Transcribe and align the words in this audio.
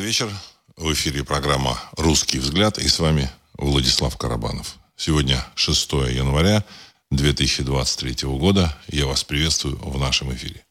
Добрый 0.00 0.12
вечер. 0.12 0.30
В 0.78 0.90
эфире 0.94 1.24
программа 1.24 1.78
«Русский 1.98 2.38
взгляд» 2.38 2.78
и 2.78 2.88
с 2.88 3.00
вами 3.00 3.30
Владислав 3.58 4.16
Карабанов. 4.16 4.76
Сегодня 4.96 5.44
6 5.56 5.92
января 5.92 6.64
2023 7.10 8.26
года. 8.26 8.74
Я 8.88 9.04
вас 9.04 9.24
приветствую 9.24 9.76
в 9.76 9.98
нашем 9.98 10.32
эфире. 10.32 10.64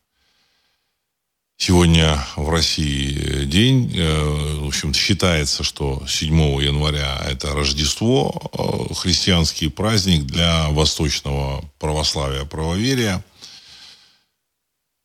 Сегодня 1.58 2.18
в 2.38 2.50
России 2.50 3.46
день, 3.46 3.94
э, 3.96 4.56
в 4.62 4.68
общем 4.68 4.96
считается, 4.96 5.64
что 5.64 6.04
7 6.08 6.60
января 6.60 7.22
это 7.30 7.54
Рождество, 7.54 8.34
э, 8.52 8.96
христианский 8.96 9.68
праздник 9.68 10.24
для 10.24 10.70
восточного 10.70 11.64
православия, 11.78 12.46
правоверия. 12.46 13.24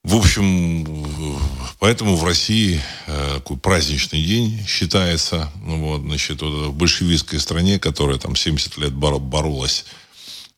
В 0.05 0.17
общем, 0.17 0.87
поэтому 1.79 2.17
в 2.17 2.25
России 2.25 2.79
э, 3.07 3.37
такой 3.37 3.57
праздничный 3.57 4.23
день 4.23 4.63
считается, 4.67 5.51
ну, 5.65 5.81
вот, 5.81 6.03
значит, 6.03 6.43
вот, 6.43 6.69
в 6.69 6.75
большевистской 6.75 7.41
стране, 7.41 7.79
которая 7.79 8.19
там 8.19 8.37
70 8.37 8.77
лет 8.77 8.93
боролась 8.93 9.87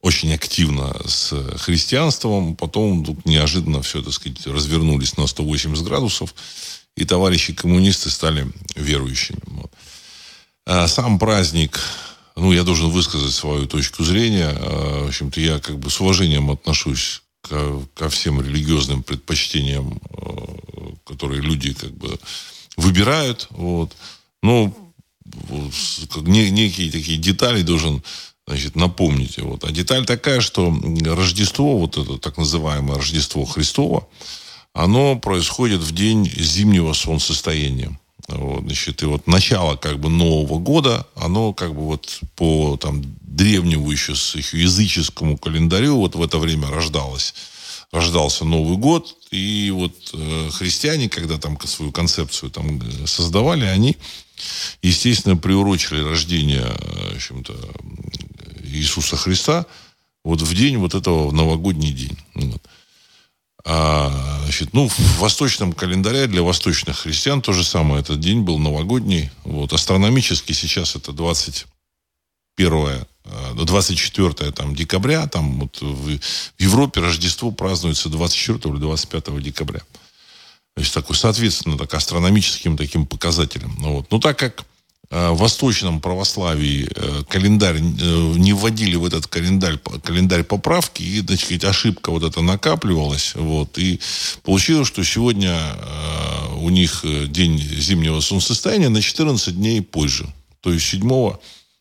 очень 0.03 0.35
активно 0.35 0.97
с 1.07 1.33
христианством, 1.59 2.57
потом 2.57 3.05
тут 3.05 3.25
неожиданно 3.25 3.83
все, 3.83 4.03
так 4.03 4.15
сказать, 4.15 4.45
развернулись 4.49 5.17
на 5.17 5.29
180 5.29 5.85
градусов, 5.85 6.35
и 6.97 7.05
товарищи 7.05 7.53
коммунисты 7.53 8.11
стали 8.11 8.51
верующими. 8.75 9.39
Вот. 9.47 9.71
А 10.67 10.89
сам 10.89 11.21
праздник, 11.21 11.81
ну, 12.35 12.53
я 12.53 12.65
должен 12.65 12.91
высказать 12.91 13.33
свою 13.33 13.67
точку 13.67 14.03
зрения. 14.03 14.51
А, 14.51 15.05
в 15.05 15.09
общем-то, 15.09 15.41
я 15.41 15.61
как 15.61 15.79
бы 15.79 15.89
с 15.89 16.01
уважением 16.01 16.51
отношусь 16.51 17.23
ко, 17.49 17.83
ко 17.95 18.09
всем 18.09 18.41
религиозным 18.41 19.03
предпочтениям, 19.03 20.01
э, 20.11 20.95
которые 21.05 21.43
люди 21.43 21.73
как 21.73 21.93
бы 21.93 22.19
выбирают. 22.77 23.49
Вот. 23.51 23.97
Но 24.43 24.75
вот, 25.25 25.73
не, 26.27 26.51
некие 26.51 26.91
такие 26.91 27.19
детали 27.19 27.63
должен 27.63 28.03
значит, 28.47 28.77
напомнить. 28.77 29.39
Вот. 29.39 29.65
А 29.65 29.73
деталь 29.73 30.07
такая, 30.07 30.41
что 30.41 30.75
Рождество, 31.05 31.79
вот 31.79 31.97
это 31.97 32.19
так 32.19 32.39
называемое 32.39 32.97
Рождество 32.97 33.45
Христово, 33.45 34.07
оно 34.73 35.19
происходит 35.19 35.81
в 35.81 35.93
день 35.93 36.31
зимнего 36.37 36.93
солнцестояния. 36.93 37.99
Вот, 38.29 38.65
значит, 38.65 39.03
и 39.03 39.07
вот 39.07 39.27
начало 39.27 39.77
как 39.77 40.01
бы 40.01 40.09
Нового 40.09 40.59
года, 40.59 41.07
оно 41.15 41.53
как 41.53 41.75
бы 41.75 41.83
вот 41.83 42.21
по 42.35 42.77
там 42.77 43.03
древнему 43.21 43.91
еще, 43.91 44.13
еще 44.13 44.61
языческому 44.61 45.39
календарю 45.39 45.97
вот 45.97 46.17
в 46.17 46.23
это 46.23 46.39
время 46.39 46.69
рождалось 46.69 47.35
рождался 47.93 48.45
Новый 48.45 48.77
год, 48.77 49.17
и 49.31 49.71
вот 49.75 49.95
э, 50.13 50.51
христиане, 50.53 51.09
когда 51.09 51.39
там 51.39 51.59
свою 51.65 51.93
концепцию 51.93 52.51
там 52.51 52.81
э, 52.81 53.07
создавали, 53.07 53.65
они, 53.65 53.97
естественно, 54.83 55.37
приурочили 55.37 56.01
рождение, 56.01 56.67
э, 56.67 57.13
в 57.13 57.17
общем-то, 57.17 57.55
Иисуса 58.65 59.17
Христа 59.17 59.67
вот 60.25 60.43
в 60.43 60.55
день 60.55 60.77
вот 60.77 60.95
этого 60.95 61.31
новогодний 61.31 61.93
день. 61.93 62.19
Вот. 62.35 62.63
А, 63.69 64.41
значит, 64.45 64.73
ну, 64.73 64.89
в 64.89 65.19
восточном 65.19 65.73
календаре 65.73 66.29
для 66.29 66.43
восточных 66.43 66.99
христиан 67.01 67.43
то 67.43 67.53
же 67.53 67.65
самое. 67.65 68.01
Этот 68.01 68.21
день 68.21 68.43
был 68.43 68.61
новогодний. 68.61 69.31
Вот. 69.43 69.73
Астрономически 69.73 70.53
сейчас 70.53 70.95
это 70.95 71.13
21 71.13 73.05
24 73.57 74.35
э, 74.39 74.53
там, 74.53 74.75
декабря, 74.75 75.27
там 75.27 75.61
вот 75.61 75.81
в, 75.81 76.17
в 76.17 76.21
Европе 76.59 77.01
Рождество 77.01 77.51
празднуется 77.51 78.09
24 78.09 78.73
или 78.73 78.81
25 78.81 79.43
декабря. 79.43 79.81
То 80.75 80.81
есть 80.81 80.95
такой, 80.95 81.17
соответственно, 81.17 81.77
так, 81.77 81.93
астрономическим 81.95 82.77
таким 82.77 83.05
показателем. 83.05 83.75
Ну, 83.79 83.95
вот. 83.95 84.13
Но 84.13 84.21
так 84.21 84.39
как 84.39 84.65
в 85.11 85.37
восточном 85.37 86.01
православии 86.01 86.89
э, 86.95 87.23
календарь, 87.29 87.77
э, 87.77 87.81
не 87.81 88.53
вводили 88.53 88.97
в 88.97 89.05
этот 89.05 89.27
календарь, 89.27 89.79
календарь 90.03 90.43
поправки, 90.43 91.03
и, 91.03 91.21
значит, 91.21 91.65
ошибка 91.65 92.11
вот 92.11 92.25
эта 92.25 92.41
накапливалась, 92.41 93.35
вот, 93.35 93.79
и 93.79 94.01
получилось, 94.43 94.89
что 94.89 95.05
сегодня 95.05 95.57
у 96.57 96.71
них 96.71 97.05
день 97.29 97.59
зимнего 97.59 98.21
солнцестояния 98.21 98.89
на 98.89 99.01
14 99.01 99.55
дней 99.55 99.81
позже, 99.81 100.27
то 100.61 100.73
есть 100.73 100.87
7 100.87 101.37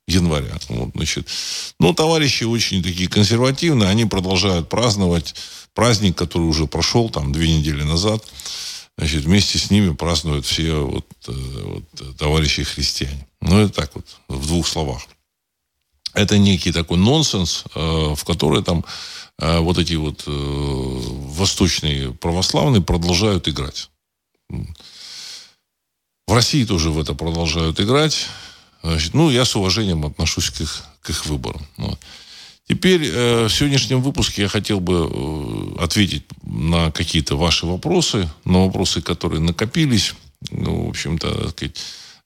января. 0.07 0.53
Вот, 0.69 0.91
значит. 0.93 1.27
Но 1.79 1.93
товарищи 1.93 2.43
очень 2.43 2.83
такие 2.83 3.09
консервативные, 3.09 3.89
они 3.89 4.05
продолжают 4.05 4.69
праздновать 4.69 5.35
праздник, 5.73 6.15
который 6.15 6.43
уже 6.43 6.67
прошел 6.67 7.09
там 7.09 7.31
две 7.31 7.57
недели 7.57 7.83
назад, 7.83 8.23
Значит, 8.97 9.25
вместе 9.25 9.57
с 9.57 9.69
ними 9.69 9.93
празднуют 9.93 10.45
все 10.45 10.85
вот, 10.85 11.05
э, 11.27 11.31
вот, 11.31 12.17
товарищи 12.17 12.63
христиане. 12.63 13.27
Ну, 13.41 13.59
это 13.59 13.73
так 13.73 13.93
вот, 13.93 14.05
в 14.29 14.47
двух 14.47 14.67
словах. 14.67 15.01
Это 16.13 16.37
некий 16.37 16.71
такой 16.71 16.97
нонсенс, 16.97 17.65
э, 17.75 17.79
в 17.79 18.23
который 18.23 18.63
там 18.63 18.85
э, 19.39 19.59
вот 19.59 19.77
эти 19.77 19.95
вот 19.95 20.23
восточные 20.25 22.13
православные 22.13 22.81
продолжают 22.81 23.49
играть. 23.49 23.89
В 24.49 26.33
России 26.33 26.63
тоже 26.63 26.89
в 26.89 26.99
это 26.99 27.13
продолжают 27.13 27.79
играть. 27.81 28.27
Значит, 28.81 29.13
ну, 29.13 29.29
я 29.29 29.43
с 29.43 29.55
уважением 29.55 30.05
отношусь 30.05 30.49
к 30.51 30.61
их, 30.61 30.85
к 31.01 31.09
их 31.09 31.25
выборам. 31.25 31.67
Вот. 31.77 31.99
Теперь 32.67 33.03
э, 33.05 33.45
в 33.45 33.49
сегодняшнем 33.49 34.01
выпуске 34.01 34.43
я 34.43 34.47
хотел 34.47 34.79
бы 34.79 35.07
э, 35.07 35.83
ответить 35.83 36.23
на 36.43 36.91
какие-то 36.91 37.37
ваши 37.37 37.67
вопросы, 37.67 38.27
на 38.43 38.65
вопросы, 38.65 39.01
которые 39.01 39.39
накопились. 39.39 40.15
Ну, 40.49 40.87
в 40.87 40.89
общем-то, 40.89 41.49
сказать, 41.49 41.77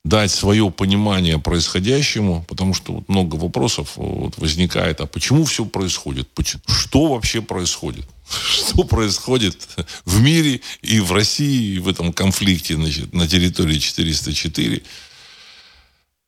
дать 0.06 0.32
свое 0.32 0.72
понимание 0.72 1.40
происходящему, 1.40 2.46
потому 2.48 2.74
что 2.74 2.94
вот 2.94 3.10
много 3.10 3.36
вопросов 3.36 3.94
вот 3.96 4.38
возникает, 4.38 5.02
а 5.02 5.08
почему 5.08 5.44
все 5.44 5.66
происходит, 5.66 6.30
почему, 6.30 6.62
что 6.68 7.08
вообще 7.08 7.42
происходит, 7.42 8.06
что 8.30 8.84
происходит 8.84 9.68
в 10.06 10.22
мире 10.22 10.62
и 10.82 11.02
в 11.02 11.12
России, 11.12 11.76
и 11.76 11.80
в 11.80 11.90
этом 11.90 12.14
конфликте 12.14 12.76
значит, 12.76 13.14
на 13.14 13.28
территории 13.28 13.78
404. 13.78 14.84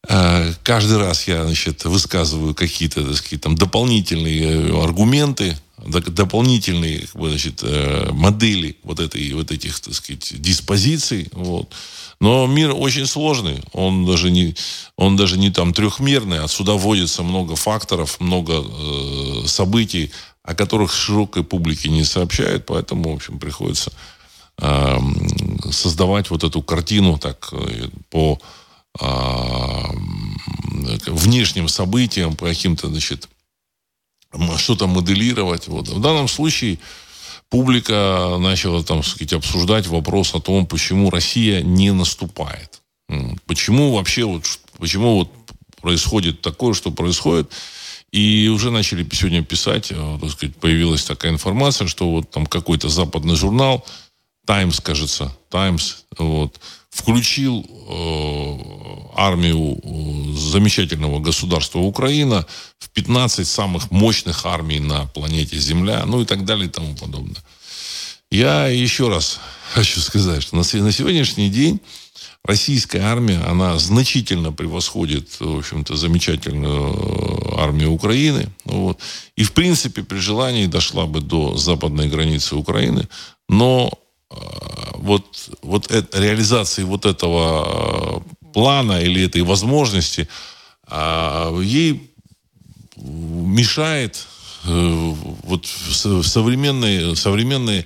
Э, 0.07 0.53
каждый 0.63 0.97
раз 0.97 1.27
я, 1.27 1.43
значит, 1.43 1.85
высказываю 1.85 2.55
какие-то, 2.55 3.03
так 3.03 3.15
сказать, 3.15 3.41
там 3.41 3.55
дополнительные 3.55 4.69
э, 4.69 4.83
аргументы, 4.83 5.57
дополнительные, 5.77 7.07
значит, 7.13 7.61
э, 7.63 8.09
модели 8.11 8.77
вот 8.83 8.99
этой, 8.99 9.31
вот 9.33 9.51
этих, 9.51 9.79
так 9.79 9.93
сказать, 9.93 10.41
диспозиций, 10.41 11.29
вот. 11.33 11.73
Но 12.19 12.45
мир 12.45 12.73
очень 12.75 13.05
сложный, 13.07 13.63
он 13.73 14.05
даже 14.05 14.31
не, 14.31 14.55
он 14.95 15.17
даже 15.17 15.37
не 15.37 15.51
там 15.51 15.73
трехмерный, 15.73 16.39
отсюда 16.39 16.73
вводится 16.73 17.23
много 17.23 17.55
факторов, 17.55 18.19
много 18.19 18.63
э, 18.63 19.47
событий, 19.47 20.11
о 20.43 20.55
которых 20.55 20.93
широкой 20.93 21.43
публике 21.43 21.89
не 21.89 22.03
сообщают, 22.03 22.65
поэтому, 22.65 23.11
в 23.11 23.15
общем, 23.15 23.39
приходится 23.39 23.91
э, 24.57 24.97
создавать 25.71 26.31
вот 26.31 26.43
эту 26.43 26.61
картину 26.63 27.19
так 27.19 27.53
по 28.09 28.39
а, 28.39 28.60
внешним 31.07 31.67
событиям, 31.67 32.35
по 32.35 32.47
каким-то, 32.47 32.87
значит, 32.87 33.29
что-то 34.57 34.87
моделировать. 34.87 35.67
Вот. 35.67 35.87
В 35.87 35.99
данном 35.99 36.27
случае 36.27 36.79
публика 37.49 38.37
начала, 38.39 38.83
там, 38.83 39.03
сказать, 39.03 39.33
обсуждать 39.33 39.87
вопрос 39.87 40.33
о 40.35 40.39
том, 40.39 40.65
почему 40.65 41.09
Россия 41.09 41.61
не 41.61 41.91
наступает. 41.91 42.81
Почему 43.45 43.93
вообще 43.93 44.23
вот, 44.23 44.45
почему 44.77 45.15
вот 45.19 45.31
происходит 45.81 46.41
такое, 46.41 46.73
что 46.73 46.91
происходит. 46.91 47.51
И 48.11 48.49
уже 48.49 48.71
начали 48.71 49.07
сегодня 49.11 49.43
писать, 49.43 49.91
э, 49.91 50.17
так 50.19 50.31
сказать, 50.31 50.55
появилась 50.57 51.03
такая 51.03 51.31
информация, 51.31 51.87
что 51.87 52.11
вот 52.11 52.29
там 52.29 52.45
какой-то 52.45 52.89
западный 52.89 53.35
журнал, 53.35 53.85
Times, 54.45 54.81
кажется, 54.81 55.35
Times, 55.49 56.05
вот, 56.17 56.59
включил 56.91 57.65
э, 57.65 58.57
армию 59.15 59.79
э, 59.81 60.37
замечательного 60.37 61.19
государства 61.19 61.79
Украина 61.79 62.45
в 62.79 62.89
15 62.89 63.47
самых 63.47 63.89
мощных 63.91 64.45
армий 64.45 64.79
на 64.79 65.07
планете 65.07 65.57
Земля, 65.57 66.03
ну 66.05 66.21
и 66.21 66.25
так 66.25 66.45
далее 66.45 66.67
и 66.67 66.69
тому 66.69 66.95
подобное. 66.95 67.41
Я 68.29 68.67
еще 68.67 69.09
раз 69.09 69.39
хочу 69.73 69.99
сказать, 70.01 70.43
что 70.43 70.55
на, 70.55 70.61
на 70.61 70.91
сегодняшний 70.91 71.49
день 71.49 71.79
российская 72.43 73.01
армия, 73.01 73.39
она 73.39 73.79
значительно 73.79 74.51
превосходит, 74.51 75.39
в 75.39 75.59
общем-то, 75.59 75.95
замечательную 75.95 76.93
э, 76.93 77.61
армию 77.61 77.91
Украины. 77.91 78.49
Вот. 78.65 78.99
И, 79.37 79.43
в 79.43 79.53
принципе, 79.53 80.03
при 80.03 80.17
желании 80.17 80.65
дошла 80.65 81.05
бы 81.05 81.21
до 81.21 81.55
западной 81.55 82.09
границы 82.09 82.55
Украины. 82.55 83.07
Но 83.47 83.91
вот, 84.95 85.49
вот 85.61 85.91
это, 85.91 86.19
реализации 86.19 86.83
вот 86.83 87.05
этого 87.05 88.23
э, 88.23 88.51
плана 88.53 89.01
или 89.01 89.25
этой 89.25 89.41
возможности 89.41 90.27
а, 90.87 91.57
ей 91.59 92.11
мешает 92.97 94.27
э, 94.65 95.13
вот 95.43 95.65
современная, 95.65 97.15
современная, 97.15 97.85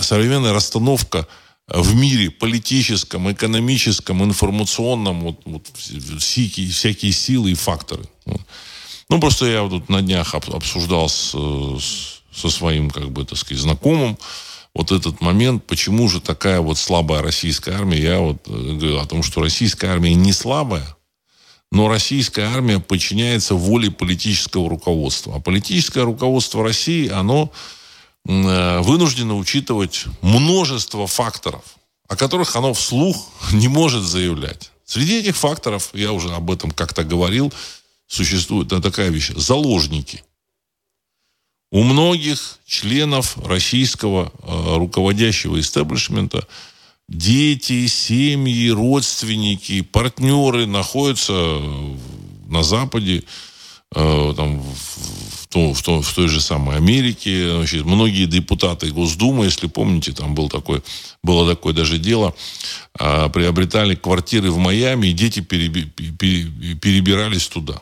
современная 0.00 0.52
расстановка 0.52 1.26
в 1.68 1.94
мире 1.94 2.30
политическом, 2.30 3.30
экономическом, 3.30 4.22
информационном, 4.24 5.20
вот, 5.20 5.40
вот 5.44 5.66
всякие, 5.76 6.70
всякие 6.70 7.12
силы 7.12 7.52
и 7.52 7.54
факторы. 7.54 8.04
Ну, 9.08 9.20
просто 9.20 9.46
я 9.46 9.68
тут 9.68 9.88
на 9.88 10.02
днях 10.02 10.34
обсуждал 10.34 11.08
с, 11.08 11.32
с, 11.32 12.22
со 12.32 12.50
своим, 12.50 12.90
как 12.90 13.10
бы, 13.10 13.24
так 13.24 13.38
сказать, 13.38 13.62
знакомым, 13.62 14.18
вот 14.76 14.92
этот 14.92 15.22
момент, 15.22 15.64
почему 15.64 16.06
же 16.06 16.20
такая 16.20 16.60
вот 16.60 16.76
слабая 16.76 17.22
российская 17.22 17.72
армия. 17.72 17.98
Я 17.98 18.18
вот 18.18 18.46
э, 18.46 18.50
говорю 18.50 18.98
о 18.98 19.06
том, 19.06 19.22
что 19.22 19.40
российская 19.40 19.86
армия 19.86 20.12
не 20.12 20.34
слабая, 20.34 20.86
но 21.72 21.88
российская 21.88 22.42
армия 22.42 22.78
подчиняется 22.78 23.54
воле 23.54 23.90
политического 23.90 24.68
руководства. 24.68 25.36
А 25.36 25.40
политическое 25.40 26.02
руководство 26.02 26.62
России, 26.62 27.08
оно 27.08 27.50
э, 28.28 28.80
вынуждено 28.80 29.38
учитывать 29.38 30.04
множество 30.20 31.06
факторов, 31.06 31.64
о 32.06 32.14
которых 32.14 32.54
оно 32.54 32.74
вслух 32.74 33.30
не 33.52 33.68
может 33.68 34.02
заявлять. 34.02 34.72
Среди 34.84 35.20
этих 35.20 35.38
факторов, 35.38 35.88
я 35.94 36.12
уже 36.12 36.34
об 36.34 36.50
этом 36.50 36.70
как-то 36.70 37.02
говорил, 37.02 37.50
существует 38.06 38.68
такая 38.68 39.08
вещь– 39.08 39.30
заложники. 39.36 40.22
У 41.70 41.82
многих 41.82 42.58
членов 42.66 43.36
российского 43.44 44.32
э, 44.42 44.76
руководящего 44.76 45.58
истеблишмента 45.58 46.46
дети, 47.08 47.86
семьи, 47.86 48.70
родственники, 48.70 49.82
партнеры 49.82 50.66
находятся 50.66 51.60
на 52.46 52.62
Западе, 52.62 53.24
э, 53.94 54.34
там, 54.36 54.62
в, 54.62 55.46
том, 55.48 55.74
в, 55.74 55.82
том, 55.82 56.02
в 56.02 56.14
той 56.14 56.28
же 56.28 56.40
самой 56.40 56.76
Америке. 56.76 57.50
Значит, 57.56 57.84
многие 57.84 58.26
депутаты 58.26 58.90
Госдумы, 58.92 59.46
если 59.46 59.66
помните, 59.66 60.12
там 60.12 60.34
был 60.34 60.48
такой, 60.48 60.82
было 61.24 61.48
такое 61.48 61.74
даже 61.74 61.98
дело, 61.98 62.34
э, 62.98 63.28
приобретали 63.30 63.96
квартиры 63.96 64.52
в 64.52 64.58
Майами, 64.58 65.08
и 65.08 65.12
дети 65.12 65.40
переби, 65.40 65.84
перебирались 65.84 67.48
туда. 67.48 67.80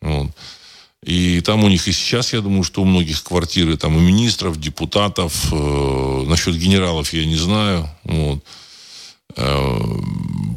Вот. 0.00 0.30
И 1.04 1.40
там 1.40 1.64
у 1.64 1.68
них 1.68 1.88
и 1.88 1.92
сейчас, 1.92 2.34
я 2.34 2.42
думаю, 2.42 2.62
что 2.62 2.82
у 2.82 2.84
многих 2.84 3.22
квартиры, 3.22 3.76
там 3.78 3.96
у 3.96 4.00
министров, 4.00 4.60
депутатов, 4.60 5.50
э, 5.50 6.24
насчет 6.26 6.56
генералов 6.56 7.12
я 7.14 7.24
не 7.24 7.36
знаю. 7.36 7.88
Вот. 8.04 8.44
Э, 9.36 9.78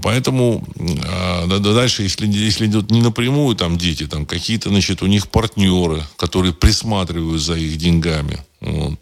поэтому 0.01 0.67
э, 0.75 1.59
дальше, 1.59 2.03
если, 2.03 2.27
если 2.27 2.65
идет 2.65 2.91
не 2.91 3.01
напрямую 3.01 3.55
там 3.55 3.77
дети, 3.77 4.05
там 4.05 4.25
какие-то, 4.25 4.67
значит, 4.67 5.01
у 5.01 5.07
них 5.07 5.29
партнеры, 5.29 6.03
которые 6.17 6.53
присматривают 6.53 7.41
за 7.41 7.55
их 7.55 7.77
деньгами. 7.77 8.43
Вот. 8.59 8.99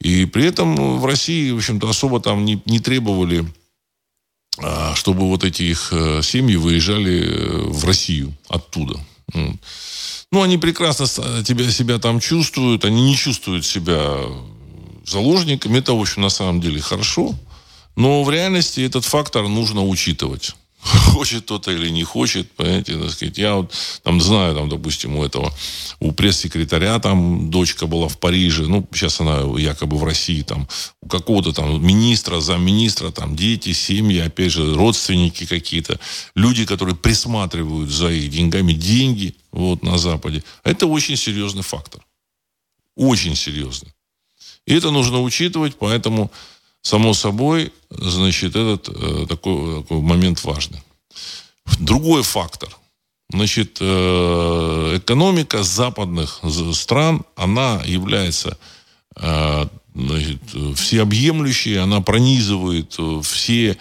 И 0.00 0.24
при 0.26 0.44
этом 0.44 1.00
в 1.00 1.04
России, 1.04 1.50
в 1.50 1.56
общем-то, 1.56 1.88
особо 1.88 2.20
там 2.20 2.44
не, 2.44 2.62
не 2.66 2.78
требовали 2.78 3.44
э, 4.62 4.94
чтобы 4.94 5.26
вот 5.26 5.42
эти 5.42 5.64
их 5.64 5.88
э, 5.92 6.22
семьи 6.22 6.54
выезжали 6.54 7.66
в 7.66 7.84
Россию 7.84 8.32
оттуда. 8.48 9.00
Ну, 10.32 10.42
они 10.42 10.58
прекрасно 10.58 11.06
тебя, 11.42 11.68
себя 11.72 11.98
там 11.98 12.20
чувствуют, 12.20 12.84
они 12.84 13.02
не 13.02 13.16
чувствуют 13.16 13.66
себя 13.66 14.16
заложниками. 15.04 15.78
Это, 15.78 15.92
в 15.92 16.00
общем, 16.00 16.22
на 16.22 16.30
самом 16.30 16.60
деле 16.60 16.80
хорошо. 16.80 17.34
Но 17.96 18.22
в 18.22 18.30
реальности 18.30 18.80
этот 18.80 19.04
фактор 19.04 19.48
нужно 19.48 19.84
учитывать. 19.84 20.54
Хочет 21.12 21.44
кто-то 21.44 21.70
или 21.70 21.90
не 21.90 22.04
хочет, 22.04 22.50
понимаете, 22.52 22.98
так 22.98 23.10
сказать. 23.10 23.38
Я 23.38 23.54
вот 23.54 23.72
там 24.02 24.20
знаю, 24.20 24.54
там, 24.54 24.68
допустим, 24.68 25.16
у 25.16 25.24
этого, 25.24 25.52
у 25.98 26.12
пресс-секретаря 26.12 26.98
там 26.98 27.50
дочка 27.50 27.86
была 27.86 28.08
в 28.08 28.18
Париже, 28.18 28.66
ну, 28.66 28.88
сейчас 28.92 29.20
она 29.20 29.40
якобы 29.58 29.98
в 29.98 30.04
России, 30.04 30.42
там, 30.42 30.68
у 31.02 31.08
какого-то 31.08 31.52
там 31.52 31.84
министра, 31.84 32.40
замминистра, 32.40 33.10
там, 33.10 33.36
дети, 33.36 33.72
семьи, 33.72 34.20
опять 34.20 34.52
же, 34.52 34.74
родственники 34.74 35.44
какие-то, 35.44 36.00
люди, 36.34 36.64
которые 36.64 36.96
присматривают 36.96 37.90
за 37.90 38.10
их 38.10 38.30
деньгами, 38.30 38.72
деньги, 38.72 39.34
вот, 39.52 39.82
на 39.82 39.98
Западе. 39.98 40.42
Это 40.64 40.86
очень 40.86 41.16
серьезный 41.16 41.62
фактор. 41.62 42.00
Очень 42.96 43.36
серьезный. 43.36 43.92
И 44.66 44.74
это 44.74 44.90
нужно 44.90 45.20
учитывать, 45.22 45.76
поэтому 45.78 46.30
Само 46.82 47.12
собой, 47.12 47.72
значит, 47.90 48.56
этот 48.56 48.88
э, 48.88 49.26
такой, 49.28 49.82
такой 49.82 50.00
момент 50.00 50.42
важный. 50.44 50.82
Другой 51.78 52.22
фактор. 52.22 52.70
Значит, 53.32 53.78
э, 53.80 54.96
экономика 54.96 55.62
западных 55.62 56.40
стран, 56.72 57.24
она 57.36 57.80
является 57.84 58.58
э, 59.16 59.66
значит, 59.94 60.42
всеобъемлющей, 60.76 61.78
она 61.78 62.00
пронизывает 62.00 62.96
все 63.22 63.76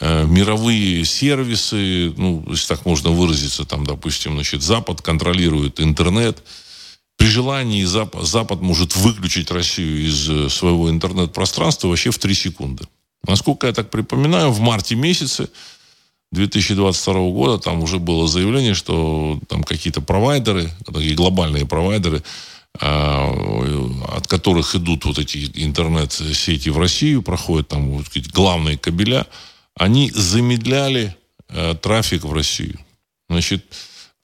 э, 0.00 0.24
мировые 0.24 1.04
сервисы, 1.04 2.14
ну, 2.16 2.44
если 2.48 2.68
так 2.68 2.86
можно 2.86 3.10
выразиться, 3.10 3.64
там, 3.64 3.84
допустим, 3.84 4.34
значит, 4.34 4.62
Запад 4.62 5.02
контролирует 5.02 5.80
интернет, 5.80 6.42
при 7.16 7.26
желании 7.26 7.84
Запад, 7.84 8.24
Запад 8.24 8.60
может 8.60 8.94
выключить 8.96 9.50
Россию 9.50 10.06
из 10.06 10.28
э, 10.28 10.48
своего 10.48 10.90
интернет-пространства 10.90 11.88
вообще 11.88 12.10
в 12.10 12.18
3 12.18 12.34
секунды. 12.34 12.84
Насколько 13.26 13.66
я 13.66 13.72
так 13.72 13.90
припоминаю, 13.90 14.50
в 14.50 14.60
марте 14.60 14.94
месяце 14.94 15.48
2022 16.32 17.14
года 17.30 17.62
там 17.62 17.82
уже 17.82 17.98
было 17.98 18.28
заявление, 18.28 18.74
что 18.74 19.40
там 19.48 19.64
какие-то 19.64 20.00
провайдеры, 20.00 20.70
такие 20.84 21.14
глобальные 21.14 21.66
провайдеры, 21.66 22.22
а, 22.78 24.06
от 24.16 24.26
которых 24.26 24.74
идут 24.74 25.04
вот 25.06 25.18
эти 25.18 25.50
интернет-сети 25.54 26.68
в 26.68 26.78
Россию, 26.78 27.22
проходят 27.22 27.68
там 27.68 27.90
вот, 27.90 28.06
главные 28.32 28.76
кабеля, 28.76 29.26
они 29.74 30.10
замедляли 30.14 31.16
э, 31.48 31.74
трафик 31.80 32.24
в 32.24 32.32
Россию. 32.32 32.78
Значит, 33.28 33.64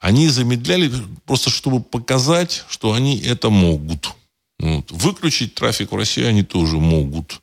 они 0.03 0.29
замедляли 0.29 0.91
просто, 1.27 1.49
чтобы 1.49 1.81
показать, 1.81 2.65
что 2.69 2.93
они 2.93 3.21
это 3.21 3.51
могут. 3.51 4.11
Вот. 4.59 4.91
Выключить 4.91 5.55
трафик 5.55 5.93
в 5.93 5.97
России 5.97 6.25
они 6.25 6.43
тоже 6.43 6.77
могут. 6.77 7.41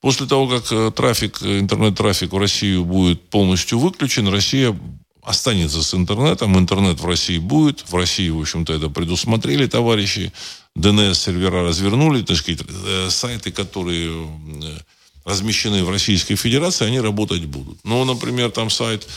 После 0.00 0.26
того, 0.26 0.46
как 0.46 0.70
э, 0.70 0.92
трафик, 0.94 1.42
интернет-трафик 1.42 2.32
в 2.32 2.38
Россию 2.38 2.84
будет 2.84 3.28
полностью 3.28 3.80
выключен, 3.80 4.28
Россия 4.28 4.78
останется 5.20 5.82
с 5.82 5.92
интернетом, 5.94 6.56
интернет 6.56 7.00
в 7.00 7.06
России 7.06 7.38
будет. 7.38 7.84
В 7.90 7.96
России, 7.96 8.28
в 8.28 8.40
общем-то, 8.40 8.72
это 8.72 8.88
предусмотрели 8.88 9.66
товарищи. 9.66 10.32
DNS-сервера 10.78 11.64
развернули, 11.64 12.22
так 12.22 12.36
сказать, 12.36 12.60
э, 12.68 13.08
сайты, 13.10 13.50
которые 13.50 14.12
э, 14.12 14.78
размещены 15.24 15.82
в 15.82 15.90
Российской 15.90 16.36
Федерации, 16.36 16.86
они 16.86 17.00
работать 17.00 17.46
будут. 17.46 17.78
Ну, 17.82 18.04
например, 18.04 18.52
там 18.52 18.70
сайт 18.70 19.08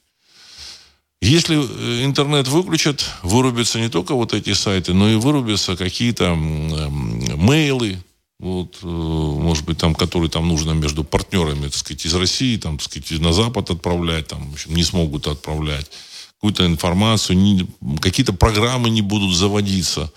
Если 1.22 1.58
э, 1.58 2.05
интернет 2.05 2.48
выключат, 2.48 3.05
вырубятся 3.24 3.79
не 3.79 3.89
только 3.89 4.13
вот 4.13 4.34
эти 4.34 4.53
сайты, 4.53 4.93
но 4.93 5.10
и 5.10 5.15
вырубятся 5.15 5.75
какие-то 5.75 6.25
эм, 6.25 7.46
мейлы, 7.46 7.98
вот, 8.39 8.77
э, 8.81 8.88
может 8.88 9.65
быть, 9.65 9.77
там, 9.77 9.96
которые 9.96 10.29
там 10.29 10.48
нужно 10.48 10.72
между 10.72 11.03
партнерами, 11.03 11.63
так 11.63 11.75
сказать, 11.75 12.05
из 12.05 12.15
России, 12.15 12.55
там, 12.55 12.77
так 12.77 12.86
сказать, 12.86 13.19
на 13.19 13.34
Запад 13.34 13.69
отправлять, 13.69 14.27
там, 14.27 14.50
в 14.50 14.53
общем, 14.53 14.74
не 14.75 14.84
смогут 14.84 15.27
отправлять 15.27 15.91
какую-то 16.36 16.65
информацию, 16.65 17.67
какие-то 18.00 18.31
программы 18.31 18.89
не 18.89 19.01
будут 19.01 19.36
заводиться. 19.36 20.10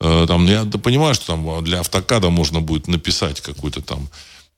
Э, 0.00 0.24
там, 0.26 0.46
я 0.46 0.64
понимаю, 0.64 1.14
что 1.14 1.26
там 1.26 1.64
для 1.64 1.80
автокада 1.80 2.30
можно 2.30 2.60
будет 2.60 2.88
написать 2.88 3.40
какой-то 3.40 3.82
там 3.82 4.08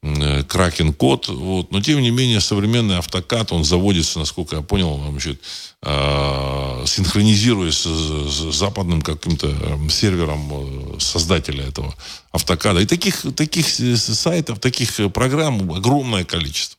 э, 0.02 0.44
кракен-код, 0.44 1.28
вот. 1.28 1.72
но 1.72 1.80
тем 1.80 2.00
не 2.00 2.10
менее 2.10 2.40
современный 2.40 2.98
автокад, 2.98 3.50
он 3.52 3.64
заводится, 3.64 4.20
насколько 4.20 4.56
я 4.56 4.62
понял, 4.62 5.00
значит, 5.10 5.40
э, 5.82 6.84
синхронизируясь 6.86 7.78
с, 7.78 8.52
западным 8.52 9.02
каким-то 9.02 9.48
эм, 9.48 9.90
сервером 9.90 11.00
создателя 11.00 11.64
этого 11.64 11.92
автокада. 12.30 12.80
И 12.80 12.86
таких, 12.86 13.24
таких 13.34 13.66
сайтов, 13.68 14.60
таких 14.60 15.12
программ 15.12 15.72
огромное 15.72 16.24
количество. 16.24 16.78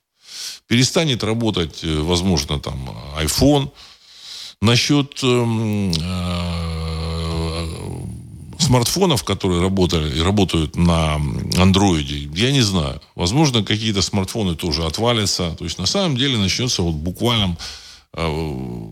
Перестанет 0.68 1.24
работать, 1.24 1.84
возможно, 1.84 2.60
там 2.60 2.90
iPhone. 3.18 3.70
Насчет 4.62 5.22
эм, 5.24 5.92
смартфонов, 8.64 9.24
которые 9.24 9.62
работали 9.62 10.18
и 10.18 10.22
работают 10.22 10.76
на 10.76 11.16
андроиде, 11.58 12.30
я 12.34 12.52
не 12.52 12.62
знаю. 12.62 13.02
Возможно, 13.16 13.64
какие-то 13.64 14.02
смартфоны 14.02 14.56
тоже 14.56 14.86
отвалятся. 14.86 15.56
То 15.58 15.64
есть, 15.64 15.78
на 15.78 15.86
самом 15.86 16.18
деле, 16.18 16.38
начнется 16.38 16.82
вот 16.82 16.96
буквально 16.96 17.58
э, 18.14 18.86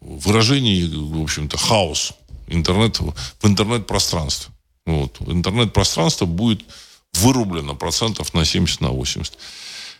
выражение, 0.00 0.88
в 0.88 1.22
общем-то, 1.22 1.56
хаос 1.58 2.12
интернет, 2.48 2.98
в 3.00 3.46
интернет-пространстве. 3.46 4.52
Вот. 4.86 5.20
Интернет-пространство 5.26 6.26
будет 6.26 6.62
вырублено 7.14 7.74
процентов 7.74 8.34
на 8.34 8.44
70, 8.44 8.80
на 8.80 8.88
80. 8.88 9.36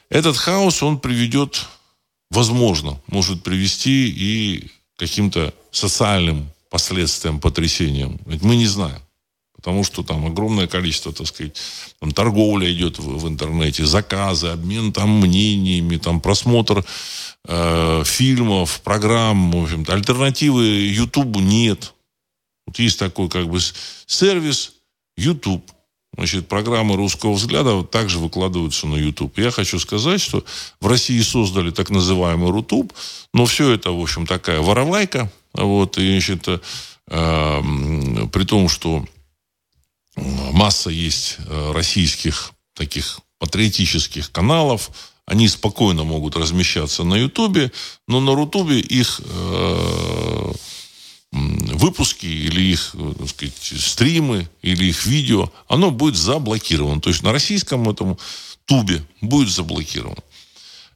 Этот 0.08 0.36
хаос, 0.36 0.82
он 0.82 0.98
приведет, 0.98 1.66
возможно, 2.30 3.00
может 3.06 3.42
привести 3.42 4.08
и 4.08 4.70
каким-то 4.96 5.54
социальным 5.70 6.50
последствиям, 6.72 7.38
потрясениям. 7.38 8.18
Ведь 8.24 8.42
мы 8.42 8.56
не 8.56 8.66
знаем. 8.66 9.00
Потому 9.54 9.84
что 9.84 10.02
там 10.02 10.26
огромное 10.26 10.66
количество, 10.66 11.12
так 11.12 11.26
сказать, 11.26 11.56
там 12.00 12.12
торговля 12.12 12.72
идет 12.72 12.98
в, 12.98 13.18
в 13.18 13.28
интернете, 13.28 13.84
заказы, 13.84 14.48
обмен 14.48 14.92
там 14.92 15.20
мнениями, 15.20 15.98
там 15.98 16.20
просмотр 16.20 16.84
э, 17.46 18.02
фильмов, 18.04 18.80
программ, 18.80 19.52
в 19.52 19.62
общем-то. 19.62 19.92
Альтернативы 19.92 20.64
Ютубу 20.64 21.40
нет. 21.40 21.94
Вот 22.66 22.78
есть 22.78 22.98
такой 22.98 23.28
как 23.28 23.48
бы 23.48 23.60
сервис 24.06 24.72
YouTube. 25.16 25.70
Значит, 26.14 26.46
программы 26.46 26.96
русского 26.96 27.32
взгляда 27.32 27.82
также 27.84 28.18
выкладываются 28.18 28.86
на 28.86 28.96
YouTube. 28.96 29.38
Я 29.38 29.50
хочу 29.50 29.78
сказать, 29.78 30.20
что 30.20 30.44
в 30.80 30.86
России 30.86 31.20
создали 31.22 31.70
так 31.70 31.88
называемый 31.88 32.50
Рутуб, 32.50 32.92
но 33.32 33.46
все 33.46 33.70
это, 33.72 33.92
в 33.92 34.00
общем, 34.00 34.26
такая 34.26 34.60
воровайка. 34.60 35.32
Вот, 35.54 35.96
и, 35.96 36.10
значит, 36.10 36.48
э, 36.48 37.62
при 38.32 38.44
том, 38.44 38.68
что 38.68 39.06
масса 40.16 40.90
есть 40.90 41.38
э, 41.38 41.72
российских 41.72 42.52
таких 42.74 43.20
патриотических 43.38 44.30
каналов, 44.30 44.90
они 45.24 45.48
спокойно 45.48 46.04
могут 46.04 46.36
размещаться 46.36 47.04
на 47.04 47.14
Ютубе, 47.14 47.72
но 48.06 48.20
на 48.20 48.34
Рутубе 48.34 48.80
их 48.80 49.20
э, 49.24 50.52
выпуски 51.32 52.26
или 52.26 52.72
их, 52.72 52.90
э, 52.94 53.14
так 53.18 53.28
сказать, 53.28 53.74
стримы 53.78 54.48
или 54.60 54.84
их 54.86 55.06
видео, 55.06 55.50
оно 55.66 55.90
будет 55.90 56.16
заблокировано. 56.16 57.00
То 57.00 57.10
есть 57.10 57.22
на 57.22 57.32
российском 57.32 57.88
этом 57.88 58.18
тубе 58.66 59.04
будет 59.20 59.48
заблокировано. 59.48 60.22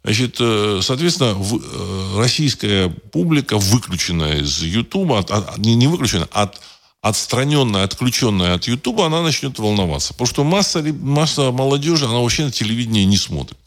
Значит, 0.05 0.37
э, 0.39 0.81
соответственно, 0.83 1.37
э, 1.37 2.19
российская 2.19 2.89
публика, 2.89 3.59
выключенная 3.59 4.43
из 4.43 4.63
Ютуба, 4.63 5.25
не 5.57 5.87
выключенная, 5.87 6.29
а 6.33 6.53
отстраненная, 7.01 7.85
отключенная 7.85 8.55
от 8.55 8.69
Ютуба, 8.69 9.07
она 9.07 9.23
начнет 9.23 9.59
волноваться. 9.59 10.13
Потому 10.13 10.27
что 10.29 10.45
масса, 10.45 10.83
масса 10.83 11.51
молодежи, 11.51 12.05
она 12.05 12.19
вообще 12.19 12.45
на 12.45 12.53
телевидение 12.53 13.05
не 13.05 13.17
смотрит. 13.17 13.59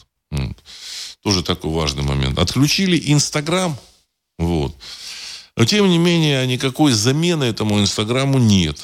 Тоже 1.24 1.44
такой 1.44 1.72
важный 1.72 2.04
момент. 2.04 2.38
Отключили 2.38 3.12
Инстаграм. 3.12 3.78
Вот. 4.38 4.76
Но, 5.60 5.66
тем 5.66 5.90
не 5.90 5.98
менее, 5.98 6.48
никакой 6.48 6.94
замены 6.94 7.44
этому 7.44 7.82
Инстаграму 7.82 8.40
нет. 8.40 8.80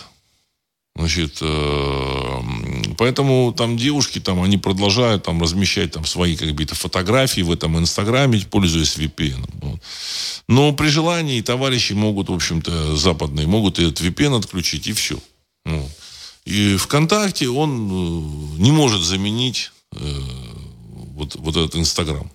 Значит, 0.98 1.38
э, 1.39 2.41
поэтому 2.98 3.53
там 3.55 3.77
девушки, 3.77 4.20
там, 4.20 4.41
они 4.41 4.58
продолжают 4.58 5.24
там 5.24 5.41
размещать 5.41 5.94
там 5.94 6.05
свои 6.05 6.36
какие-то 6.36 6.75
фотографии 6.75 7.39
в 7.39 7.51
этом 7.51 7.79
Инстаграме, 7.79 8.46
пользуясь 8.51 8.98
VPN. 8.98 9.50
Вот. 9.62 9.79
Но 10.50 10.74
при 10.74 10.89
желании 10.89 11.39
товарищи 11.39 11.94
могут, 11.94 12.27
в 12.27 12.34
общем-то, 12.34 12.98
западные, 12.98 13.48
могут 13.48 13.79
этот 13.79 14.01
VPN 14.01 14.38
отключить, 14.39 14.88
и 14.88 14.91
все. 14.91 15.17
Вот. 15.63 15.89
И 16.44 16.75
ВКонтакте 16.75 17.48
он 17.48 17.88
э, 17.88 18.62
не 18.62 18.74
может 18.74 19.01
заменить 19.01 19.72
э, 19.94 19.98
вот, 21.13 21.36
вот 21.36 21.55
этот 21.55 21.77
Инстаграм. 21.77 22.29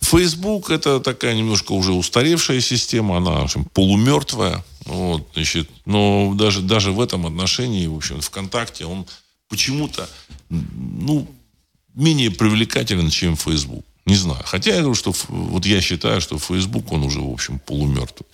Facebook 0.00 0.70
это 0.70 1.00
такая 1.00 1.34
немножко 1.34 1.72
уже 1.72 1.92
устаревшая 1.92 2.60
система, 2.60 3.18
она 3.18 3.40
в 3.40 3.44
общем, 3.44 3.64
полумертвая. 3.64 4.64
Вот, 4.84 5.28
значит, 5.34 5.68
но 5.84 6.32
даже, 6.34 6.62
даже 6.62 6.92
в 6.92 7.00
этом 7.00 7.26
отношении, 7.26 7.86
в 7.86 7.96
общем, 7.96 8.20
ВКонтакте 8.20 8.86
он 8.86 9.06
почему-то 9.48 10.08
ну, 10.48 11.28
менее 11.94 12.30
привлекателен, 12.30 13.10
чем 13.10 13.36
Facebook. 13.36 13.84
Не 14.06 14.16
знаю. 14.16 14.40
Хотя 14.46 14.70
я 14.70 14.80
говорю, 14.80 14.94
что 14.94 15.12
вот 15.28 15.66
я 15.66 15.82
считаю, 15.82 16.22
что 16.22 16.38
Facebook, 16.38 16.90
он 16.92 17.04
уже, 17.04 17.20
в 17.20 17.30
общем, 17.30 17.58
полумертвый. 17.58 18.26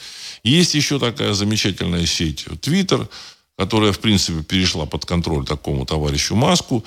Есть 0.44 0.74
еще 0.74 1.00
такая 1.00 1.32
замечательная 1.32 2.06
сеть 2.06 2.46
Twitter, 2.60 3.08
которая, 3.58 3.92
в 3.92 3.98
принципе, 3.98 4.44
перешла 4.44 4.86
под 4.86 5.04
контроль 5.04 5.44
такому 5.44 5.84
товарищу 5.84 6.36
Маску. 6.36 6.84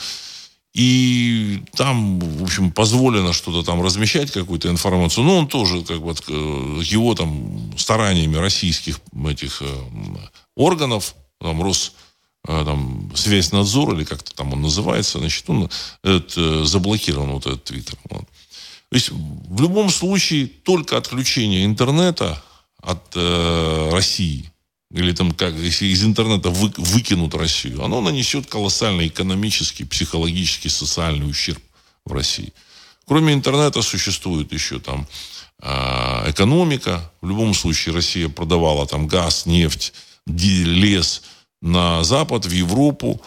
И 0.78 1.64
там, 1.76 2.20
в 2.20 2.44
общем, 2.44 2.70
позволено 2.70 3.34
что-то 3.34 3.64
там 3.64 3.82
размещать, 3.82 4.30
какую-то 4.30 4.70
информацию. 4.70 5.24
Но 5.24 5.38
он 5.38 5.48
тоже, 5.48 5.84
как 5.84 6.04
бы, 6.04 6.12
э, 6.12 6.82
его 6.84 7.16
там 7.16 7.76
стараниями 7.80 8.36
российских 8.36 9.00
этих 9.28 9.64
э, 9.64 9.86
органов, 10.56 11.16
там, 11.42 11.64
Рос, 11.64 11.94
э, 12.48 12.64
там, 12.64 13.12
связь-надзор, 13.16 13.96
или 13.96 14.04
как-то 14.04 14.36
там 14.36 14.54
он 14.54 14.62
называется, 14.62 15.18
значит, 15.18 15.50
он 15.50 15.68
это, 16.04 16.64
заблокирован, 16.64 17.32
вот 17.32 17.48
этот 17.48 17.64
твиттер. 17.64 17.98
Вот. 18.12 18.26
То 18.90 18.96
есть, 18.96 19.10
в 19.10 19.60
любом 19.60 19.90
случае, 19.90 20.46
только 20.46 20.96
отключение 20.96 21.66
интернета 21.66 22.44
от 22.84 23.02
э, 23.16 23.90
России– 23.92 24.52
или 24.92 25.12
там 25.12 25.32
как, 25.32 25.54
из 25.56 26.04
интернета 26.04 26.50
вы, 26.50 26.72
выкинут 26.78 27.36
Россию, 27.36 27.84
оно 27.84 28.02
нанесет 28.02 28.48
колоссальный 28.48 29.08
экономический, 29.08 29.84
психологический, 29.84 30.70
социальный 30.70 31.30
ущерб 31.30 31.62
в 32.06 32.14
России. 32.14 32.54
Кроме 33.06 33.34
интернета 33.34 33.82
существует 33.82 34.52
еще 34.52 34.80
там 34.80 35.08
э, 35.62 36.32
экономика. 36.32 37.12
В 37.22 37.30
любом 37.30 37.54
случае 37.54 37.96
Россия 37.96 38.30
продавала 38.30 38.86
там 38.86 39.08
газ, 39.08 39.46
нефть, 39.46 39.94
лес 40.26 41.24
на 41.62 42.04
Запад, 42.04 42.46
в 42.46 42.52
Европу. 42.52 43.22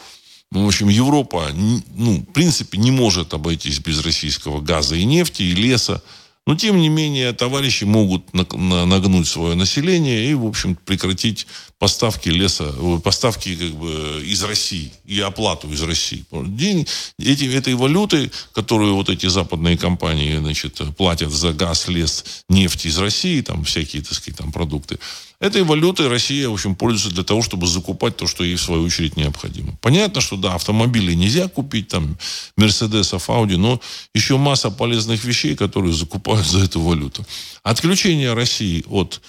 Ну, 0.53 0.65
в 0.65 0.69
общем, 0.69 0.89
Европа, 0.89 1.51
ну, 1.55 2.19
в 2.19 2.33
принципе, 2.33 2.77
не 2.79 2.91
может 2.91 3.33
обойтись 3.35 3.79
без 3.79 4.05
российского 4.05 4.61
газа 4.61 4.97
и 4.97 5.05
нефти, 5.05 5.43
и 5.43 5.55
леса. 5.55 6.03
Но, 6.47 6.57
тем 6.57 6.79
не 6.79 6.89
менее, 6.89 7.33
товарищи 7.33 7.85
могут 7.85 8.33
нагнуть 8.33 9.29
свое 9.29 9.55
население 9.55 10.31
и, 10.31 10.35
в 10.35 10.47
общем, 10.47 10.75
прекратить 10.75 11.47
поставки 11.79 12.29
леса, 12.29 12.73
поставки 13.05 13.55
как 13.55 13.73
бы 13.73 14.23
из 14.25 14.43
России 14.43 14.93
и 15.05 15.21
оплату 15.21 15.71
из 15.71 15.83
России. 15.83 16.25
День 16.33 16.87
эти, 17.19 17.45
этой 17.45 17.75
валюты, 17.75 18.31
которую 18.53 18.95
вот 18.95 19.11
эти 19.11 19.27
западные 19.27 19.77
компании, 19.77 20.39
значит, 20.39 20.81
платят 20.97 21.31
за 21.31 21.53
газ, 21.53 21.89
лес, 21.89 22.25
нефть 22.49 22.87
из 22.87 22.99
России, 22.99 23.43
там 23.43 23.65
всякие, 23.65 24.03
так 24.03 24.15
сказать, 24.15 24.39
там 24.39 24.51
продукты, 24.51 24.99
Этой 25.41 25.63
валютой 25.63 26.09
Россия, 26.09 26.51
в 26.51 26.53
общем, 26.53 26.75
пользуется 26.75 27.15
для 27.15 27.25
того, 27.25 27.41
чтобы 27.41 27.67
закупать 27.67 28.15
то, 28.17 28.27
что 28.27 28.45
ей 28.45 28.57
в 28.57 28.63
свою 28.63 28.85
очередь 28.85 29.17
необходимо. 29.17 29.75
Понятно, 29.81 30.21
что 30.21 30.37
да, 30.37 30.55
автомобили 30.55 31.15
нельзя 31.15 31.49
купить, 31.49 31.89
там, 31.89 32.19
Мерседесов, 32.57 33.31
Ауди, 33.31 33.57
но 33.57 33.81
еще 34.15 34.37
масса 34.37 34.71
полезных 34.71 35.25
вещей, 35.25 35.57
которые 35.57 35.95
закупают 35.95 36.47
за 36.47 36.63
эту 36.63 36.83
валюту. 36.83 37.25
Отключение 37.63 38.35
России 38.35 38.85
от 38.87 39.23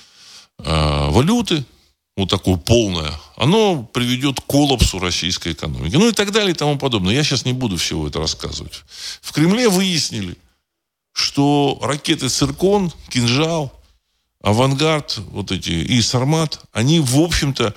э, 0.59 1.09
валюты, 1.11 1.63
вот 2.17 2.29
такое 2.29 2.57
полное, 2.57 3.13
оно 3.37 3.81
приведет 3.81 4.41
к 4.41 4.45
коллапсу 4.45 4.99
российской 4.99 5.53
экономики. 5.53 5.95
Ну 5.95 6.09
и 6.09 6.11
так 6.11 6.33
далее 6.33 6.51
и 6.51 6.55
тому 6.55 6.77
подобное. 6.77 7.13
Я 7.13 7.23
сейчас 7.23 7.45
не 7.45 7.53
буду 7.53 7.77
всего 7.77 8.05
это 8.05 8.19
рассказывать. 8.19 8.83
В 9.21 9.31
Кремле 9.31 9.69
выяснили, 9.69 10.35
что 11.13 11.79
ракеты 11.81 12.27
«Циркон», 12.27 12.91
«Кинжал», 13.09 13.80
авангард, 14.41 15.19
вот 15.31 15.51
эти 15.51 15.71
и 15.71 16.01
Сармат, 16.01 16.61
они, 16.73 16.99
в 16.99 17.19
общем-то, 17.19 17.73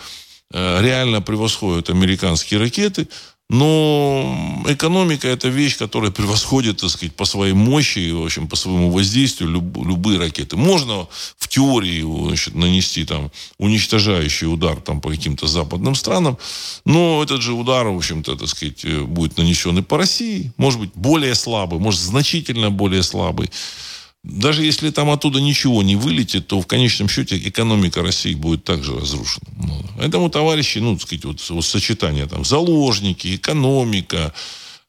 э, 0.52 0.82
реально 0.82 1.20
превосходят 1.20 1.90
американские 1.90 2.60
ракеты, 2.60 3.08
но 3.50 4.64
экономика– 4.66 5.28
это 5.28 5.48
вещь, 5.48 5.76
которая 5.76 6.10
превосходит, 6.10 6.78
так 6.78 6.88
сказать, 6.88 7.14
по 7.14 7.26
своей 7.26 7.52
мощи 7.52 7.98
и, 7.98 8.10
в 8.10 8.24
общем, 8.24 8.48
по 8.48 8.56
своему 8.56 8.90
воздействию 8.90 9.50
люб, 9.50 9.76
любые 9.76 10.18
ракеты. 10.18 10.56
Можно 10.56 11.06
в 11.36 11.48
теории 11.48 12.00
значит, 12.26 12.54
нанести 12.54 13.04
там 13.04 13.30
уничтожающий 13.58 14.46
удар 14.46 14.80
там, 14.80 15.02
по 15.02 15.10
каким-то 15.10 15.46
западным 15.46 15.94
странам, 15.94 16.38
но 16.86 17.22
этот 17.22 17.42
же 17.42 17.52
удар, 17.52 17.86
в 17.86 17.96
общем-то, 17.96 18.34
так 18.36 18.48
сказать, 18.48 18.82
э, 18.84 19.02
будет 19.02 19.36
нанесен 19.36 19.76
и 19.78 19.82
по 19.82 19.98
России, 19.98 20.50
может 20.56 20.80
быть, 20.80 20.90
более 20.94 21.34
слабый, 21.34 21.78
может, 21.78 22.00
значительно 22.00 22.70
более 22.70 23.02
слабый. 23.02 23.50
Даже 24.24 24.64
если 24.64 24.88
там 24.88 25.10
оттуда 25.10 25.38
ничего 25.38 25.82
не 25.82 25.96
вылетит, 25.96 26.46
то 26.46 26.58
в 26.58 26.66
конечном 26.66 27.10
счете 27.10 27.36
экономика 27.36 28.02
России 28.02 28.32
будет 28.32 28.64
также 28.64 28.98
разрушена. 28.98 29.46
Ну, 29.58 29.84
поэтому, 29.98 30.30
товарищи, 30.30 30.78
ну, 30.78 30.94
так 30.94 31.02
сказать, 31.02 31.24
вот, 31.26 31.50
вот 31.50 31.64
сочетание 31.64 32.26
там 32.26 32.42
заложники, 32.42 33.36
экономика, 33.36 34.32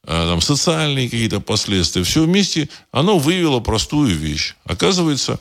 э, 0.04 0.06
там, 0.06 0.40
социальные 0.40 1.10
какие-то 1.10 1.40
последствия, 1.40 2.02
все 2.02 2.24
вместе, 2.24 2.70
оно 2.92 3.18
вывело 3.18 3.60
простую 3.60 4.16
вещь. 4.16 4.54
Оказывается, 4.64 5.38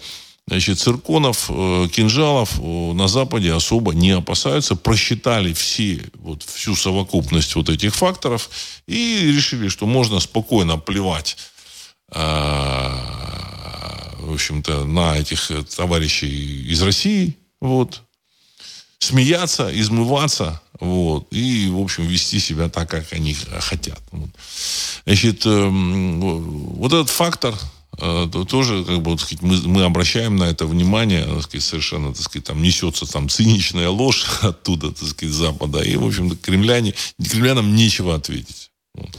Значит, 0.48 0.78
цирконов, 0.78 1.50
э, 1.50 1.88
кинжалов 1.92 2.60
э, 2.60 2.94
на 2.94 3.08
Западе 3.08 3.52
особо 3.52 3.96
не 3.96 4.12
опасаются. 4.12 4.76
Просчитали 4.76 5.54
все, 5.54 6.04
вот, 6.20 6.44
всю 6.44 6.76
совокупность 6.76 7.56
вот 7.56 7.70
этих 7.70 7.96
факторов 7.96 8.52
и 8.86 9.32
решили, 9.36 9.70
что 9.70 9.88
можно 9.88 10.20
спокойно 10.20 10.78
плевать 10.78 11.38
в 14.26 14.34
общем-то, 14.34 14.86
на 14.86 15.18
этих 15.18 15.52
товарищей 15.76 16.66
из 16.68 16.82
России, 16.82 17.38
вот, 17.62 18.02
смеяться, 19.00 19.70
измываться, 19.74 20.62
вот, 20.80 21.28
и, 21.32 21.70
в 21.70 21.80
общем, 21.80 22.08
вести 22.08 22.40
себя 22.40 22.70
так, 22.70 22.90
как 22.90 23.14
они 23.14 23.36
хотят. 23.60 24.02
Вот. 24.12 24.30
Значит, 25.06 25.46
эм, 25.46 26.20
вот 26.20 26.92
этот 26.92 27.10
фактор 27.10 27.56
э, 28.00 28.28
тоже, 28.50 28.84
как 28.84 29.02
бы, 29.02 29.18
сказать, 29.18 29.42
мы, 29.42 29.58
мы 29.68 29.84
обращаем 29.84 30.36
на 30.36 30.46
это 30.46 30.66
внимание, 30.66 31.24
так 31.26 31.44
сказать, 31.44 31.64
совершенно, 31.64 32.14
так 32.14 32.24
сказать, 32.24 32.46
там 32.46 32.62
несется 32.62 33.06
там 33.06 33.30
циничная 33.30 33.90
ложь 33.90 34.26
оттуда, 34.42 34.92
так 34.92 35.08
сказать, 35.08 35.34
Запада, 35.36 35.82
и, 35.82 35.96
в 35.96 36.06
общем-то, 36.06 36.36
кремляне, 36.38 36.94
кремлянам 37.24 37.76
нечего 37.76 38.16
ответить. 38.16 38.72
Вот. 38.94 39.12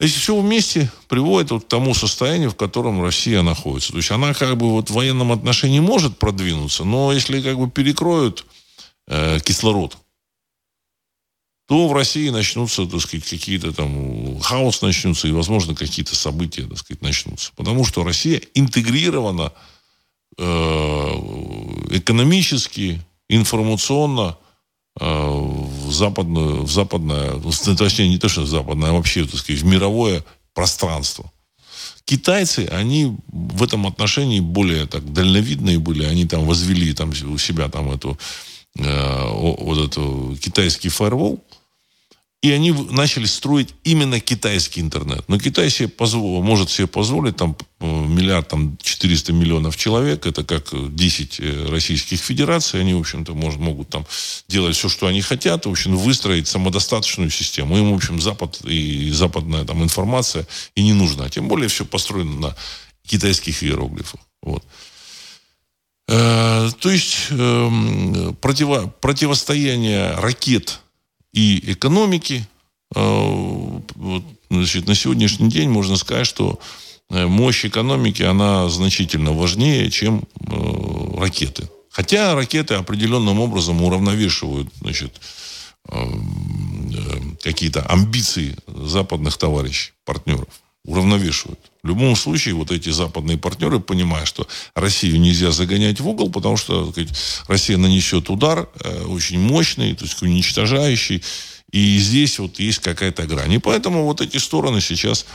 Если 0.00 0.20
все 0.20 0.40
вместе 0.40 0.90
приводит 1.08 1.50
вот 1.50 1.64
к 1.64 1.68
тому 1.68 1.92
состоянию, 1.92 2.50
в 2.50 2.56
котором 2.56 3.02
Россия 3.02 3.42
находится. 3.42 3.90
То 3.90 3.98
есть 3.98 4.10
она 4.12 4.32
как 4.32 4.56
бы 4.56 4.70
вот 4.70 4.90
в 4.90 4.94
военном 4.94 5.32
отношении 5.32 5.80
может 5.80 6.18
продвинуться, 6.18 6.84
но 6.84 7.12
если 7.12 7.42
как 7.42 7.58
бы 7.58 7.68
перекроют 7.68 8.46
э, 9.08 9.40
кислород, 9.40 9.98
то 11.66 11.88
в 11.88 11.92
России 11.92 12.30
начнутся, 12.30 12.86
так 12.86 13.00
сказать, 13.00 13.28
какие-то 13.28 13.72
там 13.72 14.40
хаос 14.40 14.82
начнутся, 14.82 15.28
и, 15.28 15.32
возможно, 15.32 15.74
какие-то 15.74 16.14
события, 16.14 16.62
так 16.62 16.78
сказать, 16.78 17.02
начнутся. 17.02 17.52
Потому 17.56 17.84
что 17.84 18.04
Россия 18.04 18.40
интегрирована 18.54 19.52
э, 20.38 20.44
экономически, 21.90 23.02
информационно 23.28 24.38
э, 24.98 25.57
в 25.88 25.94
западную, 25.94 26.62
в 26.62 26.70
западное, 26.70 27.40
точнее, 27.78 28.08
не 28.08 28.18
то, 28.18 28.28
что 28.28 28.42
в 28.42 28.48
западное, 28.48 28.90
а 28.90 28.92
вообще, 28.92 29.24
так 29.24 29.40
сказать, 29.40 29.62
в 29.62 29.66
мировое 29.66 30.24
пространство. 30.54 31.30
Китайцы, 32.04 32.66
они 32.72 33.16
в 33.28 33.62
этом 33.62 33.86
отношении 33.86 34.40
более 34.40 34.86
так 34.86 35.12
дальновидные 35.12 35.78
были, 35.78 36.04
они 36.04 36.24
там 36.24 36.46
возвели 36.46 36.94
там 36.94 37.10
у 37.10 37.38
себя 37.38 37.68
там 37.68 37.90
эту 37.90 38.18
э, 38.78 39.28
вот 39.30 39.78
эту 39.78 40.36
китайский 40.40 40.88
фаервол, 40.88 41.44
и 42.40 42.52
они 42.52 42.70
начали 42.70 43.26
строить 43.26 43.74
именно 43.82 44.20
китайский 44.20 44.80
интернет. 44.80 45.24
Но 45.28 45.38
Китай 45.40 45.70
себе 45.70 45.88
позвол, 45.88 46.40
может 46.40 46.70
себе 46.70 46.86
позволить 46.86 47.36
там 47.36 47.56
э, 47.80 47.84
миллиард, 47.84 48.48
там 48.48 48.78
400 48.80 49.32
миллионов 49.32 49.76
человек. 49.76 50.24
Это 50.24 50.44
как 50.44 50.68
10 50.94 51.40
э, 51.40 51.66
российских 51.68 52.20
федераций. 52.20 52.80
Они, 52.80 52.94
в 52.94 53.00
общем-то, 53.00 53.34
может, 53.34 53.58
могут 53.58 53.88
там 53.88 54.06
делать 54.46 54.76
все, 54.76 54.88
что 54.88 55.08
они 55.08 55.20
хотят. 55.20 55.66
В 55.66 55.70
общем, 55.70 55.96
выстроить 55.96 56.46
самодостаточную 56.46 57.30
систему. 57.30 57.76
Им, 57.76 57.92
в 57.92 57.96
общем, 57.96 58.20
Запад 58.20 58.60
и 58.64 59.10
западная 59.10 59.64
там 59.64 59.82
информация 59.82 60.46
и 60.76 60.84
не 60.84 60.92
нужна. 60.92 61.28
Тем 61.28 61.48
более 61.48 61.68
все 61.68 61.84
построено 61.84 62.38
на 62.38 62.56
китайских 63.04 63.64
иероглифах. 63.64 64.20
Вот. 64.42 64.64
Э, 66.06 66.70
то 66.78 66.88
есть 66.88 67.16
э, 67.30 68.32
противо, 68.40 68.94
противостояние 69.00 70.12
ракет 70.14 70.78
и 71.32 71.72
экономики. 71.72 72.46
Э, 72.94 73.80
значит, 74.50 74.86
на 74.86 74.94
сегодняшний 74.94 75.50
день 75.50 75.68
можно 75.68 75.96
сказать, 75.96 76.26
что 76.26 76.58
э, 77.10 77.26
мощь 77.26 77.64
экономики, 77.64 78.22
она 78.22 78.68
значительно 78.68 79.32
важнее, 79.32 79.90
чем 79.90 80.24
э, 80.40 81.18
ракеты. 81.18 81.68
Хотя 81.90 82.34
ракеты 82.34 82.74
определенным 82.74 83.40
образом 83.40 83.82
уравновешивают 83.82 84.68
значит, 84.80 85.20
какие-то 87.42 87.80
амбиции 87.82 88.56
западных 88.66 89.36
товарищей, 89.38 89.92
партнеров. 90.04 90.48
Уравновешивают. 90.84 91.67
В 91.82 91.88
любом 91.88 92.16
случае, 92.16 92.54
вот 92.54 92.72
эти 92.72 92.90
западные 92.90 93.38
партнеры 93.38 93.78
понимают, 93.78 94.28
что 94.28 94.48
Россию 94.74 95.20
нельзя 95.20 95.52
загонять 95.52 96.00
в 96.00 96.08
угол, 96.08 96.30
потому 96.30 96.56
что 96.56 96.90
сказать, 96.90 97.10
Россия 97.46 97.76
нанесет 97.76 98.30
удар 98.30 98.68
э, 98.80 99.04
очень 99.04 99.38
мощный, 99.38 99.94
то 99.94 100.04
есть 100.04 100.20
уничтожающий. 100.20 101.22
И 101.70 101.98
здесь 101.98 102.38
вот 102.38 102.58
есть 102.58 102.80
какая-то 102.80 103.26
грань. 103.26 103.52
И 103.52 103.58
поэтому 103.58 104.04
вот 104.04 104.20
эти 104.20 104.38
стороны 104.38 104.80
сейчас, 104.80 105.26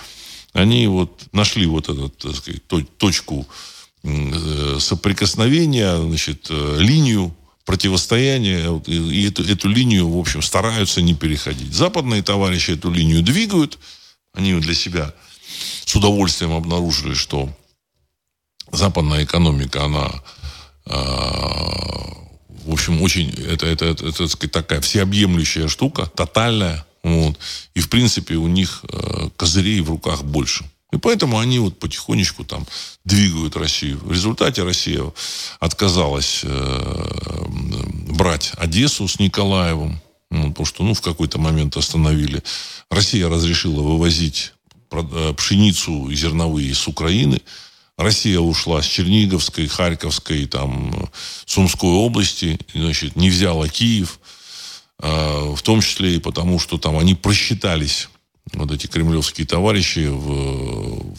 они 0.52 0.88
вот 0.88 1.28
нашли 1.32 1.65
вот 1.65 1.88
эту, 1.88 2.10
так 2.10 2.36
сказать, 2.36 2.62
точку 2.98 3.48
э, 4.04 4.78
соприкосновения, 4.80 5.96
значит, 5.98 6.48
э, 6.50 6.78
линию 6.80 7.34
противостояния, 7.63 8.82
и 8.86 9.28
эту, 9.28 9.44
эту 9.46 9.70
линию, 9.70 10.10
в 10.10 10.20
общем, 10.20 10.41
стараются 10.41 11.02
не 11.02 11.13
переходить. 11.13 11.74
Западные 11.74 12.22
товарищи 12.22 12.72
эту 12.72 12.91
линию 12.91 13.22
двигают, 13.22 13.80
они 14.34 14.54
для 14.56 14.74
себя 14.74 15.13
с 15.86 15.96
удовольствием 15.96 16.54
обнаружили, 16.54 17.13
что 17.13 17.50
западная 18.72 19.24
экономика, 19.24 19.86
она, 19.86 20.12
э, 20.86 20.92
в 22.66 22.72
общем, 22.72 23.02
очень, 23.02 23.30
это, 23.30 23.66
это, 23.66 23.86
это, 23.86 24.08
это, 24.08 24.28
сказать, 24.28 24.52
такая 24.52 24.82
всеобъемлющая 24.82 25.68
штука, 25.68 26.06
тотальная, 26.06 26.86
вот, 27.04 27.38
и, 27.74 27.82
в 27.82 27.89
принципе, 27.89 28.36
у 28.36 28.48
них 28.48 28.84
э, 28.89 29.30
козырей 29.36 29.82
в 29.82 29.89
руках 29.89 30.24
больше. 30.24 30.66
И 30.94 30.98
поэтому 30.98 31.39
они 31.39 31.58
вот 31.58 31.80
потихонечку 31.80 32.46
там 32.46 32.68
двигают 33.04 33.58
Россию. 33.58 34.00
В 34.04 34.12
результате 34.12 34.63
Россия 34.63 35.04
отказалась 35.60 36.42
э, 36.44 37.46
брать 38.10 38.52
Одессу 38.58 39.08
с 39.08 39.20
Николаевым, 39.20 40.00
ну, 40.30 40.50
потому 40.50 40.66
что 40.66 40.84
ну, 40.84 40.94
в 40.94 41.02
какой-то 41.02 41.39
момент 41.39 41.76
остановили. 41.78 42.44
Россия 42.92 43.28
разрешила 43.28 43.82
вывозить 43.82 44.54
пшеницу 45.38 46.10
и 46.10 46.15
зерновые 46.15 46.73
с 46.73 46.88
Украины. 46.88 47.41
Россия 47.97 48.39
ушла 48.39 48.82
с 48.82 48.86
Черниговской, 48.86 49.67
Харьковской, 49.67 50.45
там, 50.45 51.10
Сумской 51.45 51.89
области, 51.89 52.60
значит, 52.73 53.15
не 53.15 53.29
взяла 53.29 53.67
Киев, 53.67 54.19
э, 54.99 55.53
в 55.56 55.62
том 55.62 55.82
числе 55.82 56.15
и 56.15 56.19
потому, 56.19 56.60
что 56.60 56.77
там 56.77 56.97
они 56.97 57.13
просчитались, 57.13 58.10
вот 58.53 58.71
эти 58.71 58.88
кремлевские 58.88 59.45
товарищи, 59.45 60.08
в, 60.08 61.15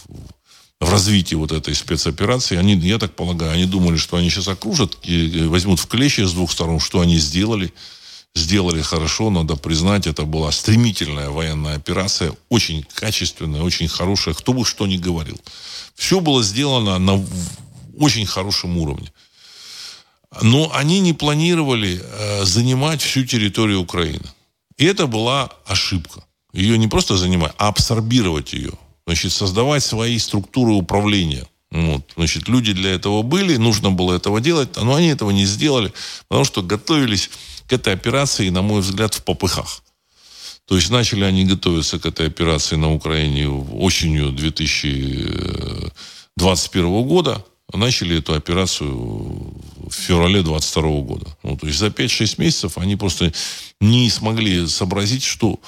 в 0.81 0.91
развитии 0.91 1.37
вот 1.37 1.53
этой 1.53 1.75
спецоперации. 1.75 2.57
Они, 2.57 2.75
я 2.75 2.99
так 2.99 3.15
полагаю, 3.15 3.53
они 3.53 3.67
думали, 3.67 3.97
что 3.97 4.17
они 4.17 4.29
сейчас 4.29 4.49
окружат 4.49 4.99
возьмут 5.47 5.79
в 5.81 5.87
клещи 5.87 6.23
с 6.23 6.33
двух 6.33 6.51
сторон, 6.51 6.81
что 6.81 7.01
они 7.01 7.19
сделали– 7.19 7.73
сделали 8.35 8.83
хорошо, 8.83 9.31
надо 9.31 9.57
признать, 9.57 10.07
это 10.07 10.25
была 10.25 10.51
стремительная 10.53 11.31
военная 11.31 11.77
операция, 11.77 12.33
очень 12.49 12.85
качественная, 12.95 13.63
очень 13.63 13.89
хорошая, 13.89 14.35
кто 14.35 14.53
бы 14.53 14.65
что 14.65 14.87
ни 14.87 14.97
говорил. 14.97 15.41
Все 15.95 16.21
было 16.21 16.43
сделано 16.43 16.99
на 16.99 17.25
очень 17.99 18.27
хорошем 18.27 18.77
уровне. 18.79 19.13
Но 20.43 20.71
они 20.75 20.99
не 20.99 21.13
планировали 21.13 22.03
э, 22.03 22.45
занимать 22.45 23.01
всю 23.01 23.25
территорию 23.25 23.81
Украины. 23.81 24.27
И 24.77 24.85
это 24.85 25.07
была 25.07 25.51
ошибка. 25.67 26.25
Ее 26.53 26.77
не 26.77 26.89
просто 26.89 27.17
занимать, 27.17 27.53
а 27.57 27.69
абсорбировать 27.69 28.53
ее. 28.53 28.73
Значит, 29.07 29.33
создавать 29.33 29.85
свои 29.85 30.19
структуры 30.19 30.73
управления. 30.73 31.47
Вот. 31.71 32.13
Значит, 32.17 32.49
люди 32.49 32.73
для 32.73 32.91
этого 32.91 33.23
были, 33.23 33.57
нужно 33.57 33.91
было 33.91 34.15
этого 34.15 34.41
делать, 34.41 34.77
но 34.77 34.95
они 34.95 35.09
этого 35.09 35.31
не 35.31 35.45
сделали, 35.45 35.93
потому 36.29 36.45
что 36.45 36.63
готовились 36.63 37.31
к 37.67 37.73
этой 37.73 37.95
операции, 37.95 38.51
на 38.51 38.63
мой 38.63 38.81
взгляд, 38.81 39.15
в 39.15 39.23
попыхах. 39.23 39.83
То 40.67 40.77
есть 40.77 40.91
начали 40.91 41.25
они 41.25 41.45
готовиться 41.45 41.99
к 41.99 42.07
этой 42.07 42.27
операции 42.27 42.77
на 42.77 42.93
Украине 42.93 43.49
осенью 43.49 44.31
2021 44.33 47.07
года, 47.07 47.45
а 47.73 47.77
начали 47.77 48.19
эту 48.19 48.35
операцию 48.35 48.91
в 48.91 49.93
феврале 49.93 50.43
2022 50.43 51.01
года. 51.03 51.27
Ну, 51.43 51.57
то 51.57 51.67
есть 51.67 51.79
за 51.79 51.87
5-6 51.89 52.41
месяцев 52.41 52.79
они 52.79 52.97
просто 52.97 53.33
не 53.81 54.09
смогли 54.11 54.67
сообразить, 54.67 55.23
что 55.23 55.61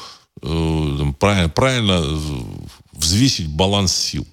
э, 0.42 1.12
правильно, 1.18 1.48
правильно 1.50 2.02
взвесить 2.92 3.48
баланс 3.48 3.94
сил. 3.94 4.26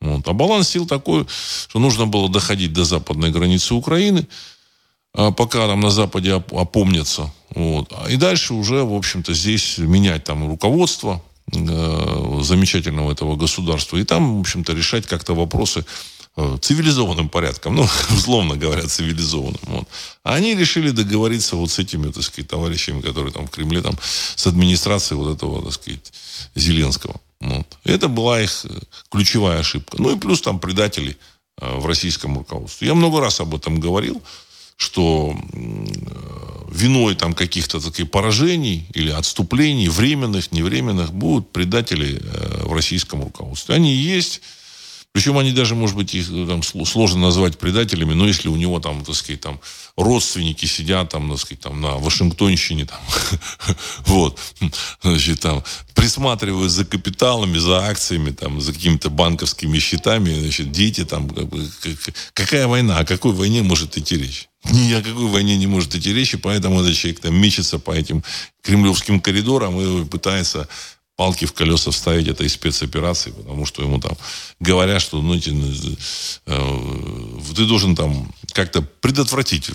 Вот. 0.00 0.28
А 0.28 0.32
баланс 0.32 0.68
сил 0.68 0.86
такой, 0.86 1.26
что 1.68 1.78
нужно 1.78 2.06
было 2.06 2.28
доходить 2.28 2.72
до 2.72 2.84
западной 2.84 3.30
границы 3.30 3.74
Украины– 3.74 4.26
пока 5.12 5.66
там 5.66 5.80
на 5.80 5.90
Западе 5.90 6.34
опомнятся. 6.34 7.32
Вот. 7.54 7.92
И 8.08 8.16
дальше 8.16 8.54
уже, 8.54 8.84
в 8.84 8.94
общем-то, 8.94 9.34
здесь 9.34 9.78
менять 9.78 10.24
там 10.24 10.48
руководство 10.48 11.22
э, 11.52 12.40
замечательного 12.42 13.12
этого 13.12 13.36
государства. 13.36 13.96
И 13.96 14.04
там, 14.04 14.36
в 14.36 14.40
общем-то, 14.40 14.72
решать 14.72 15.06
как-то 15.06 15.34
вопросы 15.34 15.84
э, 16.36 16.58
цивилизованным 16.60 17.28
порядком, 17.28 17.74
ну, 17.76 17.88
условно 18.10 18.56
говоря, 18.56 18.86
цивилизованным. 18.86 19.60
Вот. 19.62 19.88
А 20.22 20.34
они 20.34 20.54
решили 20.54 20.90
договориться 20.90 21.56
вот 21.56 21.70
с 21.70 21.78
этими, 21.78 22.10
так 22.10 22.22
сказать, 22.22 22.48
товарищами, 22.48 23.00
которые 23.00 23.32
там 23.32 23.46
в 23.46 23.50
Кремле, 23.50 23.82
там, 23.82 23.98
с 24.36 24.46
администрацией 24.46 25.18
вот 25.18 25.36
этого, 25.36 25.62
так 25.62 25.72
сказать, 25.72 26.12
Зеленского. 26.54 27.16
Вот. 27.40 27.66
Это 27.82 28.06
была 28.06 28.40
их 28.40 28.64
э, 28.64 28.78
ключевая 29.10 29.60
ошибка. 29.60 29.96
Ну 30.00 30.14
и 30.14 30.18
плюс 30.18 30.40
там 30.40 30.60
предатели 30.60 31.16
в 31.60 31.84
российском 31.84 32.38
руководстве. 32.38 32.88
Я 32.88 32.94
много 32.94 33.20
раз 33.20 33.38
об 33.40 33.54
этом 33.54 33.80
говорил, 33.80 34.22
что 34.80 35.36
виной 36.70 37.14
там 37.14 37.34
каких-то 37.34 37.80
таких 37.80 38.10
поражений 38.10 38.86
или 38.94 39.10
отступлений, 39.10 39.88
временных, 39.88 40.52
невременных, 40.52 41.12
будут 41.12 41.52
предатели 41.52 42.22
в 42.64 42.72
российском 42.72 43.22
руководстве. 43.22 43.74
Они 43.74 43.92
есть, 43.92 44.40
причем 45.12 45.38
они 45.38 45.52
даже, 45.52 45.74
может 45.74 45.96
быть, 45.96 46.14
их 46.14 46.30
э, 46.30 46.46
там, 46.46 46.62
сложно 46.62 47.20
назвать 47.20 47.58
предателями, 47.58 48.14
но 48.14 48.28
если 48.28 48.48
у 48.48 48.54
него 48.54 48.78
там, 48.78 49.04
так 49.04 49.16
сказать, 49.16 49.40
там 49.40 49.60
родственники 49.96 50.66
сидят 50.66 51.10
там, 51.10 51.28
так 51.28 51.40
сказать, 51.40 51.60
там 51.60 51.80
на 51.80 51.96
Вашингтонщине, 51.96 52.86
там, 52.86 53.00
вот, 54.06 54.38
значит, 55.02 55.40
там 55.40 55.64
присматривают 55.94 56.70
за 56.70 56.84
капиталами, 56.84 57.58
за 57.58 57.86
акциями, 57.86 58.30
там, 58.30 58.60
за 58.60 58.72
какими-то 58.72 59.10
банковскими 59.10 59.80
счетами, 59.80 60.32
значит, 60.32 60.70
дети 60.70 61.04
там, 61.04 61.28
какая 62.32 62.68
война, 62.68 62.98
о 62.98 63.04
какой 63.04 63.32
войне 63.32 63.62
может 63.62 63.98
идти 63.98 64.16
речь? 64.16 64.49
Ни 64.70 64.92
о 64.92 65.02
какой 65.02 65.28
войне 65.28 65.56
не 65.56 65.66
может 65.66 65.94
идти 65.94 66.12
речь, 66.12 66.34
и 66.34 66.36
поэтому 66.36 66.82
этот 66.82 66.94
человек 66.94 67.20
там 67.20 67.34
мечется 67.34 67.78
по 67.78 67.92
этим 67.92 68.22
кремлевским 68.62 69.20
коридорам 69.20 69.80
и 69.80 70.04
пытается 70.04 70.68
палки 71.16 71.44
в 71.44 71.52
колеса 71.52 71.90
вставить 71.90 72.28
этой 72.28 72.48
спецоперации, 72.48 73.30
потому 73.30 73.66
что 73.66 73.82
ему 73.82 74.00
там 74.00 74.16
говорят, 74.58 75.02
что 75.02 75.20
ну, 75.20 75.34
эти, 75.34 75.50
э, 76.46 77.54
ты 77.54 77.66
должен 77.66 77.94
там 77.94 78.32
как-то 78.52 78.80
предотвратить 78.80 79.70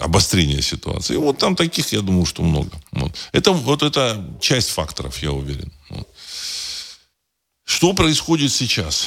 обострение 0.00 0.60
ситуации. 0.60 1.14
И 1.14 1.18
вот 1.18 1.38
там 1.38 1.56
таких, 1.56 1.92
я 1.92 2.02
думаю, 2.02 2.26
что 2.26 2.42
много. 2.42 2.70
Вот. 2.92 3.12
Это, 3.32 3.52
вот 3.52 3.82
это 3.82 4.22
часть 4.40 4.68
факторов, 4.68 5.22
я 5.22 5.32
уверен. 5.32 5.72
Вот. 5.88 6.08
Что 7.64 7.94
происходит 7.94 8.52
сейчас? 8.52 9.06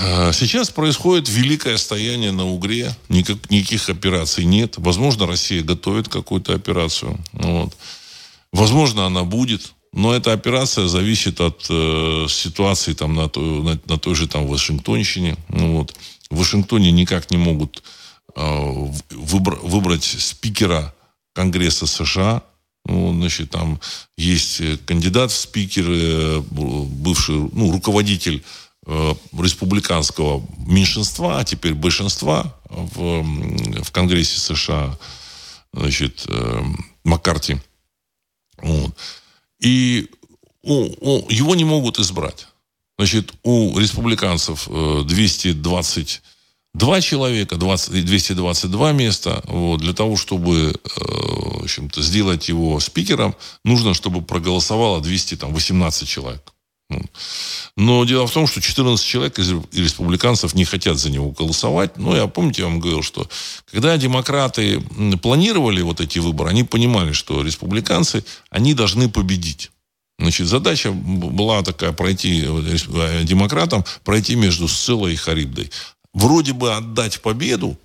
Э, 0.00 0.32
сейчас 0.32 0.70
происходит 0.70 1.28
великое 1.28 1.76
стояние 1.76 2.32
на 2.32 2.46
Угре. 2.46 2.94
Никак, 3.08 3.50
никаких 3.50 3.88
операций 3.90 4.44
нет. 4.44 4.74
Возможно, 4.76 5.26
Россия 5.26 5.62
готовит 5.62 6.08
какую-то 6.08 6.54
операцию. 6.54 7.18
Вот. 7.32 7.76
Возможно, 8.52 9.06
она 9.06 9.24
будет. 9.24 9.72
Но 9.92 10.14
эта 10.14 10.32
операция 10.32 10.86
зависит 10.86 11.40
от 11.40 11.66
э, 11.68 12.26
ситуации 12.28 12.94
там, 12.94 13.14
на, 13.14 13.28
той, 13.28 13.62
на, 13.62 13.80
на 13.86 13.98
той 13.98 14.14
же 14.14 14.26
там, 14.28 14.46
Вашингтонщине. 14.46 15.36
Ну, 15.48 15.78
вот. 15.78 15.94
В 16.30 16.38
Вашингтоне 16.38 16.92
никак 16.92 17.30
не 17.30 17.36
могут 17.36 17.82
э, 18.36 18.90
выбр, 19.10 19.58
выбрать 19.62 20.04
спикера 20.04 20.94
Конгресса 21.34 21.86
США. 21.86 22.42
Ну, 22.86 23.12
значит, 23.12 23.50
там 23.50 23.80
есть 24.16 24.62
кандидат 24.86 25.30
в 25.30 25.36
спикеры, 25.36 25.98
э, 25.98 26.40
бывший 26.50 27.34
ну, 27.52 27.72
руководитель 27.72 28.42
республиканского 28.86 30.42
меньшинства, 30.66 31.38
а 31.38 31.44
теперь 31.44 31.74
большинства 31.74 32.56
в, 32.68 33.22
в 33.82 33.92
Конгрессе 33.92 34.40
США, 34.40 34.98
значит, 35.72 36.24
э, 36.28 36.62
Маккарти. 37.04 37.58
Вот. 38.62 38.96
И 39.60 40.08
о, 40.62 40.88
о, 41.00 41.26
его 41.28 41.54
не 41.54 41.64
могут 41.64 41.98
избрать. 41.98 42.46
Значит, 42.98 43.32
у 43.42 43.78
республиканцев 43.78 44.68
222 44.68 46.98
э, 46.98 47.00
человека, 47.00 47.56
20, 47.56 48.04
222 48.04 48.92
места. 48.92 49.40
Вот, 49.44 49.80
для 49.80 49.94
того, 49.94 50.16
чтобы 50.16 50.72
э, 50.72 50.74
в 51.60 51.64
общем-то, 51.64 52.02
сделать 52.02 52.48
его 52.48 52.80
спикером, 52.80 53.36
нужно, 53.64 53.94
чтобы 53.94 54.22
проголосовало 54.22 55.00
218 55.00 56.08
человек. 56.08 56.52
Но 57.76 58.04
дело 58.04 58.26
в 58.26 58.32
том, 58.32 58.46
что 58.46 58.60
14 58.60 59.04
человек 59.04 59.38
из 59.38 59.50
республиканцев 59.72 60.54
не 60.54 60.64
хотят 60.64 60.98
за 60.98 61.10
него 61.10 61.30
голосовать. 61.30 61.96
Ну, 61.96 62.14
я 62.14 62.26
помните, 62.26 62.62
я 62.62 62.68
вам 62.68 62.80
говорил, 62.80 63.02
что 63.02 63.28
когда 63.70 63.96
демократы 63.96 64.80
планировали 65.22 65.82
вот 65.82 66.00
эти 66.00 66.18
выборы, 66.18 66.50
они 66.50 66.64
понимали, 66.64 67.12
что 67.12 67.42
республиканцы, 67.42 68.24
они 68.50 68.74
должны 68.74 69.08
победить. 69.08 69.70
Значит, 70.18 70.48
задача 70.48 70.90
была 70.92 71.62
такая 71.62 71.92
пройти 71.92 72.44
э, 72.44 73.24
демократам, 73.24 73.84
пройти 74.04 74.34
между 74.34 74.68
Сцилой 74.68 75.14
и 75.14 75.16
Харибдой. 75.16 75.70
Вроде 76.12 76.52
бы 76.52 76.74
отдать 76.74 77.22
победу 77.22 77.78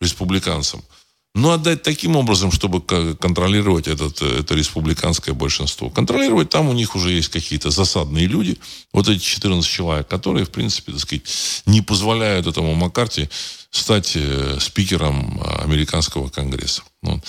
республиканцам– 0.00 0.82
но 1.36 1.52
отдать 1.52 1.82
таким 1.82 2.16
образом, 2.16 2.50
чтобы 2.50 2.80
контролировать 2.80 3.88
этот, 3.88 4.22
это 4.22 4.54
республиканское 4.54 5.34
большинство. 5.34 5.90
Контролировать 5.90 6.48
там 6.48 6.70
у 6.70 6.72
них 6.72 6.96
уже 6.96 7.12
есть 7.12 7.28
какие-то 7.28 7.70
засадные 7.70 8.26
люди, 8.26 8.56
вот 8.90 9.06
эти 9.06 9.22
14 9.22 9.70
человек, 9.70 10.08
которые, 10.08 10.46
в 10.46 10.50
принципе, 10.50 10.92
так 10.92 11.00
сказать, 11.02 11.24
не 11.66 11.82
позволяют 11.82 12.46
этому 12.46 12.74
Маккарти 12.74 13.28
стать 13.70 14.12
э, 14.14 14.56
спикером 14.60 15.38
э, 15.38 15.62
американского 15.62 16.30
конгресса. 16.30 16.82
Вот. 17.02 17.20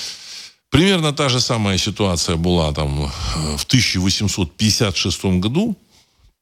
Примерно 0.70 1.12
та 1.12 1.28
же 1.28 1.42
самая 1.42 1.78
ситуация 1.78 2.38
была 2.38 2.72
там 2.72 3.04
э, 3.04 3.58
в 3.58 3.66
1856 3.66 5.26
году, 5.42 5.76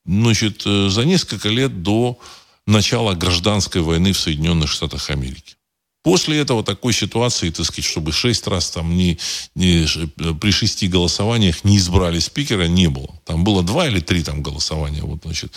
значит, 0.05 0.61
за 0.61 1.03
несколько 1.03 1.49
лет 1.49 1.81
до 1.81 2.19
начала 2.67 3.15
гражданской 3.15 3.81
войны 3.81 4.13
в 4.13 4.19
Соединенных 4.19 4.69
Штатах 4.69 5.09
Америки. 5.09 5.55
После 6.05 6.39
этого 6.39 6.63
такой 6.63 6.93
ситуации, 6.93 7.49
так 7.49 7.65
сказать, 7.65 7.83
чтобы 7.83 8.11
шесть 8.11 8.45
раз 8.45 8.69
там 8.69 8.95
не, 8.95 9.17
не, 9.55 9.87
при 10.35 10.51
шести 10.51 10.87
голосованиях 10.87 11.63
не 11.63 11.77
избрали 11.77 12.19
спикера, 12.19 12.67
не 12.67 12.89
было. 12.89 13.09
Там 13.25 13.43
было 13.43 13.63
два 13.63 13.87
или 13.87 13.99
три 13.99 14.21
там 14.23 14.43
голосования. 14.43 15.01
Вот, 15.01 15.21
значит. 15.23 15.51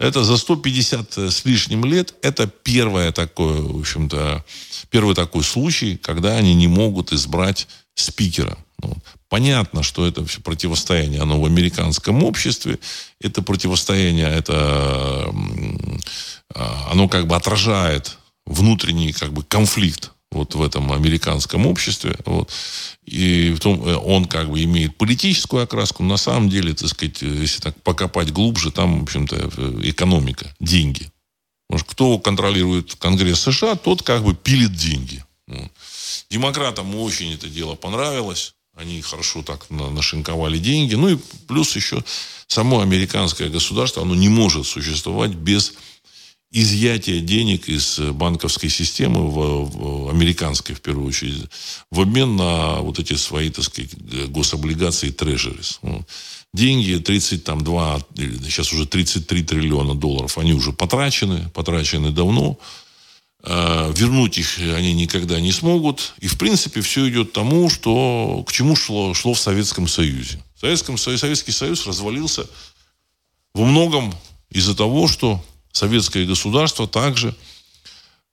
Это 0.00 0.24
за 0.24 0.36
150 0.36 1.18
с 1.18 1.44
лишним 1.44 1.84
лет, 1.84 2.12
это 2.22 2.48
первое 2.48 3.12
такое, 3.12 3.60
в 3.60 3.78
общем-то, 3.78 4.44
первый 4.90 5.14
такой 5.14 5.44
случай, 5.44 5.96
когда 5.96 6.38
они 6.38 6.56
не 6.56 6.66
могут 6.66 7.12
избрать 7.12 7.68
спикера. 7.94 8.58
Вот. 8.78 8.98
Понятно, 9.28 9.84
что 9.84 10.08
это 10.08 10.26
все 10.26 10.40
противостояние, 10.40 11.22
оно 11.22 11.40
в 11.40 11.46
американском 11.46 12.24
обществе, 12.24 12.80
это 13.20 13.42
противостояние, 13.42 14.26
это 14.26 15.32
а, 16.52 16.88
оно 16.90 17.08
как 17.08 17.28
бы 17.28 17.36
отражает 17.36 18.18
внутренний 18.46 19.12
как 19.12 19.32
бы 19.32 19.42
конфликт 19.42 20.12
вот 20.34 20.54
в 20.54 20.62
этом 20.62 20.92
американском 20.92 21.66
обществе. 21.66 22.16
Вот. 22.26 22.50
И 23.04 23.52
в 23.52 23.60
том, 23.60 23.86
э, 23.86 23.94
он 23.96 24.26
как 24.26 24.50
бы 24.50 24.62
имеет 24.64 24.96
политическую 24.96 25.62
окраску. 25.62 26.02
На 26.02 26.16
самом 26.16 26.50
деле, 26.50 26.74
так 26.74 26.88
сказать, 26.88 27.22
э, 27.22 27.26
если 27.26 27.60
так 27.60 27.80
покопать 27.82 28.32
глубже, 28.32 28.70
там, 28.70 29.00
в 29.00 29.02
общем-то, 29.04 29.36
э, 29.36 29.80
экономика, 29.84 30.54
деньги. 30.60 31.10
Потому 31.68 31.78
что 31.78 31.90
кто 31.90 32.18
контролирует 32.18 32.94
Конгресс 32.96 33.40
США, 33.40 33.76
тот 33.76 34.02
как 34.02 34.24
бы 34.24 34.34
пилит 34.34 34.74
деньги. 34.74 35.24
Вот. 35.46 35.70
Демократам 36.30 36.94
очень 36.96 37.32
это 37.32 37.48
дело 37.48 37.74
понравилось. 37.74 38.54
Они 38.76 39.00
хорошо 39.02 39.42
так 39.42 39.70
нашинковали 39.70 40.58
деньги. 40.58 40.94
Ну 40.94 41.10
и 41.10 41.18
плюс 41.46 41.76
еще 41.76 42.02
само 42.48 42.80
американское 42.80 43.48
государство, 43.48 44.02
оно 44.02 44.16
не 44.16 44.28
может 44.28 44.66
существовать 44.66 45.30
без 45.30 45.74
изъятие 46.54 47.20
денег 47.20 47.68
из 47.68 47.98
банковской 47.98 48.70
системы, 48.70 49.28
в, 49.28 50.06
в 50.06 50.08
американской 50.08 50.76
в 50.76 50.80
первую 50.80 51.08
очередь, 51.08 51.48
в 51.90 52.00
обмен 52.00 52.36
на 52.36 52.76
вот 52.76 53.00
эти 53.00 53.14
свои, 53.14 53.50
так 53.50 53.64
сказать, 53.64 53.94
гособлигации 54.28 55.10
трежерис. 55.10 55.80
Деньги 56.52 56.94
32, 56.96 58.00
сейчас 58.44 58.72
уже 58.72 58.86
33 58.86 59.42
триллиона 59.42 59.96
долларов, 59.96 60.38
они 60.38 60.52
уже 60.52 60.72
потрачены, 60.72 61.50
потрачены 61.52 62.12
давно. 62.12 62.56
А, 63.46 63.92
вернуть 63.92 64.38
их 64.38 64.58
они 64.58 64.94
никогда 64.94 65.40
не 65.40 65.50
смогут. 65.50 66.14
И, 66.20 66.28
в 66.28 66.38
принципе, 66.38 66.80
все 66.80 67.08
идет 67.08 67.32
тому, 67.32 67.68
что, 67.68 68.44
к 68.46 68.52
чему 68.52 68.76
шло, 68.76 69.12
шло 69.12 69.34
в 69.34 69.40
Советском 69.40 69.88
Союзе. 69.88 70.42
В 70.54 70.60
Советском, 70.60 70.96
Советский 70.96 71.52
Союз 71.52 71.86
развалился 71.86 72.46
во 73.52 73.64
многом 73.64 74.14
из-за 74.50 74.74
того, 74.76 75.08
что 75.08 75.44
советское 75.74 76.24
государство 76.24 76.86
также 76.88 77.34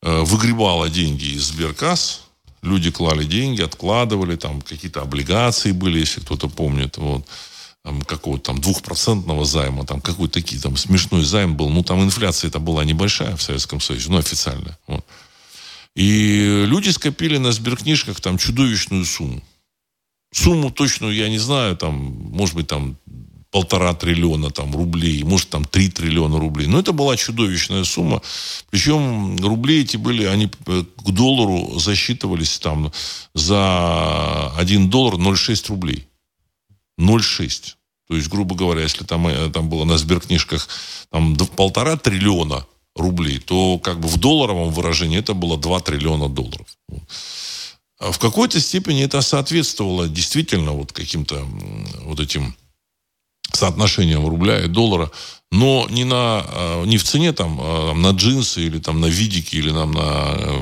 э, 0.01 0.21
выгребало 0.21 0.89
деньги 0.89 1.25
из 1.25 1.47
сберкасс, 1.47 2.21
люди 2.61 2.91
клали 2.91 3.25
деньги, 3.25 3.61
откладывали, 3.61 4.35
там 4.37 4.61
какие-то 4.61 5.01
облигации 5.01 5.71
были, 5.71 5.99
если 5.99 6.21
кто-то 6.21 6.47
помнит, 6.47 6.97
вот, 6.97 7.25
какого-то 8.05 8.43
там 8.43 8.61
двухпроцентного 8.61 9.43
займа, 9.43 9.85
там 9.85 10.01
какой-то 10.01 10.35
такие, 10.35 10.61
там 10.61 10.77
смешной 10.77 11.23
займ 11.23 11.57
был, 11.57 11.69
ну 11.69 11.83
там 11.83 12.03
инфляция 12.03 12.47
это 12.49 12.59
была 12.59 12.85
небольшая 12.85 13.35
в 13.35 13.41
Советском 13.41 13.81
Союзе, 13.81 14.11
ну 14.11 14.17
официально, 14.17 14.77
вот. 14.87 15.05
И 15.95 16.63
люди 16.67 16.89
скопили 16.89 17.37
на 17.37 17.51
сберкнижках 17.51 18.21
там 18.21 18.37
чудовищную 18.37 19.03
сумму. 19.03 19.43
Сумму 20.31 20.71
точную 20.71 21.13
я 21.13 21.27
не 21.27 21.39
знаю, 21.39 21.75
там, 21.75 21.95
может 22.31 22.55
быть, 22.55 22.67
там 22.67 22.95
полтора 23.51 23.93
триллиона 23.93 24.49
там, 24.49 24.73
рублей, 24.73 25.23
может, 25.23 25.49
там 25.49 25.65
три 25.65 25.89
триллиона 25.89 26.39
рублей. 26.39 26.67
Но 26.67 26.79
это 26.79 26.93
была 26.93 27.17
чудовищная 27.17 27.83
сумма. 27.83 28.21
Причем 28.69 29.35
рубли 29.37 29.81
эти 29.81 29.97
были, 29.97 30.23
они 30.23 30.49
э, 30.67 30.83
к 30.97 31.11
доллару 31.11 31.77
засчитывались 31.77 32.59
там 32.59 32.91
за 33.33 34.51
один 34.55 34.89
доллар 34.89 35.15
0,6 35.15 35.67
рублей. 35.67 36.07
0,6. 36.97 37.75
То 38.07 38.15
есть, 38.15 38.29
грубо 38.29 38.55
говоря, 38.55 38.81
если 38.81 39.03
там, 39.03 39.27
э, 39.27 39.49
там 39.51 39.69
было 39.69 39.83
на 39.83 39.97
сберкнижках 39.97 40.69
там, 41.11 41.35
полтора 41.35 41.97
триллиона 41.97 42.65
рублей, 42.95 43.39
то 43.39 43.79
как 43.79 43.99
бы 43.99 44.07
в 44.07 44.17
долларовом 44.17 44.71
выражении 44.71 45.19
это 45.19 45.33
было 45.33 45.57
2 45.57 45.79
триллиона 45.81 46.29
долларов. 46.29 46.67
А 47.99 48.11
в 48.11 48.19
какой-то 48.19 48.59
степени 48.59 49.03
это 49.03 49.21
соответствовало 49.21 50.07
действительно 50.07 50.71
вот 50.71 50.91
каким-то 50.91 51.45
вот 52.03 52.19
этим 52.19 52.55
соотношением 53.53 54.27
рубля 54.27 54.63
и 54.63 54.67
доллара, 54.67 55.11
но 55.51 55.85
не, 55.89 56.05
на, 56.05 56.45
а, 56.47 56.85
не 56.85 56.97
в 56.97 57.03
цене 57.03 57.33
там, 57.33 57.59
а, 57.61 57.93
на 57.93 58.11
джинсы 58.11 58.61
или 58.61 58.79
там 58.79 59.01
на 59.01 59.07
видики 59.07 59.57
или 59.57 59.69
там, 59.69 59.91
на, 59.91 60.61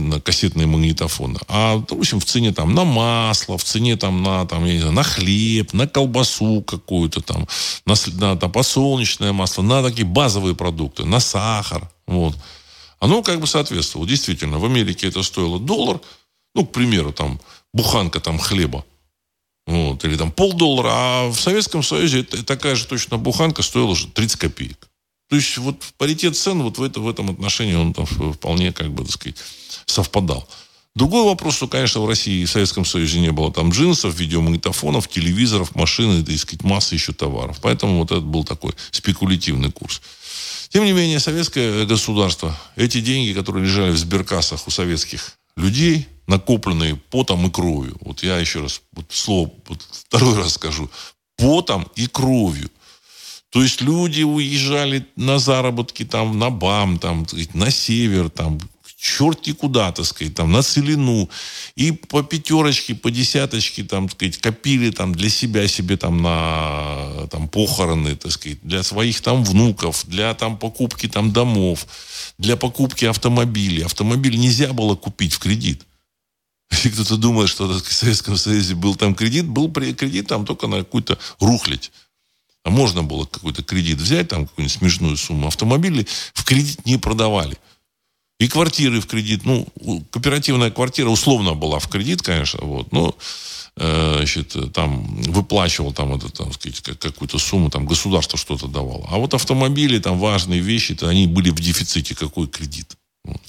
на 0.00 0.20
кассетные 0.20 0.66
магнитофоны, 0.66 1.38
а, 1.48 1.78
допустим, 1.78 2.18
в 2.18 2.24
цене 2.24 2.52
там 2.52 2.74
на 2.74 2.84
масло, 2.84 3.56
в 3.56 3.62
цене 3.64 3.96
там 3.96 4.22
на, 4.22 4.44
там, 4.46 4.64
я 4.64 4.72
не 4.72 4.78
знаю, 4.80 4.94
на 4.94 5.04
хлеб, 5.04 5.72
на 5.72 5.86
колбасу 5.86 6.62
какую-то 6.62 7.20
там, 7.20 7.46
на, 7.86 7.94
на 8.14 8.36
там, 8.36 8.50
подсолнечное 8.50 9.32
масло, 9.32 9.62
на 9.62 9.82
такие 9.82 10.06
базовые 10.06 10.56
продукты, 10.56 11.04
на 11.04 11.20
сахар. 11.20 11.88
Вот. 12.06 12.34
Оно 12.98 13.22
как 13.22 13.40
бы 13.40 13.46
соответствовало. 13.46 14.08
Действительно, 14.08 14.58
в 14.58 14.64
Америке 14.64 15.06
это 15.06 15.22
стоило 15.22 15.60
доллар, 15.60 16.00
ну, 16.54 16.66
к 16.66 16.72
примеру, 16.72 17.12
там, 17.12 17.40
буханка 17.72 18.18
там 18.18 18.38
хлеба 18.38 18.84
вот, 19.66 20.04
или 20.04 20.16
там 20.16 20.30
полдоллара, 20.30 20.90
а 20.92 21.28
в 21.28 21.40
Советском 21.40 21.82
Союзе 21.82 22.22
такая 22.22 22.76
же 22.76 22.86
точно 22.86 23.18
буханка 23.18 23.62
стоила 23.62 23.90
уже 23.90 24.08
30 24.08 24.38
копеек. 24.38 24.88
То 25.28 25.36
есть 25.36 25.58
вот 25.58 25.82
паритет 25.98 26.36
цен 26.36 26.62
вот 26.62 26.78
в, 26.78 26.82
это, 26.82 27.00
в 27.00 27.08
этом 27.08 27.30
отношении 27.30 27.74
он 27.74 27.92
там 27.92 28.06
вполне, 28.06 28.72
как 28.72 28.92
бы, 28.92 29.04
так 29.04 29.12
сказать, 29.12 29.36
совпадал. 29.86 30.48
Другой 30.94 31.24
вопрос, 31.24 31.56
что, 31.56 31.68
конечно, 31.68 32.00
в 32.00 32.08
России 32.08 32.42
и 32.42 32.44
в 32.46 32.50
Советском 32.50 32.84
Союзе 32.84 33.20
не 33.20 33.30
было 33.30 33.52
там 33.52 33.70
джинсов, 33.70 34.14
видеомагнитофонов, 34.18 35.08
телевизоров, 35.08 35.74
машин, 35.74 36.22
и, 36.22 36.36
сказать, 36.36 36.64
массы 36.64 36.94
еще 36.94 37.12
товаров. 37.12 37.58
Поэтому 37.60 37.98
вот 37.98 38.12
это 38.12 38.20
был 38.20 38.44
такой 38.44 38.72
спекулятивный 38.92 39.70
курс. 39.70 40.00
Тем 40.70 40.84
не 40.84 40.92
менее, 40.92 41.20
советское 41.20 41.84
государство, 41.84 42.58
эти 42.76 43.00
деньги, 43.00 43.32
которые 43.32 43.66
лежали 43.66 43.90
в 43.90 43.98
сберкассах 43.98 44.66
у 44.66 44.70
советских 44.70 45.36
людей, 45.56 46.06
накопленные 46.26 46.96
потом 46.96 47.46
и 47.46 47.50
кровью. 47.50 47.96
Вот 48.00 48.22
я 48.22 48.38
еще 48.38 48.60
раз 48.60 48.82
вот 48.92 49.06
слово 49.10 49.50
вот 49.66 49.82
второй 49.90 50.36
раз 50.36 50.54
скажу. 50.54 50.90
Потом 51.36 51.86
и 51.96 52.06
кровью. 52.06 52.70
То 53.50 53.62
есть 53.62 53.80
люди 53.80 54.22
уезжали 54.22 55.06
на 55.16 55.38
заработки 55.38 56.04
там 56.04 56.38
на 56.38 56.50
БАМ, 56.50 56.98
там, 56.98 57.26
на 57.54 57.70
север, 57.70 58.28
там, 58.28 58.58
черти 59.06 59.52
куда, 59.52 59.92
так 59.92 60.04
сказать, 60.04 60.34
там, 60.34 60.52
на 60.52 60.62
целину. 60.62 61.28
И 61.76 61.92
по 61.92 62.22
пятерочке, 62.22 62.94
по 62.94 63.10
десяточке, 63.10 63.84
там, 63.84 64.08
так 64.08 64.16
сказать, 64.16 64.38
копили 64.38 64.90
там 64.90 65.14
для 65.14 65.28
себя 65.28 65.68
себе 65.68 65.96
там 65.96 66.22
на 66.22 67.26
там, 67.30 67.48
похороны, 67.48 68.16
так 68.16 68.32
сказать, 68.32 68.58
для 68.62 68.82
своих 68.82 69.20
там 69.20 69.44
внуков, 69.44 70.04
для 70.06 70.34
там 70.34 70.58
покупки 70.58 71.08
там 71.08 71.32
домов, 71.32 71.86
для 72.38 72.56
покупки 72.56 73.04
автомобилей. 73.04 73.82
Автомобиль 73.82 74.38
нельзя 74.38 74.72
было 74.72 74.96
купить 74.96 75.34
в 75.34 75.38
кредит. 75.38 75.86
Если 76.70 76.90
кто-то 76.90 77.16
думает, 77.16 77.48
что 77.48 77.68
в 77.68 77.92
Советском 77.92 78.36
Союзе 78.36 78.74
был 78.74 78.96
там 78.96 79.14
кредит, 79.14 79.46
был 79.46 79.70
кредит 79.70 80.26
там 80.26 80.44
только 80.44 80.66
на 80.66 80.78
какую-то 80.78 81.18
рухлядь. 81.40 81.92
А 82.64 82.70
можно 82.70 83.04
было 83.04 83.26
какой-то 83.26 83.62
кредит 83.62 83.98
взять, 83.98 84.28
там 84.28 84.48
какую-нибудь 84.48 84.76
смешную 84.76 85.16
сумму. 85.16 85.46
Автомобили 85.46 86.04
в 86.34 86.42
кредит 86.44 86.84
не 86.84 86.96
продавали. 86.96 87.56
И 88.38 88.48
квартиры 88.48 89.00
в 89.00 89.06
кредит. 89.06 89.44
Ну, 89.44 89.66
кооперативная 90.10 90.70
квартира 90.70 91.08
условно 91.08 91.54
была 91.54 91.78
в 91.78 91.88
кредит, 91.88 92.22
конечно, 92.22 92.60
вот, 92.62 92.92
но 92.92 93.16
э, 93.76 94.14
значит, 94.16 94.54
там 94.72 95.06
выплачивал 95.22 95.92
там, 95.92 96.14
это, 96.14 96.28
там 96.30 96.52
сказать, 96.52 96.98
какую-то 96.98 97.38
сумму, 97.38 97.70
там 97.70 97.86
государство 97.86 98.38
что-то 98.38 98.66
давало. 98.66 99.06
А 99.10 99.16
вот 99.16 99.32
автомобили, 99.32 99.98
там 99.98 100.18
важные 100.18 100.60
вещи, 100.60 100.94
то 100.94 101.08
они 101.08 101.26
были 101.26 101.50
в 101.50 101.60
дефиците, 101.60 102.14
какой 102.14 102.46
кредит. 102.46 102.96
Вот. 103.24 103.40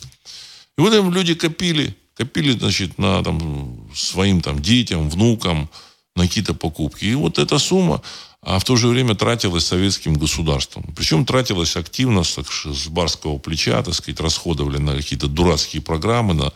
И 0.77 0.81
вот 0.81 0.93
им 0.93 1.11
люди 1.11 1.33
копили, 1.33 1.95
Копили, 2.17 2.57
значит, 2.57 2.97
на 2.97 3.23
там, 3.23 3.87
своим 3.93 4.41
там, 4.41 4.59
детям, 4.59 5.07
внукам, 5.07 5.69
на 6.15 6.23
какие-то 6.23 6.55
покупки. 6.55 7.05
И 7.05 7.13
вот 7.13 7.37
эта 7.37 7.59
сумма, 7.59 8.01
а 8.41 8.59
в 8.59 8.63
то 8.63 8.75
же 8.75 8.87
время 8.87 9.15
тратилась 9.15 9.65
советским 9.65 10.13
государством. 10.13 10.83
Причем 10.95 11.25
тратилась 11.25 11.75
активно 11.75 12.23
с, 12.23 12.37
с 12.37 12.87
барского 12.87 13.37
плеча, 13.39 13.81
так 13.83 13.93
сказать, 13.93 14.19
расходовали 14.19 14.77
на 14.77 14.95
какие-то 14.95 15.27
дурацкие 15.27 15.81
программы, 15.81 16.33
на 16.33 16.53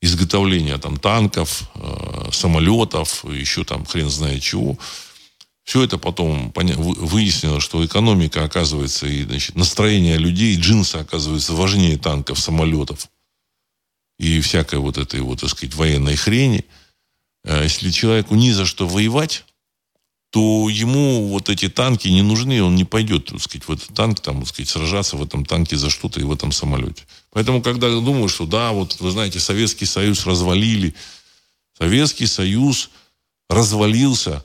изготовление 0.00 0.78
там 0.78 0.96
танков, 0.96 1.70
э, 1.74 2.30
самолетов, 2.32 3.24
еще 3.24 3.64
там 3.64 3.84
хрен 3.84 4.10
знает 4.10 4.42
чего. 4.42 4.78
Все 5.64 5.84
это 5.84 5.98
потом 5.98 6.52
выяснилось, 6.54 7.62
что 7.62 7.84
экономика, 7.84 8.42
оказывается, 8.42 9.06
и 9.06 9.24
значит, 9.24 9.54
настроение 9.54 10.16
людей, 10.16 10.56
джинсы, 10.58 10.96
оказывается, 10.96 11.52
важнее 11.52 11.96
танков, 11.96 12.40
самолетов 12.40 13.08
и 14.18 14.40
всякой 14.40 14.80
вот 14.80 14.98
этой 14.98 15.20
вот, 15.20 15.40
так 15.40 15.50
сказать, 15.50 15.74
военной 15.74 16.16
хрени. 16.16 16.64
А 17.44 17.62
если 17.62 17.90
человеку 17.90 18.34
ни 18.34 18.50
за 18.50 18.66
что 18.66 18.88
воевать, 18.88 19.44
то 20.30 20.68
ему 20.68 21.26
вот 21.28 21.48
эти 21.48 21.68
танки 21.68 22.06
не 22.06 22.22
нужны, 22.22 22.62
он 22.62 22.76
не 22.76 22.84
пойдет, 22.84 23.26
так 23.26 23.40
сказать, 23.40 23.66
в 23.66 23.72
этот 23.72 23.94
танк, 23.94 24.20
там, 24.20 24.40
так 24.40 24.48
сказать, 24.48 24.68
сражаться 24.68 25.16
в 25.16 25.22
этом 25.22 25.44
танке 25.44 25.76
за 25.76 25.90
что-то 25.90 26.20
и 26.20 26.22
в 26.24 26.32
этом 26.32 26.52
самолете. 26.52 27.04
Поэтому, 27.32 27.62
когда 27.62 27.88
думаю, 27.88 28.28
что 28.28 28.46
да, 28.46 28.70
вот, 28.70 29.00
вы 29.00 29.10
знаете, 29.10 29.40
Советский 29.40 29.86
Союз 29.86 30.26
развалили, 30.26 30.94
Советский 31.76 32.26
Союз 32.26 32.90
развалился 33.48 34.44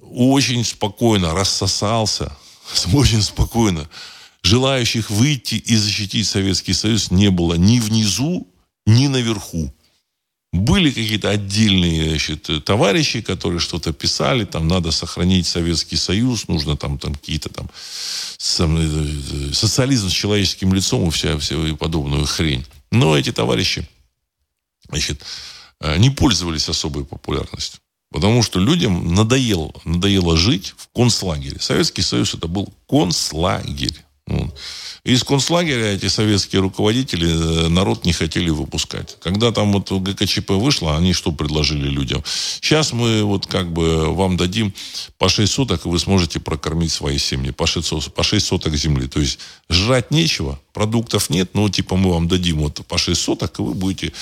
очень 0.00 0.64
спокойно, 0.64 1.34
рассосался, 1.34 2.34
очень 2.94 3.22
спокойно. 3.22 3.88
Желающих 4.42 5.10
выйти 5.10 5.56
и 5.56 5.76
защитить 5.76 6.26
Советский 6.26 6.72
Союз 6.72 7.10
не 7.10 7.30
было 7.30 7.54
ни 7.54 7.80
внизу, 7.80 8.48
ни 8.86 9.06
наверху. 9.06 9.74
Были 10.52 10.90
какие-то 10.90 11.28
отдельные 11.28 12.08
значит, 12.08 12.64
товарищи, 12.64 13.20
которые 13.20 13.60
что-то 13.60 13.92
писали, 13.92 14.44
там 14.44 14.66
надо 14.66 14.92
сохранить 14.92 15.46
Советский 15.46 15.96
Союз, 15.96 16.48
нужно 16.48 16.76
там, 16.76 16.98
там 16.98 17.14
какие-то 17.14 17.50
там 17.50 17.68
э, 17.68 19.50
социализм 19.52 20.08
с 20.08 20.12
человеческим 20.12 20.72
лицом 20.72 21.08
и 21.08 21.10
вся, 21.10 21.38
вся 21.38 21.54
и 21.54 21.74
подобную 21.74 22.24
хрень. 22.24 22.64
Но 22.90 23.16
эти 23.16 23.30
товарищи 23.30 23.86
значит, 24.88 25.22
э, 25.80 25.98
не 25.98 26.08
пользовались 26.08 26.68
особой 26.68 27.04
популярностью. 27.04 27.80
Потому 28.10 28.42
что 28.42 28.58
людям 28.58 29.14
надоело, 29.14 29.72
надоело 29.84 30.34
жить 30.34 30.74
в 30.78 30.88
концлагере. 30.94 31.60
Советский 31.60 32.00
Союз 32.00 32.32
это 32.34 32.48
был 32.48 32.72
концлагерь. 32.88 34.02
Из 35.08 35.24
концлагеря 35.24 35.94
эти 35.94 36.06
советские 36.08 36.60
руководители 36.60 37.26
э, 37.30 37.68
народ 37.68 38.04
не 38.04 38.12
хотели 38.12 38.50
выпускать. 38.50 39.16
Когда 39.22 39.52
там 39.52 39.72
вот 39.72 39.90
ГКЧП 39.90 40.50
вышло, 40.50 40.98
они 40.98 41.14
что 41.14 41.32
предложили 41.32 41.88
людям? 41.88 42.22
Сейчас 42.60 42.92
мы 42.92 43.22
вот 43.22 43.46
как 43.46 43.72
бы 43.72 44.12
вам 44.14 44.36
дадим 44.36 44.74
по 45.16 45.30
6 45.30 45.50
соток, 45.50 45.86
и 45.86 45.88
вы 45.88 45.98
сможете 45.98 46.40
прокормить 46.40 46.92
свои 46.92 47.16
семьи. 47.16 47.52
По 47.52 47.66
6, 47.66 48.12
по 48.12 48.22
6 48.22 48.44
соток 48.44 48.74
земли. 48.76 49.06
То 49.06 49.18
есть 49.18 49.38
жрать 49.70 50.10
нечего, 50.10 50.60
продуктов 50.74 51.30
нет, 51.30 51.54
но 51.54 51.70
типа 51.70 51.96
мы 51.96 52.12
вам 52.12 52.28
дадим 52.28 52.58
вот 52.58 52.84
по 52.86 52.98
6 52.98 53.18
соток, 53.18 53.60
и 53.60 53.62
вы 53.62 53.72
будете, 53.72 54.12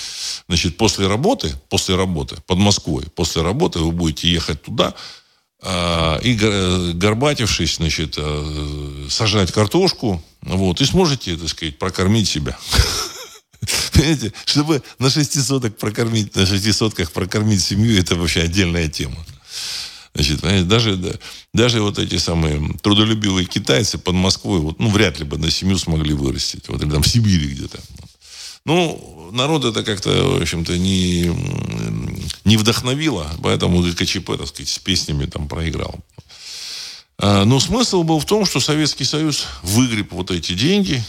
значит, 0.46 0.76
после 0.76 1.08
работы, 1.08 1.52
после 1.68 1.96
работы 1.96 2.36
под 2.46 2.58
Москвой, 2.58 3.06
после 3.12 3.42
работы 3.42 3.80
вы 3.80 3.90
будете 3.90 4.30
ехать 4.30 4.62
туда, 4.62 4.94
и 6.22 6.92
горбатившись, 6.94 7.76
значит, 7.76 8.14
э, 8.18 9.06
сажать 9.10 9.52
картошку, 9.52 10.22
вот, 10.42 10.80
и 10.80 10.84
сможете, 10.84 11.36
так 11.36 11.48
сказать, 11.48 11.78
прокормить 11.78 12.28
себя. 12.28 12.56
Понимаете, 13.92 14.32
чтобы 14.44 14.82
на 14.98 15.10
шестисоток 15.10 15.76
прокормить, 15.76 16.36
на 16.36 16.46
шестисотках 16.46 17.10
прокормить 17.10 17.62
семью, 17.62 17.98
это 17.98 18.14
вообще 18.14 18.42
отдельная 18.42 18.88
тема. 18.88 19.16
Значит, 20.14 20.68
даже, 20.68 21.18
даже 21.52 21.82
вот 21.82 21.98
эти 21.98 22.16
самые 22.16 22.74
трудолюбивые 22.80 23.46
китайцы 23.46 23.98
под 23.98 24.14
Москвой, 24.14 24.60
вот, 24.60 24.78
ну, 24.78 24.88
вряд 24.88 25.18
ли 25.18 25.24
бы 25.24 25.36
на 25.36 25.50
семью 25.50 25.78
смогли 25.78 26.14
вырастить. 26.14 26.68
Вот, 26.68 26.80
или 26.82 26.90
там 26.90 27.02
в 27.02 27.08
Сибири 27.08 27.48
где-то. 27.48 27.78
Ну, 28.66 29.30
народ 29.30 29.64
это 29.64 29.84
как-то, 29.84 30.10
в 30.10 30.42
общем-то, 30.42 30.76
не, 30.76 31.30
не 32.44 32.56
вдохновило, 32.56 33.30
поэтому 33.40 33.80
ГКЧП, 33.80 34.36
так 34.36 34.48
сказать, 34.48 34.68
с 34.68 34.78
песнями 34.80 35.26
там 35.26 35.46
проиграл. 35.46 35.94
А, 37.18 37.44
но 37.44 37.60
смысл 37.60 38.02
был 38.02 38.18
в 38.18 38.24
том, 38.24 38.44
что 38.44 38.58
Советский 38.58 39.04
Союз 39.04 39.46
выгреб 39.62 40.12
вот 40.12 40.32
эти 40.32 40.52
деньги, 40.54 41.00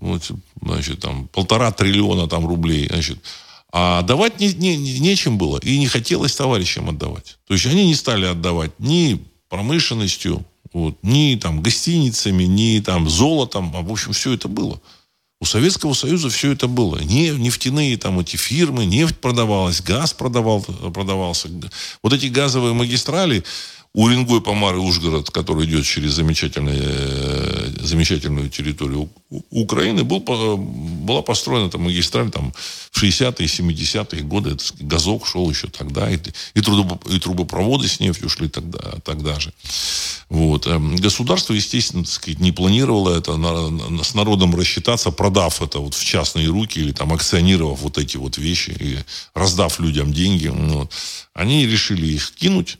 вот, 0.00 0.28
значит, 0.60 1.00
там, 1.00 1.28
полтора 1.28 1.70
триллиона 1.70 2.26
там, 2.26 2.46
рублей, 2.46 2.88
значит, 2.88 3.18
а 3.72 4.02
давать 4.02 4.40
не, 4.40 4.52
не, 4.52 4.76
не, 4.76 4.98
нечем 4.98 5.38
было, 5.38 5.58
и 5.58 5.78
не 5.78 5.86
хотелось 5.86 6.34
товарищам 6.34 6.88
отдавать. 6.88 7.38
То 7.46 7.54
есть 7.54 7.64
они 7.66 7.86
не 7.86 7.94
стали 7.94 8.26
отдавать 8.26 8.72
ни 8.80 9.24
промышленностью, 9.48 10.44
вот, 10.72 10.98
ни 11.02 11.36
там 11.36 11.62
гостиницами, 11.62 12.42
ни 12.42 12.80
там 12.80 13.08
золотом, 13.08 13.72
а 13.76 13.82
в 13.82 13.92
общем 13.92 14.12
все 14.12 14.32
это 14.32 14.48
было. 14.48 14.80
У 15.40 15.46
Советского 15.46 15.94
Союза 15.94 16.30
все 16.30 16.52
это 16.52 16.68
было. 16.68 16.98
Не, 16.98 17.30
нефтяные 17.30 17.96
там 17.96 18.20
эти 18.20 18.36
фирмы, 18.36 18.86
нефть 18.86 19.18
продавалась, 19.18 19.82
газ 19.82 20.12
продавал, 20.12 20.62
продавался. 20.62 21.48
Вот 22.02 22.12
эти 22.12 22.26
газовые 22.26 22.72
магистрали 22.72 23.44
Уренгой, 23.94 24.40
Помар 24.40 24.74
и 24.74 24.78
Ужгород, 24.78 25.30
который 25.30 25.66
идет 25.66 25.84
через 25.84 26.14
замечательную, 26.14 27.78
замечательную 27.80 28.50
территорию 28.50 29.08
Украины, 29.50 30.02
был, 30.02 30.18
была 30.18 31.22
построена 31.22 31.70
там 31.70 31.82
магистраль 31.82 32.28
там, 32.32 32.52
в 32.90 33.00
60-е, 33.00 33.46
70-е 33.46 34.22
годы. 34.22 34.50
Это, 34.50 34.64
газок 34.80 35.28
шел 35.28 35.48
еще 35.48 35.68
тогда, 35.68 36.10
и, 36.10 36.18
и, 36.54 36.60
трубо, 36.60 36.98
и 37.08 37.20
трубопроводы 37.20 37.86
с 37.86 38.00
нефтью 38.00 38.28
шли 38.28 38.48
тогда, 38.48 38.80
тогда 39.04 39.38
же. 39.38 39.52
Вот. 40.28 40.66
Эм, 40.66 40.96
государство, 40.96 41.52
естественно, 41.52 42.02
так 42.02 42.12
сказать, 42.12 42.40
не 42.40 42.50
планировало 42.50 43.16
это 43.16 43.36
на, 43.36 43.70
на, 43.70 44.02
с 44.02 44.14
народом 44.14 44.56
рассчитаться, 44.56 45.12
продав 45.12 45.62
это 45.62 45.78
вот 45.78 45.94
в 45.94 46.04
частные 46.04 46.48
руки 46.48 46.80
или 46.80 46.90
там 46.90 47.12
акционировав 47.12 47.80
вот 47.82 47.98
эти 47.98 48.16
вот 48.16 48.38
вещи 48.38 48.74
и 48.76 48.98
раздав 49.34 49.78
людям 49.78 50.12
деньги. 50.12 50.48
Вот. 50.48 50.90
Они 51.32 51.64
решили 51.64 52.08
их 52.08 52.32
кинуть 52.32 52.78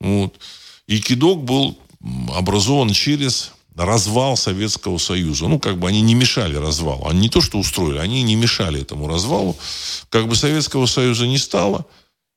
вот. 0.00 0.38
И 0.86 1.00
кидок 1.00 1.42
был 1.42 1.78
образован 2.34 2.92
через 2.92 3.52
развал 3.76 4.36
Советского 4.36 4.98
Союза. 4.98 5.48
Ну, 5.48 5.58
как 5.58 5.78
бы 5.78 5.88
они 5.88 6.00
не 6.00 6.14
мешали 6.14 6.56
развалу. 6.56 7.06
Они 7.08 7.20
не 7.20 7.28
то, 7.28 7.40
что 7.40 7.58
устроили, 7.58 7.98
они 7.98 8.22
не 8.22 8.34
мешали 8.34 8.80
этому 8.80 9.06
развалу. 9.06 9.56
Как 10.08 10.28
бы 10.28 10.34
Советского 10.34 10.86
Союза 10.86 11.26
не 11.26 11.38
стало. 11.38 11.86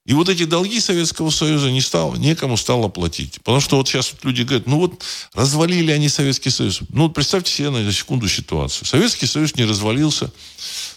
И 0.06 0.14
вот 0.14 0.28
эти 0.28 0.46
долги 0.46 0.80
Советского 0.80 1.30
Союза 1.30 1.70
не 1.70 1.82
стало, 1.82 2.16
некому 2.16 2.58
стало 2.58 2.88
платить. 2.88 3.36
Потому 3.44 3.60
что 3.60 3.78
вот 3.78 3.88
сейчас 3.88 4.12
вот 4.12 4.26
люди 4.26 4.42
говорят, 4.42 4.66
ну 4.66 4.80
вот 4.80 5.04
развалили 5.34 5.92
они 5.92 6.10
Советский 6.10 6.50
Союз. 6.50 6.80
Ну 6.90 7.04
вот 7.04 7.14
представьте 7.14 7.52
себе 7.52 7.70
на 7.70 7.92
секунду 7.92 8.28
ситуацию. 8.28 8.88
Советский 8.88 9.28
Союз 9.28 9.56
не 9.56 9.66
развалился. 9.66 10.32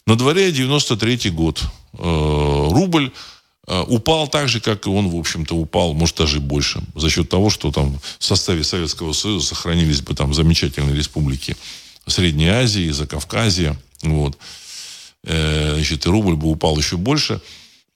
На 0.06 0.16
дворе 0.16 0.50
93 0.50 1.30
год. 1.30 1.62
Э, 1.98 2.68
рубль 2.70 3.12
упал 3.66 4.28
так 4.28 4.48
же, 4.48 4.60
как 4.60 4.86
и 4.86 4.90
он, 4.90 5.08
в 5.08 5.16
общем-то, 5.16 5.54
упал, 5.54 5.94
может, 5.94 6.16
даже 6.16 6.40
больше, 6.40 6.82
за 6.94 7.08
счет 7.10 7.28
того, 7.28 7.48
что 7.48 7.70
там 7.70 7.98
в 8.18 8.24
составе 8.24 8.64
Советского 8.64 9.12
Союза 9.12 9.46
сохранились 9.46 10.00
бы 10.00 10.14
там 10.14 10.34
замечательные 10.34 10.96
республики 10.96 11.56
Средней 12.06 12.48
Азии, 12.48 12.90
Закавказья, 12.90 13.76
вот. 14.02 14.36
Э, 15.24 15.74
значит, 15.74 16.06
и 16.06 16.08
рубль 16.08 16.34
бы 16.34 16.48
упал 16.48 16.76
еще 16.76 16.96
больше. 16.96 17.40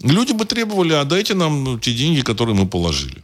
Люди 0.03 0.33
бы 0.33 0.45
требовали, 0.45 0.93
а 0.93 1.05
дайте 1.05 1.35
нам 1.35 1.81
те 1.81 1.93
деньги, 1.93 2.21
которые 2.21 2.55
мы 2.55 2.67
положили. 2.67 3.23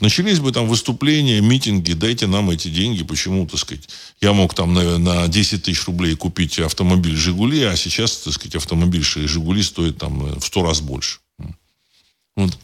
Начались 0.00 0.38
бы 0.38 0.52
там 0.52 0.68
выступления, 0.68 1.40
митинги, 1.40 1.92
дайте 1.92 2.28
нам 2.28 2.50
эти 2.50 2.68
деньги. 2.68 3.02
Почему, 3.02 3.46
так 3.48 3.58
сказать, 3.58 3.88
я 4.20 4.32
мог 4.32 4.54
там 4.54 4.74
на, 4.74 4.98
на 4.98 5.26
10 5.26 5.64
тысяч 5.64 5.84
рублей 5.86 6.14
купить 6.14 6.60
автомобиль 6.60 7.16
«Жигули», 7.16 7.62
а 7.64 7.76
сейчас, 7.76 8.18
так 8.18 8.32
сказать, 8.32 8.54
автомобиль 8.54 9.02
«Жигули» 9.02 9.60
стоит 9.62 9.98
там 9.98 10.38
в 10.38 10.44
100 10.44 10.62
раз 10.62 10.80
больше. 10.80 11.18
Вот. 12.36 12.58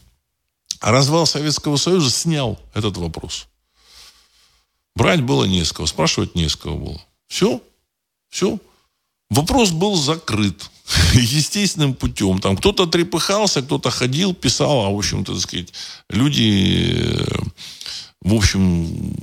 А 0.81 0.93
развал 0.93 1.27
Советского 1.27 1.77
Союза 1.77 2.11
снял 2.11 2.59
этот 2.75 2.97
вопрос. 2.97 3.49
Брать 4.95 5.23
было 5.23 5.45
не 5.45 5.65
с 5.65 5.73
кого, 5.73 5.87
спрашивать 5.87 6.35
не 6.35 6.49
с 6.49 6.57
кого 6.57 6.77
было. 6.77 7.03
Все, 7.29 7.63
все. 8.29 8.59
Вопрос 9.31 9.71
был 9.71 9.97
закрыт 9.97 10.71
естественным 11.15 11.95
путем. 11.95 12.41
Там 12.41 12.57
кто-то 12.57 12.87
трепыхался, 12.87 13.63
кто-то 13.63 13.91
ходил, 13.91 14.35
писал, 14.35 14.87
а 14.87 14.91
в 14.91 14.97
общем-то, 14.97 15.35
так 15.35 15.43
сказать, 15.43 15.73
люди, 16.09 16.97
э, 16.97 17.39
в 18.23 18.35
общем, 18.35 19.15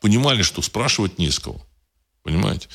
понимали, 0.00 0.42
что 0.42 0.62
спрашивать 0.62 1.18
не 1.18 1.30
с 1.30 1.38
кого. 1.38 1.60
Понимаете? 2.22 2.68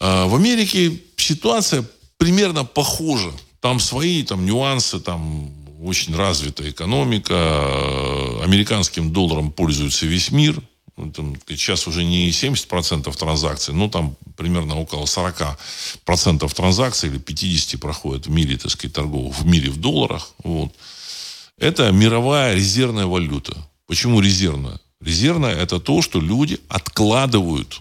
А 0.00 0.26
в 0.26 0.34
Америке 0.34 1.00
ситуация 1.16 1.84
примерно 2.16 2.64
похожа. 2.64 3.32
Там 3.60 3.78
свои 3.78 4.24
там, 4.24 4.44
нюансы, 4.44 4.98
там 4.98 5.52
очень 5.82 6.14
развитая 6.14 6.70
экономика, 6.70 7.34
американским 8.42 9.12
долларом 9.12 9.50
пользуется 9.50 10.06
весь 10.06 10.30
мир. 10.30 10.60
Сейчас 11.48 11.86
уже 11.86 12.04
не 12.04 12.30
70% 12.30 13.16
транзакций, 13.16 13.74
но 13.74 13.88
там 13.88 14.14
примерно 14.36 14.78
около 14.78 15.04
40% 15.04 16.54
транзакций 16.54 17.08
или 17.08 17.18
50% 17.18 17.78
проходят 17.78 18.26
в 18.26 18.30
мире, 18.30 18.56
так 18.58 18.70
сказать, 18.70 18.94
торговых, 18.94 19.38
в 19.38 19.46
мире 19.46 19.70
в 19.70 19.78
долларах. 19.78 20.34
Вот. 20.44 20.72
Это 21.58 21.90
мировая 21.90 22.54
резервная 22.54 23.06
валюта. 23.06 23.56
Почему 23.86 24.20
резервная? 24.20 24.78
Резервная– 25.00 25.54
это 25.56 25.80
то, 25.80 26.02
что 26.02 26.20
люди 26.20 26.60
откладывают 26.68 27.80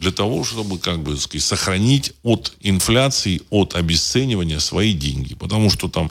для 0.00 0.10
того, 0.10 0.44
чтобы, 0.44 0.78
как 0.78 1.02
бы 1.02 1.16
сказать, 1.16 1.44
сохранить 1.44 2.12
от 2.22 2.54
инфляции, 2.60 3.40
от 3.50 3.76
обесценивания 3.76 4.58
свои 4.58 4.92
деньги. 4.92 5.34
Потому 5.34 5.70
что 5.70 5.88
там 5.88 6.10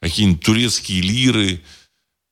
какие-нибудь 0.00 0.42
турецкие 0.42 1.00
лиры, 1.00 1.62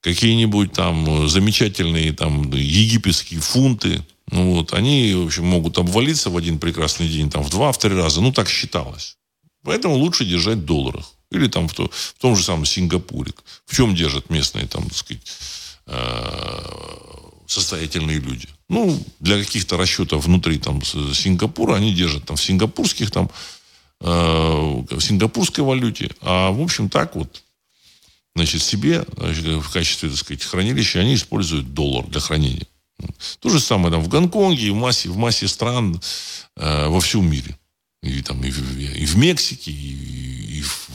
какие-нибудь 0.02 0.72
там 0.72 1.28
замечательные 1.28 2.12
там 2.12 2.52
египетские 2.52 3.40
фунты. 3.40 4.04
Ну, 4.30 4.54
вот, 4.54 4.72
они, 4.72 5.14
в 5.14 5.26
общем, 5.26 5.46
могут 5.46 5.78
обвалиться 5.78 6.30
в 6.30 6.36
один 6.36 6.58
прекрасный 6.58 7.08
день, 7.08 7.30
там, 7.30 7.42
в 7.42 7.50
два, 7.50 7.72
в 7.72 7.78
три 7.78 7.94
раза. 7.94 8.20
Ну, 8.20 8.32
так 8.32 8.48
считалось. 8.48 9.16
Поэтому 9.62 9.96
лучше 9.96 10.24
держать 10.24 10.58
в 10.58 10.64
долларах. 10.64 11.12
Или 11.30 11.46
там 11.48 11.68
в, 11.68 11.74
то, 11.74 11.90
в 11.90 12.20
том 12.20 12.36
же 12.36 12.44
самом 12.44 12.64
Сингапуре. 12.64 13.32
В 13.66 13.74
чем 13.74 13.94
держат 13.94 14.30
местные, 14.30 14.66
там, 14.66 14.84
так 14.84 14.96
сказать, 14.96 15.26
э, 15.86 16.64
состоятельные 17.46 18.18
люди? 18.18 18.48
Ну, 18.68 18.98
для 19.20 19.42
каких-то 19.42 19.76
расчетов 19.76 20.24
внутри 20.24 20.58
там 20.58 20.82
Сингапура 20.82 21.76
они 21.76 21.92
держат 21.92 22.24
там 22.24 22.36
в 22.36 22.42
сингапурских 22.42 23.10
там 23.10 23.30
э, 24.00 24.06
в 24.06 25.00
сингапурской 25.00 25.64
валюте. 25.64 26.10
А 26.20 26.50
в 26.50 26.60
общем 26.60 26.88
так 26.88 27.14
вот 27.14 27.43
значит, 28.34 28.62
себе 28.62 29.04
значит, 29.16 29.44
в 29.44 29.70
качестве, 29.70 30.08
так 30.08 30.18
сказать, 30.18 30.42
хранилища, 30.42 31.00
они 31.00 31.14
используют 31.14 31.72
доллар 31.72 32.06
для 32.06 32.20
хранения. 32.20 32.66
То 33.40 33.48
же 33.48 33.60
самое 33.60 33.92
там 33.92 34.02
в 34.02 34.08
Гонконге, 34.08 34.68
и 34.68 34.70
в 34.70 34.76
массе, 34.76 35.08
в 35.08 35.16
массе 35.16 35.48
стран 35.48 36.00
э, 36.56 36.88
во 36.88 37.00
всем 37.00 37.28
мире. 37.30 37.58
И, 38.02 38.22
там, 38.22 38.42
и, 38.44 38.50
в, 38.50 38.78
и 38.78 39.06
в 39.06 39.16
Мексике, 39.16 39.70
и, 39.70 40.58
и, 40.58 40.62
в, 40.62 40.90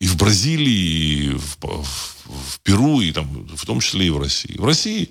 и 0.00 0.06
в 0.06 0.16
Бразилии, 0.16 1.24
и 1.24 1.28
в, 1.30 1.56
в, 1.60 2.16
в 2.24 2.60
Перу, 2.62 3.00
и 3.00 3.12
там, 3.12 3.46
в 3.56 3.66
том 3.66 3.80
числе 3.80 4.06
и 4.06 4.10
в 4.10 4.18
России. 4.18 4.56
В 4.58 4.64
России 4.64 5.10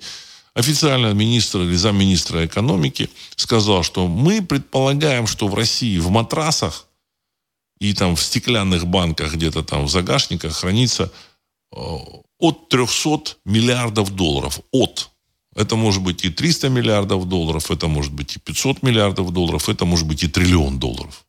официально 0.54 1.12
министр 1.12 1.60
или 1.60 1.76
замминистра 1.76 2.46
экономики 2.46 3.10
сказал, 3.36 3.82
что 3.82 4.08
мы 4.08 4.42
предполагаем, 4.42 5.26
что 5.26 5.48
в 5.48 5.54
России 5.54 5.98
в 5.98 6.10
матрасах 6.10 6.86
и 7.78 7.92
там 7.92 8.16
в 8.16 8.22
стеклянных 8.22 8.86
банках 8.86 9.34
где-то 9.34 9.62
там 9.62 9.84
в 9.84 9.90
загашниках 9.90 10.54
хранится 10.56 11.12
Э, 11.12 11.35
от 11.70 12.68
300 12.68 13.36
миллиардов 13.44 14.14
долларов. 14.14 14.60
От. 14.72 15.10
Это 15.54 15.76
может 15.76 16.02
быть 16.02 16.24
и 16.24 16.30
300 16.30 16.68
миллиардов 16.68 17.26
долларов, 17.28 17.70
это 17.70 17.88
может 17.88 18.12
быть 18.12 18.36
и 18.36 18.38
500 18.38 18.82
миллиардов 18.82 19.32
долларов, 19.32 19.68
это 19.68 19.86
может 19.86 20.06
быть 20.06 20.22
и 20.22 20.28
триллион 20.28 20.78
долларов. 20.78 21.24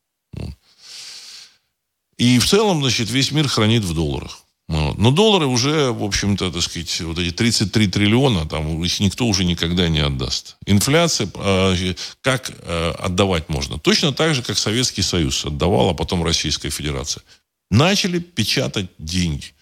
И 2.17 2.39
в 2.39 2.45
целом, 2.45 2.81
значит, 2.81 3.09
весь 3.09 3.31
мир 3.31 3.47
хранит 3.47 3.83
в 3.83 3.93
долларах. 3.93 4.43
Но 4.69 5.11
доллары 5.11 5.45
уже, 5.45 5.91
в 5.91 6.03
общем-то, 6.03 6.51
так 6.51 6.61
сказать, 6.61 6.99
вот 7.01 7.17
эти 7.19 7.31
33 7.31 7.87
триллиона, 7.87 8.45
там 8.45 8.83
их 8.83 8.99
никто 8.99 9.25
уже 9.25 9.45
никогда 9.45 9.87
не 9.87 9.99
отдаст. 9.99 10.57
Инфляция, 10.65 11.29
э, 11.33 11.93
как 12.21 12.51
э, 12.51 12.91
отдавать 12.99 13.47
можно? 13.47 13.79
Точно 13.79 14.11
так 14.11 14.35
же, 14.35 14.43
как 14.43 14.57
Советский 14.57 15.03
Союз 15.03 15.45
отдавал, 15.45 15.89
а 15.89 15.93
потом 15.93 16.21
Российская 16.21 16.69
Федерация. 16.69 17.23
Начали 17.71 18.19
печатать 18.19 18.89
деньги. 18.97 19.53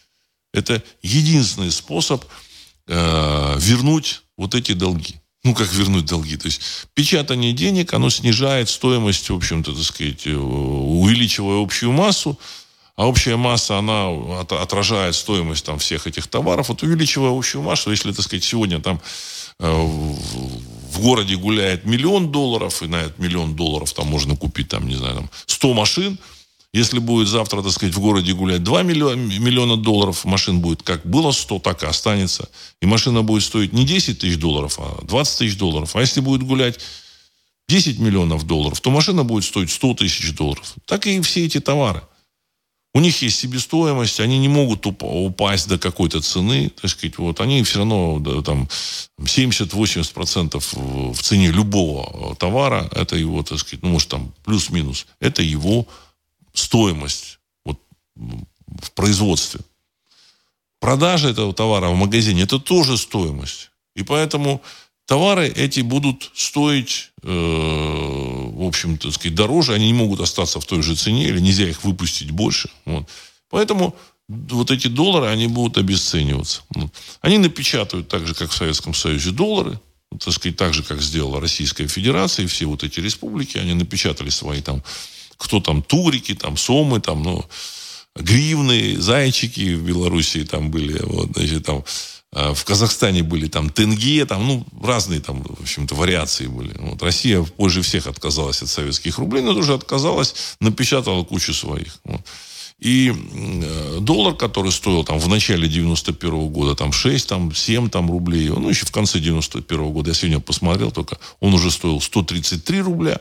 Это 0.56 0.82
единственный 1.02 1.70
способ 1.70 2.24
э, 2.88 3.56
вернуть 3.60 4.22
вот 4.38 4.56
эти 4.56 4.72
долги. 4.72 5.16
Ну, 5.44 5.54
как 5.54 5.72
вернуть 5.74 6.06
долги? 6.06 6.38
То 6.38 6.48
есть 6.48 6.62
печатание 6.94 7.52
денег, 7.52 7.94
оно 7.94 8.10
снижает 8.10 8.70
стоимость, 8.70 9.30
в 9.30 9.36
общем-то, 9.36 9.74
так 9.74 9.84
сказать, 9.84 10.26
э, 10.26 10.34
увеличивая 10.34 11.62
общую 11.62 11.92
массу, 11.92 12.40
а 12.96 13.06
общая 13.06 13.36
масса, 13.36 13.78
она 13.78 14.08
отражает 14.40 15.16
стоимость 15.16 15.66
там, 15.66 15.78
всех 15.78 16.08
этих 16.08 16.28
товаров. 16.28 16.70
Вот 16.70 16.82
увеличивая 16.84 17.38
общую 17.38 17.62
массу, 17.62 17.92
если, 17.92 18.14
так 18.14 18.24
сказать, 18.24 18.46
сегодня 18.46 18.80
там 18.80 19.02
э, 19.60 19.70
в 19.70 21.02
городе 21.02 21.36
гуляет 21.36 21.86
миллион 21.86 22.32
долларов, 22.32 22.82
и 22.82 22.88
на 22.88 23.02
этот 23.02 23.20
миллион 23.20 23.58
долларов 23.58 23.92
там 23.92 24.08
можно 24.08 24.38
купить, 24.38 24.70
там, 24.70 24.88
не 24.88 24.96
знаю, 24.96 25.16
там, 25.16 25.30
100 25.48 25.74
машин– 25.74 26.18
если 26.76 27.00
будет 27.00 27.30
завтра, 27.30 27.62
так 27.62 27.72
сказать, 27.72 27.96
в 27.96 28.02
городе 28.02 28.34
гулять 28.34 28.62
2 28.62 28.84
миллиона, 28.84 29.78
долларов, 29.78 30.26
машин 30.26 30.60
будет 30.60 30.84
как 30.84 31.06
было 31.06 31.32
100, 31.32 31.60
так 31.60 31.84
и 31.84 31.86
останется. 31.86 32.50
И 32.82 32.86
машина 32.86 33.22
будет 33.22 33.44
стоить 33.44 33.72
не 33.72 33.86
10 33.86 34.20
тысяч 34.20 34.38
долларов, 34.38 34.78
а 34.80 35.02
20 35.06 35.38
тысяч 35.38 35.58
долларов. 35.58 35.96
А 35.96 36.02
если 36.02 36.20
будет 36.20 36.44
гулять 36.44 36.80
10 37.70 38.00
миллионов 38.00 38.46
долларов, 38.46 38.82
то 38.82 38.92
машина 38.92 39.24
будет 39.24 39.46
стоить 39.46 39.72
100 39.72 39.94
тысяч 39.94 40.36
долларов. 40.36 40.76
Так 40.86 41.08
и 41.08 41.22
все 41.22 41.46
эти 41.46 41.62
товары. 41.62 42.02
У 42.94 43.00
них 43.00 43.22
есть 43.22 43.40
себестоимость, 43.40 44.20
они 44.20 44.38
не 44.38 44.50
могут 44.50 44.86
упасть 44.86 45.70
до 45.70 45.78
какой-то 45.78 46.20
цены, 46.22 46.70
так 46.82 46.92
сказать, 46.92 47.18
вот, 47.18 47.40
они 47.40 47.64
все 47.64 47.80
равно 47.80 48.20
да, 48.20 48.42
там 48.42 48.70
70-80% 49.22 51.14
в 51.14 51.22
цене 51.22 51.52
любого 51.52 52.36
товара, 52.36 52.90
это 52.94 53.16
его, 53.16 53.44
так 53.44 53.60
сказать, 53.60 53.82
ну, 53.84 53.90
может, 53.90 54.10
там 54.10 54.34
плюс-минус, 54.44 55.08
это 55.20 55.42
его 55.42 55.88
стоимость 56.58 57.40
вот, 57.66 57.80
в 58.16 58.92
производстве. 58.92 59.62
Продажа 60.80 61.30
этого 61.30 61.54
товара 61.54 61.90
в 61.90 61.96
магазине– 61.96 62.42
это 62.44 62.60
тоже 62.60 62.98
стоимость. 62.98 63.72
И 63.96 64.04
поэтому 64.04 64.62
товары 65.06 65.48
эти 65.48 65.80
будут 65.80 66.32
стоить, 66.36 67.12
э, 67.24 67.28
в 67.28 68.64
общем-то, 68.68 69.12
сказать, 69.12 69.36
дороже, 69.36 69.74
они 69.74 69.88
не 69.88 69.94
могут 69.94 70.20
остаться 70.20 70.60
в 70.60 70.66
той 70.66 70.82
же 70.82 70.96
цене, 70.96 71.28
или 71.28 71.40
нельзя 71.40 71.68
их 71.68 71.84
выпустить 71.84 72.32
больше. 72.32 72.70
Вот. 72.86 73.10
Поэтому 73.50 73.96
вот 74.28 74.72
эти 74.72 74.88
доллары, 74.88 75.28
они 75.28 75.48
будут 75.48 75.78
обесцениваться. 75.78 76.62
Они 77.22 77.38
напечатают 77.38 78.08
так 78.08 78.28
же, 78.28 78.34
как 78.34 78.52
в 78.52 78.56
Советском 78.56 78.94
Союзе, 78.94 79.32
доллары, 79.32 79.80
так 80.20 80.34
сказать, 80.34 80.58
так 80.58 80.74
же, 80.74 80.84
как 80.84 81.02
сделала 81.02 81.40
Российская 81.40 81.88
Федерация, 81.88 82.46
и 82.46 82.48
все 82.48 82.66
вот 82.66 82.84
эти 82.84 83.00
республики, 83.00 83.58
они 83.58 83.74
напечатали 83.74 84.30
свои 84.30 84.62
там, 84.62 84.84
кто 85.38 85.60
там, 85.60 85.82
турики, 85.82 86.34
там, 86.34 86.58
сомы, 86.58 87.00
там, 87.00 87.24
ну, 87.24 87.46
гривны, 88.16 88.96
зайчики 89.00 89.76
в 89.76 89.84
Белоруссии 89.84 90.44
там 90.44 90.72
были, 90.72 91.00
вот, 91.04 91.32
значит, 91.36 91.66
там, 91.66 91.84
а, 92.32 92.54
в 92.54 92.66
Казахстане 92.66 93.24
были 93.24 93.48
там 93.48 93.70
тенге, 93.70 94.26
там, 94.26 94.46
ну, 94.46 94.66
разные 94.82 95.22
там, 95.22 95.42
в 95.42 95.62
общем-то, 95.62 95.96
вариации 95.96 96.48
были. 96.48 96.76
Вот 96.80 97.02
Россия 97.02 97.42
позже 97.42 97.82
всех 97.82 98.08
отказалась 98.08 98.62
от 98.62 98.70
советских 98.70 99.18
рублей, 99.20 99.42
но 99.42 99.54
тоже 99.54 99.74
отказалась, 99.74 100.36
напечатала 100.60 101.24
кучу 101.24 101.54
своих. 101.54 101.98
Вот. 102.04 102.22
И 102.80 103.14
э, 103.14 103.98
доллар, 104.02 104.36
который 104.36 104.74
стоил 104.74 105.06
там 105.06 105.18
в 105.18 105.30
начале 105.30 105.70
91 105.70 106.30
-го 106.30 106.50
года 106.50 106.76
там 106.76 106.92
6, 106.92 107.28
там 107.28 107.56
7 107.56 107.90
там, 107.90 108.12
рублей, 108.12 108.50
ну, 108.50 108.70
еще 108.70 108.86
в 108.86 108.92
конце 108.92 109.20
91 109.20 109.80
-го 109.80 109.92
года, 109.94 110.10
я 110.10 110.14
сегодня 110.14 110.42
посмотрел 110.42 110.92
только, 110.92 111.18
он 111.40 111.54
уже 111.54 111.72
стоил 111.72 112.02
133 112.02 112.82
рубля, 112.82 113.20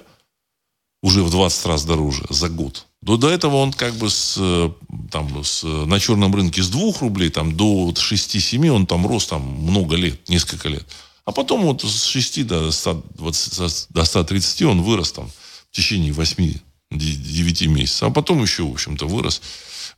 уже 1.04 1.22
в 1.22 1.30
20 1.30 1.66
раз 1.66 1.84
дороже 1.84 2.24
за 2.30 2.48
год. 2.48 2.86
До, 3.02 3.18
до 3.18 3.28
этого 3.28 3.56
он 3.56 3.74
как 3.74 3.94
бы 3.96 4.08
с, 4.08 4.36
э, 4.38 4.70
там, 5.10 5.44
с, 5.44 5.62
на 5.62 6.00
черном 6.00 6.34
рынке 6.34 6.62
с 6.62 6.70
2 6.70 6.92
рублей 7.00 7.28
там, 7.28 7.54
до 7.54 7.90
6-7 7.90 8.70
он 8.70 8.86
там 8.86 9.06
рос 9.06 9.26
там, 9.26 9.42
много 9.42 9.96
лет, 9.96 10.26
несколько 10.30 10.70
лет. 10.70 10.86
А 11.26 11.32
потом 11.32 11.64
вот 11.64 11.82
с 11.82 12.04
6 12.04 12.46
до, 12.46 12.72
120, 12.72 13.88
до 13.90 14.04
130 14.04 14.62
он 14.62 14.80
вырос 14.80 15.12
там, 15.12 15.30
в 15.70 15.76
течение 15.76 16.10
8 16.10 16.54
9 16.90 17.66
месяцев. 17.66 18.04
А 18.04 18.10
потом 18.10 18.42
еще, 18.42 18.62
в 18.62 18.72
общем-то, 18.72 19.06
вырос. 19.06 19.42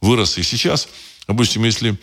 Вырос 0.01 0.39
и 0.39 0.43
сейчас. 0.43 0.89
Допустим, 1.29 1.63
если 1.63 1.97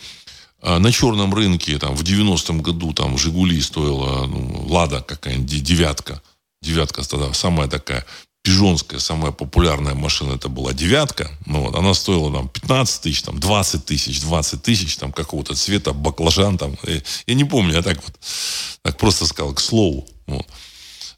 а, 0.62 0.78
на 0.78 0.90
черном 0.90 1.34
рынке 1.34 1.78
там, 1.78 1.94
в 1.94 2.02
90-м 2.02 2.62
году 2.62 2.94
там 2.94 3.18
«Жигули» 3.18 3.60
стоила, 3.60 4.26
ну, 4.26 4.66
«Лада» 4.66 5.02
какая-нибудь, 5.02 5.62
девятка. 5.62 6.22
Девятка 6.62 7.06
тогда 7.06 7.34
самая 7.34 7.68
такая 7.68 8.06
пижонская, 8.44 9.00
самая 9.00 9.32
популярная 9.32 9.94
машина, 9.94 10.34
это 10.34 10.48
была 10.48 10.74
девятка. 10.74 11.30
Ну, 11.46 11.62
вот, 11.62 11.74
она 11.74 11.94
стоила 11.94 12.30
там 12.30 12.48
15 12.48 13.02
тысяч, 13.02 13.22
там 13.22 13.40
20 13.40 13.86
тысяч, 13.86 14.20
20 14.20 14.62
тысяч, 14.62 14.96
там 14.98 15.12
какого-то 15.12 15.54
цвета, 15.54 15.94
баклажан 15.94 16.58
там. 16.58 16.76
Я, 16.86 17.00
я 17.26 17.34
не 17.34 17.44
помню, 17.44 17.74
я 17.74 17.82
так 17.82 17.96
вот, 18.04 18.12
так 18.82 18.98
просто 18.98 19.26
сказал, 19.26 19.54
к 19.54 19.60
слову. 19.60 20.06
Вот 20.26 20.46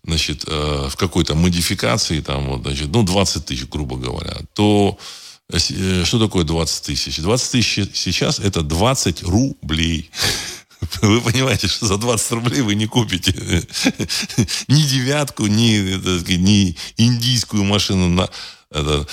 значит, 0.05 0.45
э, 0.47 0.89
в 0.89 0.97
какой-то 0.97 1.35
модификации, 1.35 2.21
там, 2.21 2.47
вот, 2.47 2.63
значит, 2.63 2.89
ну, 2.93 3.03
20 3.03 3.45
тысяч, 3.45 3.67
грубо 3.67 3.97
говоря, 3.97 4.37
то 4.55 4.97
э, 5.53 5.57
э, 5.57 6.05
что 6.05 6.25
такое 6.25 6.45
20 6.45 6.85
тысяч? 6.85 7.19
20 7.19 7.51
тысяч 7.51 7.91
сейчас 7.95 8.39
это 8.39 8.63
20 8.63 9.25
рублей. 9.25 10.11
Вы 11.03 11.21
понимаете, 11.21 11.69
что 11.69 11.87
за 11.87 11.97
20 11.97 12.33
рублей 12.33 12.61
вы 12.61 12.75
не 12.75 12.87
купите 12.87 13.33
ни 14.69 14.83
девятку, 14.83 15.47
ни, 15.47 16.37
ни 16.37 16.77
индийскую 16.97 17.65
машину 17.65 18.09
на 18.09 18.29
это, 18.71 19.07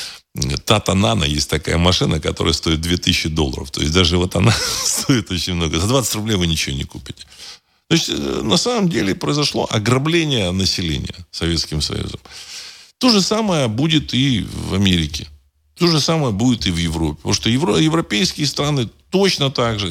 Тата 0.65 0.93
Нано 0.95 1.25
есть 1.25 1.49
такая 1.49 1.77
машина, 1.77 2.19
которая 2.19 2.53
стоит 2.53 2.81
2000 2.81 3.29
долларов. 3.29 3.69
То 3.71 3.81
есть 3.81 3.93
даже 3.93 4.17
вот 4.17 4.35
она 4.35 4.51
стоит 4.85 5.31
очень 5.31 5.53
много. 5.53 5.79
За 5.79 5.87
20 5.87 6.15
рублей 6.15 6.35
вы 6.37 6.47
ничего 6.47 6.75
не 6.75 6.83
купите. 6.83 7.23
То 7.87 7.95
есть, 7.95 8.09
э, 8.09 8.41
на 8.41 8.57
самом 8.57 8.89
деле, 8.89 9.13
произошло 9.13 9.67
ограбление 9.69 10.51
населения 10.51 11.15
Советским 11.31 11.81
Союзом. 11.81 12.19
То 12.97 13.09
же 13.09 13.21
самое 13.21 13.67
будет 13.67 14.13
и 14.13 14.45
в 14.69 14.73
Америке. 14.73 15.27
То 15.75 15.87
же 15.87 15.99
самое 15.99 16.31
будет 16.31 16.65
и 16.65 16.71
в 16.71 16.77
Европе. 16.77 17.17
Потому 17.17 17.33
что 17.33 17.49
евро, 17.49 17.75
европейские 17.77 18.47
страны 18.47 18.89
точно 19.13 19.51
так 19.51 19.79
же 19.79 19.89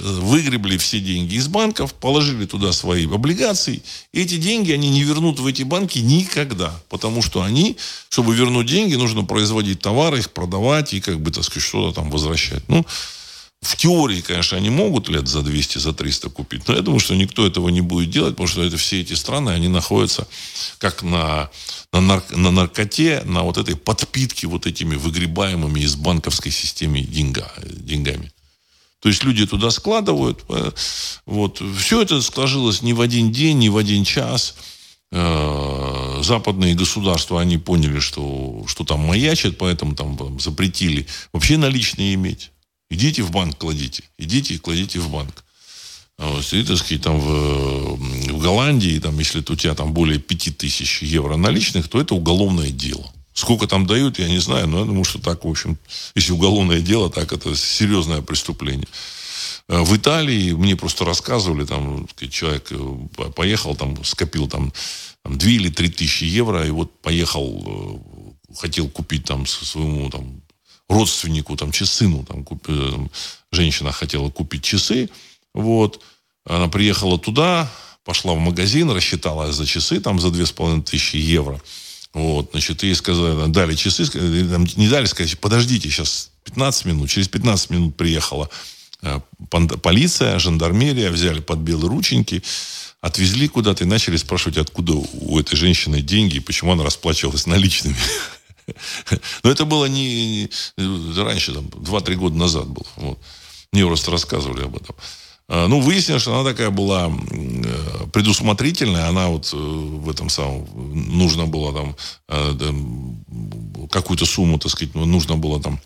выгребли 0.00 0.76
все 0.76 0.98
деньги 0.98 1.36
из 1.36 1.46
банков, 1.46 1.94
положили 1.94 2.46
туда 2.46 2.72
свои 2.72 3.06
облигации. 3.06 3.80
Эти 4.12 4.38
деньги 4.38 4.72
они 4.72 4.90
не 4.90 5.04
вернут 5.04 5.38
в 5.38 5.46
эти 5.46 5.62
банки 5.62 6.00
никогда. 6.00 6.74
Потому 6.88 7.22
что 7.22 7.42
они, 7.42 7.76
чтобы 8.08 8.34
вернуть 8.34 8.66
деньги, 8.66 8.96
нужно 8.96 9.22
производить 9.22 9.78
товары, 9.78 10.18
их 10.18 10.32
продавать 10.32 10.94
и, 10.94 11.00
как 11.00 11.20
бы, 11.20 11.30
так 11.30 11.44
сказать, 11.44 11.62
что-то 11.62 11.94
там 12.00 12.10
возвращать. 12.10 12.68
Ну, 12.68 12.84
в 13.62 13.76
теории, 13.76 14.20
конечно, 14.20 14.56
они 14.58 14.68
могут 14.68 15.08
лет 15.08 15.28
за 15.28 15.42
200, 15.42 15.78
за 15.78 15.92
300 15.92 16.30
купить, 16.30 16.66
но 16.66 16.74
я 16.74 16.80
думаю, 16.80 16.98
что 16.98 17.14
никто 17.14 17.46
этого 17.46 17.68
не 17.68 17.82
будет 17.82 18.10
делать, 18.10 18.32
потому 18.32 18.48
что 18.48 18.64
это 18.64 18.78
все 18.78 19.02
эти 19.02 19.12
страны, 19.12 19.50
они 19.50 19.68
находятся 19.68 20.26
как 20.78 21.04
на, 21.04 21.50
на, 21.92 22.00
нар, 22.00 22.24
на 22.30 22.50
наркоте, 22.50 23.22
на 23.26 23.42
вот 23.42 23.58
этой 23.58 23.76
подпитке 23.76 24.48
вот 24.48 24.66
этими 24.66 24.96
выгребаемыми 24.96 25.78
из 25.78 25.94
банковской 25.94 26.50
системы 26.50 27.02
деньга, 27.02 27.52
деньгами. 27.62 28.32
То 29.00 29.08
есть 29.08 29.24
люди 29.24 29.46
туда 29.46 29.70
складывают. 29.70 30.44
Э, 30.48 30.70
вот. 31.26 31.62
Все 31.78 32.02
это 32.02 32.20
сложилось 32.22 32.82
не 32.82 32.92
в 32.92 33.00
один 33.00 33.32
день, 33.32 33.58
не 33.58 33.68
в 33.68 33.76
один 33.76 34.04
час. 34.04 34.54
Э, 35.12 36.20
западные 36.22 36.74
государства, 36.74 37.40
они 37.40 37.58
поняли, 37.58 37.98
что, 37.98 38.64
что 38.66 38.84
там 38.84 39.00
маячит, 39.00 39.58
поэтому 39.58 39.96
там 39.96 40.38
запретили 40.38 41.06
вообще 41.32 41.56
наличные 41.56 42.14
иметь. 42.14 42.52
Идите 42.90 43.22
в 43.22 43.30
банк 43.30 43.56
кладите. 43.56 44.04
Идите 44.18 44.54
и 44.54 44.58
кладите 44.58 44.98
в 45.00 45.10
банк. 45.10 45.44
А 46.18 46.28
вот, 46.28 46.52
и, 46.52 46.62
так 46.62 46.78
там 47.02 47.18
в, 47.18 47.96
в 47.96 48.38
Голландии, 48.42 48.98
там, 48.98 49.18
если 49.18 49.38
у 49.38 49.56
тебя 49.56 49.74
там 49.74 49.94
более 49.94 50.18
5000 50.18 51.02
евро 51.02 51.36
наличных, 51.36 51.88
то 51.88 51.98
это 51.98 52.14
уголовное 52.14 52.70
дело. 52.70 53.10
Сколько 53.40 53.66
там 53.66 53.86
дают, 53.86 54.18
я 54.18 54.28
не 54.28 54.38
знаю, 54.38 54.68
но 54.68 54.80
я 54.80 54.84
думаю, 54.84 55.04
что 55.04 55.18
так, 55.18 55.46
в 55.46 55.48
общем, 55.48 55.78
если 56.14 56.32
уголовное 56.32 56.82
дело, 56.82 57.08
так 57.08 57.32
это 57.32 57.56
серьезное 57.56 58.20
преступление. 58.20 58.86
А 59.66 59.82
в 59.82 59.96
Италии 59.96 60.52
мне 60.52 60.76
просто 60.76 61.06
рассказывали, 61.06 61.64
там, 61.64 62.06
человек 62.28 62.70
э, 62.70 63.30
поехал, 63.34 63.74
там, 63.74 64.04
скопил 64.04 64.46
там, 64.46 64.74
там 65.24 65.38
2 65.38 65.50
или 65.52 65.70
3 65.70 65.88
тысячи 65.88 66.24
евро, 66.24 66.66
и 66.66 66.70
вот 66.70 67.00
поехал, 67.00 67.64
э, 67.66 68.54
хотел 68.58 68.90
купить 68.90 69.24
там 69.24 69.46
своему 69.46 70.10
там, 70.10 70.42
родственнику, 70.90 71.56
там, 71.56 71.72
сыну, 71.72 72.26
там, 72.26 72.44
куп... 72.44 72.66
Э, 72.68 72.92
женщина 73.52 73.90
хотела 73.90 74.28
купить 74.28 74.64
часы, 74.64 75.08
вот, 75.54 76.02
она 76.44 76.68
приехала 76.68 77.18
туда, 77.18 77.72
пошла 78.04 78.34
в 78.34 78.38
магазин, 78.38 78.90
рассчитала 78.90 79.50
за 79.50 79.64
часы, 79.64 79.98
там, 79.98 80.20
за 80.20 80.30
две 80.30 80.44
с 80.44 80.52
половиной 80.52 80.82
тысячи 80.82 81.16
евро, 81.16 81.58
вот, 82.12 82.50
значит, 82.52 82.82
ей 82.82 82.94
сказали, 82.94 83.50
дали 83.50 83.74
часы, 83.74 84.02
не 84.76 84.88
дали, 84.88 85.06
сказать, 85.06 85.38
подождите, 85.38 85.88
сейчас 85.88 86.30
15 86.44 86.86
минут, 86.86 87.08
через 87.08 87.28
15 87.28 87.70
минут 87.70 87.96
приехала 87.96 88.50
э, 89.02 89.20
полиция, 89.82 90.38
жандармерия, 90.38 91.10
взяли 91.10 91.40
под 91.40 91.58
белые 91.58 91.88
рученьки, 91.88 92.42
отвезли 93.00 93.46
куда-то 93.46 93.84
и 93.84 93.86
начали 93.86 94.16
спрашивать, 94.16 94.58
откуда 94.58 94.94
у 94.94 95.38
этой 95.38 95.56
женщины 95.56 96.02
деньги 96.02 96.36
и 96.36 96.40
почему 96.40 96.72
она 96.72 96.82
расплачивалась 96.82 97.46
наличными. 97.46 97.96
Но 99.44 99.50
это 99.50 99.64
было 99.64 99.86
не, 99.86 100.50
не 100.76 101.22
раньше, 101.22 101.54
там, 101.54 101.66
2-3 101.66 102.14
года 102.16 102.36
назад 102.36 102.66
было. 102.66 102.86
Вот. 102.96 103.18
Мне 103.72 103.86
просто 103.86 104.10
рассказывали 104.10 104.64
об 104.64 104.76
этом. 104.76 104.96
А, 105.52 105.66
ну, 105.66 105.80
выяснилось, 105.80 106.22
что 106.22 106.38
она 106.38 106.48
такая 106.48 106.70
была 106.70 107.10
э, 107.10 108.06
предусмотрительная. 108.12 109.08
Она 109.08 109.26
вот 109.26 109.50
э, 109.52 109.56
в 109.56 110.08
этом 110.08 110.30
самом... 110.30 110.68
Нужно 111.18 111.46
было 111.46 111.74
там 111.74 111.96
э, 112.28 113.88
какую-то 113.90 114.26
сумму, 114.26 114.60
так 114.60 114.70
сказать, 114.70 114.94
нужно 114.94 115.36
было 115.36 115.60
там 115.60 115.80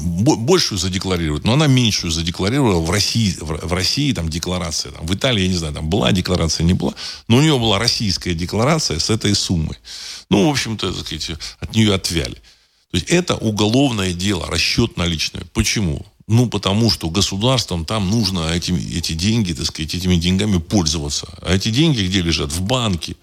большую 0.00 0.78
задекларировать, 0.78 1.44
но 1.44 1.54
она 1.54 1.66
меньшую 1.66 2.10
задекларировала 2.10 2.80
в 2.80 2.90
России, 2.90 3.36
в 3.40 3.72
России 3.72 4.12
там 4.12 4.28
декларация, 4.28 4.92
там, 4.92 5.06
в 5.06 5.14
Италии, 5.14 5.42
я 5.42 5.48
не 5.48 5.56
знаю, 5.56 5.74
там 5.74 5.88
была 5.88 6.12
декларация, 6.12 6.64
не 6.64 6.74
была, 6.74 6.94
но 7.28 7.38
у 7.38 7.40
нее 7.40 7.58
была 7.58 7.78
российская 7.78 8.34
декларация 8.34 8.98
с 8.98 9.10
этой 9.10 9.34
суммой. 9.34 9.76
Ну, 10.30 10.46
в 10.46 10.50
общем-то, 10.50 10.92
сказать, 10.92 11.30
от 11.60 11.74
нее 11.74 11.94
отвяли. 11.94 12.40
То 12.92 12.98
есть 12.98 13.08
это 13.08 13.36
уголовное 13.36 14.12
дело, 14.12 14.46
расчет 14.48 14.96
наличный. 14.96 15.46
Почему? 15.54 16.04
Ну, 16.28 16.48
потому 16.48 16.90
что 16.90 17.10
государством 17.10 17.84
там 17.84 18.10
нужно 18.10 18.50
этим, 18.52 18.76
эти 18.76 19.12
деньги, 19.12 19.52
так 19.52 19.66
сказать, 19.66 19.94
этими 19.94 20.16
деньгами 20.16 20.58
пользоваться. 20.58 21.26
А 21.42 21.54
эти 21.54 21.70
деньги 21.70 22.02
где 22.02 22.22
лежат? 22.22 22.52
В 22.52 22.62
банке. 22.62 23.16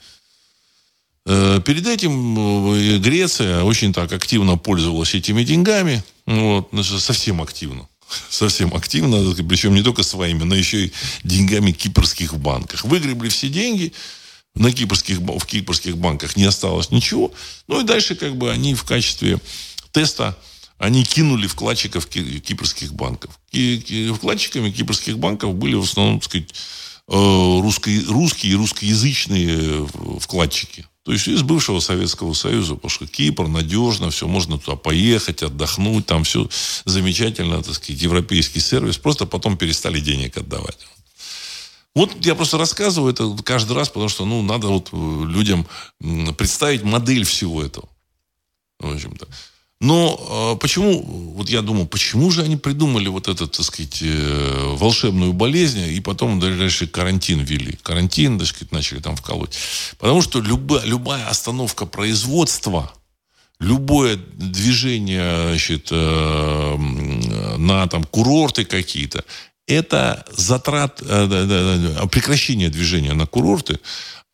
Э, 1.26 1.62
перед 1.66 1.88
этим 1.88 2.74
э, 2.74 2.98
Греция 2.98 3.64
очень 3.64 3.94
так 3.94 4.12
активно 4.12 4.58
пользовалась 4.58 5.16
этими 5.16 5.44
деньгами. 5.44 6.04
Вот, 6.26 6.70
совсем 6.84 7.42
активно. 7.42 7.88
Совсем 8.30 8.74
активно, 8.74 9.36
причем 9.44 9.76
не 9.76 9.84
только 9.84 10.04
своими, 10.04 10.44
но 10.44 10.56
еще 10.56 10.86
и 10.86 10.94
деньгами 11.24 11.72
кипрских 11.72 12.36
банках. 12.36 12.84
Выгребли 12.84 13.30
все 13.30 13.50
деньги, 13.50 13.94
на 14.56 14.72
кипрских, 14.72 15.20
в 15.20 15.46
кипрских 15.46 15.98
банках 15.98 16.36
не 16.36 16.46
осталось 16.46 16.92
ничего. 16.92 17.32
Ну 17.68 17.82
и 17.82 17.84
дальше 17.84 18.16
как 18.16 18.36
бы 18.36 18.52
они 18.52 18.74
в 18.74 18.84
качестве 18.84 19.40
теста 19.92 20.38
они 20.80 21.04
кинули 21.04 21.46
вкладчиков 21.46 22.08
кипрских 22.08 22.94
банков. 22.94 23.40
Вкладчиками 24.16 24.72
кипрских 24.72 25.20
банков 25.20 25.54
были 25.54 25.76
в 25.76 25.84
основном, 25.84 26.20
так 26.20 26.30
сказать, 26.30 26.56
русско, 27.08 27.92
русские 28.08 28.54
и 28.54 28.56
русскоязычные 28.56 29.88
вкладчики. 30.20 30.86
То 31.04 31.14
есть 31.14 31.28
из 31.28 31.42
бывшего 31.42 31.80
Советского 31.80 32.34
Союза, 32.34 32.76
потому 32.76 32.90
что 32.90 33.08
Кипр 33.08 33.48
надежно, 33.48 34.10
все, 34.12 34.28
можно 34.28 34.58
туда 34.58 34.78
поехать, 34.78 35.44
отдохнуть, 35.44 36.06
там 36.06 36.24
все 36.24 36.48
замечательно, 36.86 37.64
так 37.64 37.74
сказать, 37.74 38.02
европейский 38.02 38.60
сервис, 38.60 38.98
просто 38.98 39.26
потом 39.26 39.58
перестали 39.58 40.00
денег 40.00 40.38
отдавать. 40.38 40.78
Вот 41.96 42.24
я 42.26 42.36
просто 42.36 42.58
рассказываю 42.58 43.12
это 43.12 43.36
каждый 43.44 43.76
раз, 43.76 43.90
потому 43.90 44.10
что, 44.10 44.24
ну, 44.26 44.44
надо 44.44 44.68
вот 44.68 44.90
э, 44.92 45.24
людям 45.26 45.68
представить 46.38 46.84
модель 46.84 47.24
всего 47.24 47.64
этого. 47.64 47.90
В 48.80 48.94
общем-то. 48.94 49.28
Но 49.82 50.56
э, 50.56 50.60
почему, 50.60 51.02
вот 51.36 51.50
я 51.50 51.62
думал, 51.62 51.88
почему 51.88 52.32
же 52.32 52.42
они 52.42 52.58
придумали 52.58 53.08
вот 53.08 53.30
эту, 53.30 53.48
так 53.48 53.66
сказать, 53.66 54.00
э, 54.02 54.76
волшебную 54.76 55.32
болезнь, 55.32 55.80
и 55.80 56.00
потом 56.02 56.40
дальше 56.42 56.86
карантин 56.86 57.40
ввели. 57.40 57.78
Карантин, 57.82 58.38
так 58.38 58.48
сказать, 58.48 58.74
начали 58.74 59.00
там 59.00 59.16
вколоть. 59.16 59.58
Потому 59.98 60.22
что 60.22 60.42
любая, 60.42 60.84
любая 60.84 61.26
остановка 61.28 61.86
производства, 61.86 62.92
любое 63.62 64.18
движение 64.18 65.48
значит, 65.48 65.88
э, 65.92 66.76
на 67.58 67.88
там, 67.88 68.04
курорты 68.04 68.66
какие-то, 68.66 69.24
это 69.66 70.26
затрат, 70.32 71.02
э, 71.02 72.08
прекращение 72.12 72.70
движения 72.70 73.14
на 73.14 73.28
курорты, 73.28 73.80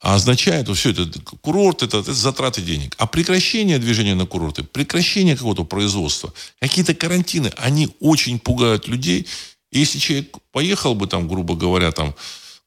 а 0.06 0.14
означает, 0.14 0.68
вот 0.68 0.78
все 0.78 0.92
это, 0.92 1.08
курорт 1.42 1.82
это, 1.82 1.98
это 1.98 2.14
затраты 2.14 2.62
денег. 2.62 2.94
А 3.00 3.08
прекращение 3.08 3.80
движения 3.80 4.14
на 4.14 4.28
курорты, 4.28 4.62
прекращение 4.62 5.36
какого-то 5.36 5.64
производства, 5.64 6.32
какие-то 6.60 6.94
карантины, 6.94 7.52
они 7.58 7.90
очень 8.00 8.38
пугают 8.38 8.88
людей. 8.88 9.26
И 9.72 9.80
если 9.80 9.98
человек 9.98 10.38
поехал 10.52 10.94
бы 10.94 11.08
там, 11.08 11.28
грубо 11.28 11.56
говоря, 11.56 11.92
там, 11.92 12.14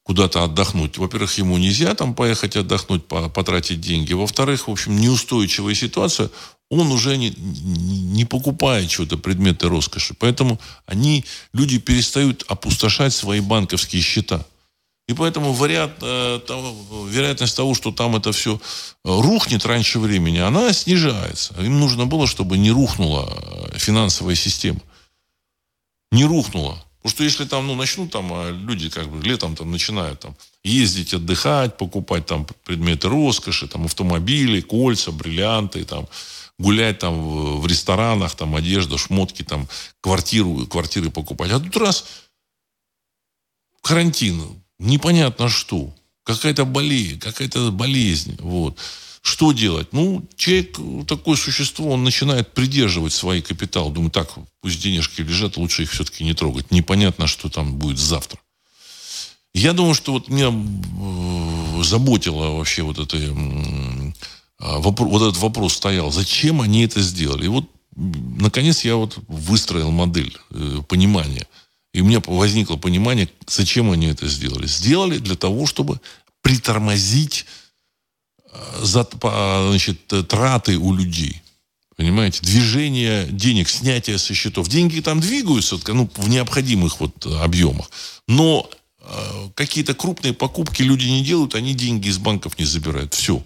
куда-то 0.03 0.43
отдохнуть. 0.43 0.97
Во-первых, 0.97 1.37
ему 1.37 1.57
нельзя 1.57 1.95
там 1.95 2.13
поехать 2.13 2.57
отдохнуть, 2.57 3.05
потратить 3.05 3.79
деньги. 3.79 4.11
Во-вторых, 4.11 4.67
в 4.67 4.71
общем, 4.71 4.99
неустойчивая 4.99 5.75
ситуация, 5.75 6.29
он 6.69 6.91
уже 6.91 7.15
не, 7.15 7.29
не 7.37 8.25
покупает 8.25 8.91
что-то, 8.91 9.17
предметы 9.17 9.69
роскоши. 9.69 10.13
Поэтому 10.19 10.59
они, 10.85 11.23
люди 11.53 11.79
перестают 11.79 12.43
опустошать 12.49 13.13
свои 13.13 13.39
банковские 13.39 14.01
счета. 14.01 14.45
И 15.09 15.13
поэтому 15.13 15.53
вариант, 15.53 15.93
э, 16.03 16.39
того, 16.45 17.07
вероятность 17.07 17.55
того, 17.55 17.73
что 17.73 17.91
там 17.91 18.15
это 18.15 18.31
все 18.31 18.57
э, 18.57 18.59
рухнет 19.03 19.65
раньше 19.65 19.97
времени, 19.97 20.37
она 20.37 20.71
снижается. 20.71 21.55
Им 21.59 21.79
нужно 21.79 22.05
было, 22.05 22.27
чтобы 22.27 22.59
не 22.59 22.69
рухнула 22.69 23.27
э, 23.73 23.79
финансовая 23.79 24.35
система. 24.35 24.79
Не 26.11 26.25
рухнула. 26.25 26.85
Потому 26.97 27.09
что 27.09 27.23
если 27.23 27.45
там, 27.45 27.65
ну, 27.65 27.73
начнут 27.73 28.11
там 28.11 28.31
а 28.31 28.51
люди 28.51 28.91
как 28.91 29.09
бы 29.09 29.23
летом 29.23 29.55
там 29.55 29.71
начинают 29.71 30.19
там 30.19 30.35
ездить, 30.63 31.15
отдыхать, 31.15 31.75
покупать 31.75 32.27
там 32.27 32.45
предметы 32.63 33.09
роскоши, 33.09 33.67
там 33.67 33.85
автомобили, 33.85 34.61
кольца, 34.61 35.11
бриллианты, 35.11 35.85
там 35.85 36.07
гулять 36.59 36.99
там 36.99 37.59
в, 37.59 37.65
ресторанах, 37.65 38.35
там 38.35 38.55
одежда, 38.55 38.99
шмотки, 38.99 39.41
там 39.41 39.67
квартиру, 40.01 40.67
квартиры 40.67 41.09
покупать. 41.09 41.49
А 41.49 41.59
тут 41.59 41.75
раз 41.77 42.05
карантин, 43.81 44.61
непонятно 44.79 45.49
что. 45.49 45.93
Какая-то 46.23 46.65
болезнь, 46.65 47.19
какая-то 47.19 47.71
болезнь. 47.71 48.37
Вот. 48.39 48.77
Что 49.21 49.51
делать? 49.51 49.89
Ну, 49.91 50.25
человек, 50.35 50.77
такое 51.07 51.35
существо, 51.35 51.91
он 51.91 52.03
начинает 52.03 52.53
придерживать 52.53 53.13
свои 53.13 53.41
капиталы. 53.41 53.93
Думаю, 53.93 54.11
так, 54.11 54.29
пусть 54.61 54.81
денежки 54.81 55.21
лежат, 55.21 55.57
лучше 55.57 55.83
их 55.83 55.91
все-таки 55.91 56.23
не 56.23 56.33
трогать. 56.33 56.71
Непонятно, 56.71 57.27
что 57.27 57.49
там 57.49 57.77
будет 57.77 57.97
завтра. 57.97 58.39
Я 59.53 59.73
думаю, 59.73 59.95
что 59.95 60.13
вот 60.13 60.29
меня 60.29 60.49
э, 60.49 61.83
заботило 61.83 62.57
вообще 62.57 62.83
вот 62.83 62.99
это, 62.99 63.17
а, 64.59 64.77
вот 64.77 65.21
этот 65.21 65.37
вопрос 65.37 65.73
стоял. 65.73 66.11
Зачем 66.11 66.61
они 66.61 66.83
это 66.83 67.01
сделали? 67.01 67.45
И 67.45 67.49
вот, 67.49 67.65
наконец, 67.95 68.85
я 68.85 68.95
вот 68.95 69.17
выстроил 69.27 69.91
модель 69.91 70.37
э, 70.51 70.81
понимания– 70.87 71.47
и 71.99 72.01
у 72.01 72.05
меня 72.05 72.21
возникло 72.25 72.77
понимание, 72.77 73.27
зачем 73.45 73.91
они 73.91 74.07
это 74.07 74.25
сделали. 74.29 74.67
Сделали 74.67 75.17
для 75.17 75.35
того, 75.35 75.65
чтобы 75.65 75.99
притормозить 76.41 77.45
э, 78.53 78.83
значит, 78.83 80.07
траты 80.29 80.77
у 80.77 80.93
людей. 80.93 81.41
Понимаете? 81.97 82.39
Движение 82.41 83.27
денег, 83.29 83.67
снятие 83.67 84.17
со 84.17 84.33
счетов. 84.33 84.69
Деньги 84.69 85.01
там 85.01 85.19
двигаются 85.19 85.77
ну, 85.87 86.09
в 86.15 86.29
необходимых 86.29 87.01
вот 87.01 87.25
объемах. 87.25 87.91
Но 88.29 88.69
э, 89.01 89.49
какие-то 89.55 89.93
крупные 89.93 90.33
покупки 90.33 90.81
люди 90.81 91.05
не 91.07 91.21
делают, 91.21 91.53
они 91.55 91.73
деньги 91.73 92.07
из 92.07 92.17
банков 92.17 92.57
не 92.57 92.63
забирают. 92.63 93.13
Все. 93.13 93.43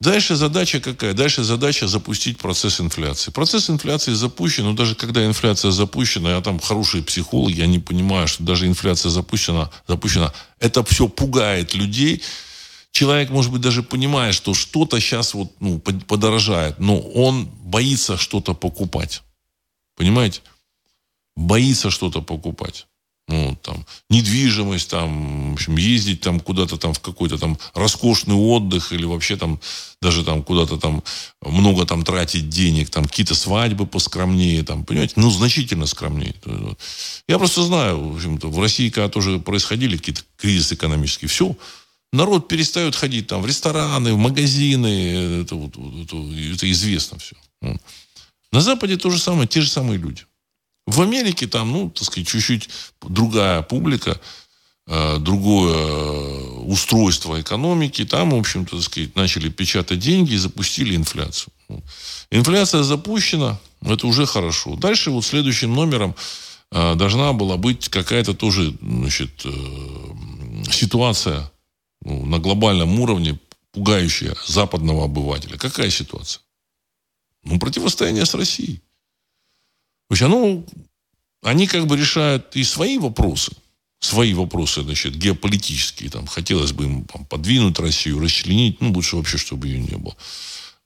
Дальше 0.00 0.34
задача 0.34 0.80
какая? 0.80 1.12
Дальше 1.12 1.44
задача 1.44 1.86
запустить 1.86 2.38
процесс 2.38 2.80
инфляции. 2.80 3.30
Процесс 3.30 3.68
инфляции 3.68 4.14
запущен, 4.14 4.64
но 4.64 4.72
даже 4.72 4.94
когда 4.94 5.26
инфляция 5.26 5.72
запущена, 5.72 6.30
я 6.30 6.40
там 6.40 6.58
хорошие 6.58 7.02
психологи, 7.02 7.60
они 7.60 7.78
понимают, 7.78 8.30
что 8.30 8.42
даже 8.42 8.66
инфляция 8.66 9.10
запущена, 9.10 9.70
запущена, 9.86 10.32
это 10.58 10.82
все 10.84 11.06
пугает 11.06 11.74
людей. 11.74 12.22
Человек, 12.92 13.28
может 13.28 13.52
быть, 13.52 13.60
даже 13.60 13.82
понимает, 13.82 14.34
что 14.34 14.54
что-то 14.54 14.98
сейчас 15.00 15.34
вот, 15.34 15.52
ну, 15.60 15.78
подорожает, 15.78 16.80
но 16.80 16.98
он 16.98 17.44
боится 17.44 18.16
что-то 18.16 18.54
покупать. 18.54 19.22
Понимаете? 19.96 20.40
Боится 21.36 21.90
что-то 21.90 22.22
покупать 22.22 22.86
ну, 23.30 23.56
там, 23.62 23.86
недвижимость, 24.08 24.90
там, 24.90 25.50
в 25.50 25.54
общем, 25.54 25.76
ездить 25.76 26.20
там 26.20 26.40
куда-то 26.40 26.76
там 26.76 26.92
в 26.92 27.00
какой-то 27.00 27.38
там 27.38 27.58
роскошный 27.74 28.34
отдых 28.34 28.92
или 28.92 29.04
вообще 29.04 29.36
там 29.36 29.60
даже 30.02 30.24
там 30.24 30.42
куда-то 30.42 30.78
там 30.78 31.04
много 31.40 31.86
там 31.86 32.04
тратить 32.04 32.48
денег, 32.48 32.90
там 32.90 33.04
какие-то 33.04 33.36
свадьбы 33.36 33.86
поскромнее, 33.86 34.64
там, 34.64 34.84
понимаете, 34.84 35.14
ну, 35.16 35.30
значительно 35.30 35.86
скромнее. 35.86 36.34
Я 37.28 37.38
просто 37.38 37.62
знаю, 37.62 38.10
в 38.10 38.16
общем-то, 38.16 38.48
в 38.48 38.58
России, 38.58 38.90
когда 38.90 39.08
тоже 39.08 39.38
происходили 39.38 39.96
какие-то 39.96 40.22
кризисы 40.36 40.74
экономические, 40.74 41.28
все, 41.28 41.56
народ 42.12 42.48
перестает 42.48 42.96
ходить 42.96 43.28
там 43.28 43.42
в 43.42 43.46
рестораны, 43.46 44.12
в 44.12 44.18
магазины, 44.18 45.42
это, 45.42 45.54
это, 45.54 46.16
это 46.54 46.70
известно 46.72 47.18
все. 47.18 47.36
На 48.50 48.60
Западе 48.60 48.96
то 48.96 49.10
же 49.10 49.20
самое, 49.20 49.46
те 49.46 49.60
же 49.60 49.68
самые 49.68 49.98
люди. 49.98 50.24
В 50.90 51.02
Америке 51.02 51.46
там, 51.46 51.70
ну, 51.70 51.90
так 51.90 52.04
сказать, 52.04 52.26
чуть-чуть 52.26 52.68
другая 53.00 53.62
публика, 53.62 54.20
э, 54.88 55.18
другое 55.18 56.58
устройство 56.66 57.40
экономики. 57.40 58.04
Там, 58.04 58.30
в 58.30 58.34
общем-то, 58.34 58.76
так 58.76 58.84
сказать, 58.84 59.14
начали 59.14 59.50
печатать 59.50 60.00
деньги 60.00 60.34
и 60.34 60.36
запустили 60.36 60.96
инфляцию. 60.96 61.52
Инфляция 62.32 62.82
запущена, 62.82 63.60
это 63.82 64.08
уже 64.08 64.26
хорошо. 64.26 64.74
Дальше 64.74 65.12
вот 65.12 65.24
следующим 65.24 65.72
номером 65.72 66.16
э, 66.72 66.94
должна 66.96 67.32
была 67.34 67.56
быть 67.56 67.88
какая-то 67.88 68.34
тоже 68.34 68.74
значит, 68.82 69.30
э, 69.44 69.50
ситуация 70.72 71.52
ну, 72.02 72.26
на 72.26 72.40
глобальном 72.40 72.98
уровне, 72.98 73.38
пугающая 73.70 74.34
западного 74.44 75.04
обывателя. 75.04 75.56
Какая 75.56 75.90
ситуация? 75.90 76.42
Ну, 77.44 77.60
противостояние 77.60 78.26
с 78.26 78.34
Россией. 78.34 78.80
То 80.10 80.14
есть 80.14 80.22
оно, 80.22 80.64
они 81.40 81.68
как 81.68 81.86
бы 81.86 81.96
решают 81.96 82.56
и 82.56 82.64
свои 82.64 82.98
вопросы, 82.98 83.52
свои 84.00 84.34
вопросы, 84.34 84.82
значит, 84.82 85.14
геополитические. 85.14 86.10
Там, 86.10 86.26
хотелось 86.26 86.72
бы 86.72 86.84
им 86.84 87.04
там, 87.04 87.24
подвинуть 87.26 87.78
Россию, 87.78 88.18
расчленить, 88.18 88.80
ну, 88.80 88.90
лучше 88.90 89.14
вообще, 89.14 89.38
чтобы 89.38 89.68
ее 89.68 89.78
не 89.78 89.96
было. 89.96 90.16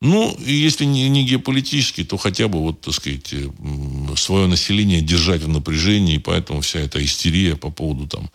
Ну, 0.02 0.30
и 0.44 0.52
если 0.52 0.84
не, 0.84 1.08
не 1.08 1.24
геополитически, 1.24 2.04
то 2.04 2.18
хотя 2.18 2.48
бы, 2.48 2.60
вот, 2.60 2.82
так 2.82 2.92
сказать, 2.92 3.32
свое 4.16 4.46
население 4.46 5.00
держать 5.00 5.42
в 5.42 5.48
напряжении, 5.48 6.16
и 6.16 6.18
поэтому 6.18 6.60
вся 6.60 6.80
эта 6.80 7.02
истерия 7.02 7.56
по 7.56 7.70
поводу 7.70 8.06
там, 8.06 8.28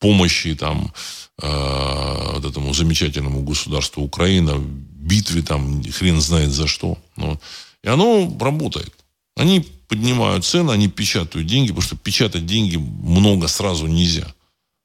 помощи 0.00 0.56
там, 0.56 0.92
э, 1.40 2.32
вот 2.32 2.44
этому 2.44 2.74
замечательному 2.74 3.44
государству 3.44 4.02
Украина, 4.02 4.58
битве 4.58 5.42
там, 5.42 5.80
хрен 5.92 6.20
знает 6.20 6.50
за 6.50 6.66
что. 6.66 6.98
Ну, 7.14 7.38
и 7.84 7.88
оно 7.88 8.36
работает. 8.40 8.92
Они 9.36 9.64
поднимают 9.88 10.44
цены, 10.44 10.72
они 10.72 10.88
печатают 10.88 11.46
деньги, 11.46 11.68
потому 11.68 11.82
что 11.82 11.96
печатать 11.96 12.46
деньги 12.46 12.76
много 12.76 13.48
сразу 13.48 13.86
нельзя. 13.86 14.26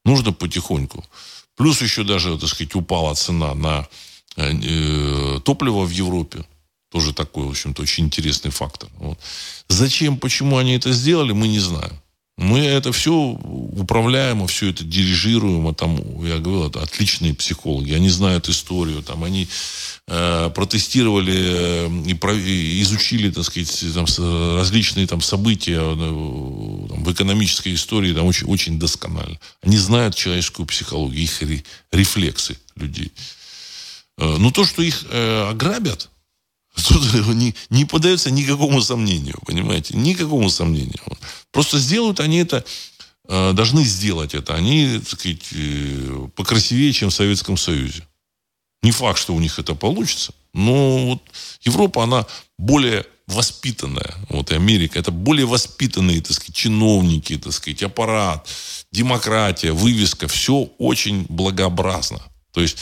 Нужно 0.06 0.32
потихоньку. 0.32 1.04
Плюс 1.56 1.82
еще 1.82 2.04
даже, 2.04 2.38
так 2.38 2.50
сказать, 2.50 2.76
упала 2.76 3.14
цена 3.16 3.54
на 3.54 3.88
э, 4.38 4.54
э, 4.54 5.40
топливо 5.44 5.86
в 5.86 5.90
Европе. 5.90 6.46
Тоже 6.92 7.14
такой, 7.14 7.46
в 7.46 7.50
общем-то, 7.50 7.82
очень 7.82 8.06
интересный 8.06 8.52
фактор. 8.52 8.90
Вот. 8.98 9.20
Зачем, 9.68 10.18
почему 10.18 10.58
они 10.58 10.74
это 10.74 10.92
сделали, 10.92 11.34
мы 11.34 11.48
не 11.48 11.60
знаем. 11.60 12.00
Мы 12.40 12.60
это 12.60 12.94
все 12.94 13.14
управляемо, 13.14 14.48
все 14.48 14.70
это 14.70 14.86
дирижируемо. 14.86 15.74
Там, 15.74 15.98
я 16.26 16.38
говорил, 16.40 16.68
это 16.70 16.82
отличные 16.82 17.34
психологи. 17.34 17.92
Они 17.92 18.08
знают 18.08 18.48
историю. 18.48 19.04
Там, 19.04 19.26
они 19.26 19.50
э, 20.08 20.50
протестировали 20.56 21.36
э, 21.36 22.04
и, 22.08 22.14
про, 22.14 22.34
и 22.34 22.82
изучили, 22.82 23.30
так 23.30 23.44
сказать, 23.44 23.84
там, 23.94 24.06
различные 24.56 25.06
там, 25.06 25.20
события 25.20 25.82
э, 25.82 26.88
там, 26.88 27.04
в 27.04 27.12
экономической 27.12 27.74
истории 27.74 28.14
там, 28.14 28.26
очень, 28.26 28.48
очень 28.48 28.80
досконально. 28.80 29.38
Они 29.62 29.76
знают 29.76 30.16
человеческую 30.16 30.66
психологию, 30.66 31.22
их 31.22 31.42
ре, 31.42 31.62
рефлексы 31.92 32.58
людей. 32.78 33.12
Э, 34.18 34.38
но 34.40 34.52
то, 34.52 34.64
что 34.64 34.82
их 34.82 35.04
э, 35.10 35.50
ограбят, 35.50 36.10
Тут 36.76 37.36
не, 37.36 37.56
не 37.70 37.86
поддается 37.86 38.32
никакому 38.32 38.82
сомнению, 38.82 39.40
понимаете? 39.46 39.98
Никакому 39.98 40.50
сомнению. 40.50 41.02
Просто 41.52 41.80
сделают 41.80 42.20
они 42.20 42.38
это, 42.38 42.64
э, 43.28 43.54
должны 43.54 43.84
сделать 43.84 44.34
это. 44.34 44.56
Они, 44.56 45.00
так 45.00 45.20
сказать, 45.20 45.48
э, 45.52 46.28
покрасивее, 46.36 46.94
чем 46.94 47.10
в 47.10 47.14
Советском 47.16 47.58
Союзе. 47.58 48.06
Не 48.82 48.92
факт, 48.92 49.20
что 49.20 49.34
у 49.34 49.40
них 49.40 49.60
это 49.60 49.76
получится, 49.76 50.34
но 50.54 51.06
вот 51.06 51.24
Европа, 51.64 52.04
она 52.04 52.26
более 52.58 53.06
воспитанная. 53.28 54.16
Вот 54.30 54.52
и 54.52 54.56
Америка, 54.56 54.98
это 54.98 55.12
более 55.12 55.46
воспитанные, 55.46 56.22
так 56.22 56.34
сказать, 56.34 56.56
чиновники, 56.56 57.38
так 57.38 57.54
сказать, 57.54 57.84
аппарат, 57.84 58.48
демократия, 58.92 59.72
вывеска, 59.72 60.28
все 60.28 60.70
очень 60.78 61.26
благообразно. 61.30 62.22
То 62.52 62.62
есть 62.62 62.78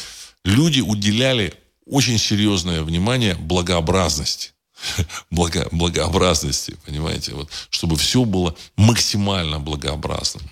люди 0.45 0.79
уделяли 0.79 1.53
очень 1.89 2.17
серьезное 2.17 2.83
внимание 2.83 3.35
благообразности. 3.35 4.51
Благо, 5.31 5.67
благообразности, 5.71 6.77
понимаете, 6.85 7.33
вот, 7.33 7.49
чтобы 7.69 7.95
все 7.97 8.25
было 8.25 8.55
максимально 8.75 9.59
благообразным. 9.59 10.43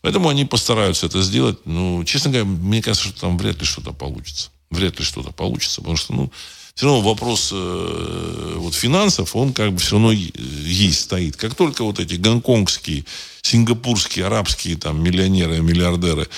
Поэтому 0.00 0.28
они 0.28 0.44
постараются 0.44 1.06
это 1.06 1.22
сделать. 1.22 1.58
Ну, 1.64 2.04
честно 2.04 2.30
говоря, 2.30 2.46
мне 2.46 2.82
кажется, 2.82 3.08
что 3.08 3.20
там 3.20 3.38
вряд 3.38 3.60
ли 3.60 3.64
что-то 3.64 3.92
получится. 3.92 4.50
Вряд 4.70 4.98
ли 4.98 5.04
что-то 5.04 5.32
получится, 5.32 5.80
потому 5.80 5.96
что, 5.96 6.12
ну, 6.14 6.32
все 6.74 6.86
равно 6.86 7.02
вопрос 7.02 7.50
э, 7.52 8.54
вот 8.56 8.74
финансов, 8.74 9.36
он 9.36 9.52
как 9.52 9.72
бы 9.72 9.78
все 9.78 9.92
равно 9.92 10.12
есть, 10.12 11.02
стоит. 11.02 11.36
Как 11.36 11.54
только 11.54 11.84
вот 11.84 12.00
эти 12.00 12.14
гонконгские, 12.14 13.04
сингапурские, 13.42 14.26
арабские 14.26 14.76
там 14.76 15.02
миллионеры, 15.02 15.60
миллиардеры 15.60 16.28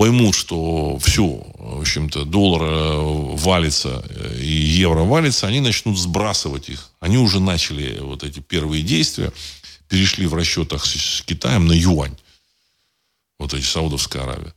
поймут, 0.00 0.34
что 0.34 0.98
все, 0.98 1.26
в 1.58 1.82
общем-то, 1.82 2.24
доллар 2.24 2.62
э, 2.62 3.36
валится 3.36 4.02
э, 4.08 4.40
и 4.40 4.48
евро 4.50 5.00
валится, 5.00 5.46
они 5.46 5.60
начнут 5.60 5.98
сбрасывать 5.98 6.70
их. 6.70 6.88
Они 7.00 7.18
уже 7.18 7.38
начали 7.38 7.98
вот 8.00 8.24
эти 8.24 8.40
первые 8.40 8.82
действия, 8.82 9.30
перешли 9.88 10.24
в 10.26 10.32
расчетах 10.32 10.86
с 10.86 11.20
Китаем 11.20 11.66
на 11.66 11.74
юань. 11.74 12.16
Вот 13.38 13.52
эти 13.52 13.62
Саудовская 13.62 14.22
Аравия. 14.22 14.54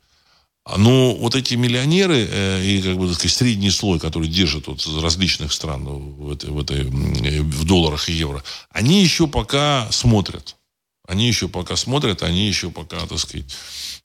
Но 0.66 0.78
ну, 0.78 1.18
вот 1.20 1.36
эти 1.36 1.56
миллионеры 1.56 2.26
э, 2.26 2.66
и 2.66 2.82
как 2.82 2.98
бы 2.98 3.08
так 3.08 3.16
сказать, 3.16 3.36
средний 3.36 3.72
слой, 3.72 4.00
который 4.00 4.30
держит 4.30 4.68
вот 4.68 4.88
различных 5.02 5.52
стран 5.52 5.84
в, 5.84 6.32
этой, 6.32 6.52
в, 6.52 6.62
этой, 6.62 6.86
в 6.86 7.66
долларах 7.66 8.08
и 8.08 8.14
евро, 8.14 8.42
они 8.70 9.04
еще 9.04 9.28
пока 9.28 9.92
смотрят. 9.92 10.56
Они 11.06 11.28
еще 11.28 11.50
пока 11.50 11.76
смотрят, 11.76 12.24
они 12.24 12.48
еще 12.48 12.72
пока, 12.72 13.06
так 13.08 13.20
сказать, 13.20 13.54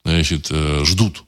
значит, 0.04 0.50
ждут. 0.82 1.22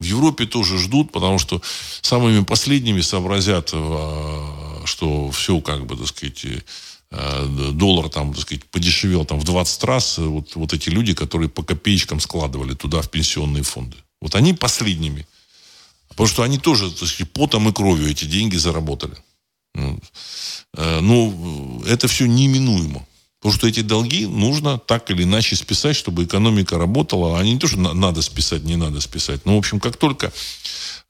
В 0.00 0.04
Европе 0.04 0.46
тоже 0.46 0.78
ждут, 0.78 1.12
потому 1.12 1.38
что 1.38 1.60
самыми 2.00 2.42
последними 2.42 3.02
сообразят, 3.02 3.70
э, 3.72 4.82
что 4.86 5.30
все 5.30 5.60
как 5.60 5.84
бы, 5.86 5.96
так 5.96 6.06
сказать, 6.06 6.46
э, 7.10 7.70
доллар 7.72 8.08
там, 8.08 8.32
так 8.32 8.42
сказать, 8.42 8.64
подешевел 8.64 9.26
там 9.26 9.38
в 9.38 9.44
20 9.44 9.84
раз. 9.84 10.18
Вот, 10.18 10.54
вот 10.54 10.72
эти 10.72 10.88
люди, 10.88 11.12
которые 11.12 11.50
по 11.50 11.62
копеечкам 11.62 12.18
складывали 12.20 12.74
туда 12.74 13.02
в 13.02 13.10
пенсионные 13.10 13.62
фонды. 13.62 13.96
Вот 14.22 14.34
они 14.34 14.54
последними. 14.54 15.26
Потому 16.08 16.28
что 16.28 16.42
они 16.42 16.58
тоже, 16.58 16.90
так 16.90 17.08
сказать, 17.08 17.32
потом 17.32 17.68
и 17.68 17.72
кровью 17.72 18.10
эти 18.10 18.24
деньги 18.24 18.56
заработали. 18.56 19.16
Ну, 19.74 19.98
э, 20.74 21.00
ну 21.00 21.82
это 21.86 22.08
все 22.08 22.26
неминуемо. 22.26 23.06
Потому 23.40 23.54
что 23.54 23.68
эти 23.68 23.80
долги 23.80 24.26
нужно 24.26 24.78
так 24.78 25.10
или 25.10 25.22
иначе 25.22 25.56
списать, 25.56 25.96
чтобы 25.96 26.24
экономика 26.24 26.76
работала. 26.76 27.38
А 27.38 27.42
не 27.42 27.58
то, 27.58 27.68
что 27.68 27.78
надо 27.78 28.20
списать, 28.20 28.64
не 28.64 28.76
надо 28.76 29.00
списать. 29.00 29.46
Но, 29.46 29.56
в 29.56 29.58
общем, 29.58 29.80
как 29.80 29.96
только 29.96 30.30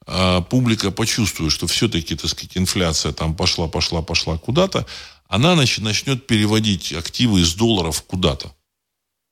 э, 0.07 0.41
публика 0.49 0.91
почувствует, 0.91 1.51
что 1.51 1.67
все-таки, 1.67 2.15
так 2.15 2.29
сказать, 2.29 2.57
инфляция 2.57 3.11
там 3.11 3.35
пошла, 3.35 3.67
пошла, 3.67 4.01
пошла 4.01 4.37
куда-то, 4.37 4.85
она 5.27 5.55
значит, 5.55 5.83
начнет 5.83 6.25
переводить 6.25 6.93
активы 6.93 7.41
из 7.41 7.53
долларов 7.53 8.01
куда-то. 8.03 8.53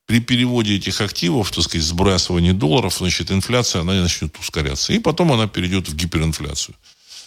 При 0.05 0.19
переводе 0.19 0.75
этих 0.75 0.99
активов, 0.99 1.51
так 1.51 1.63
сказать, 1.63 1.87
сбрасывании 1.87 2.51
долларов, 2.51 2.97
значит, 2.97 3.31
инфляция, 3.31 3.81
она 3.81 3.93
начнет 3.93 4.37
ускоряться. 4.37 4.91
И 4.91 4.99
потом 4.99 5.31
она 5.31 5.47
перейдет 5.47 5.87
в 5.87 5.95
гиперинфляцию. 5.95 6.75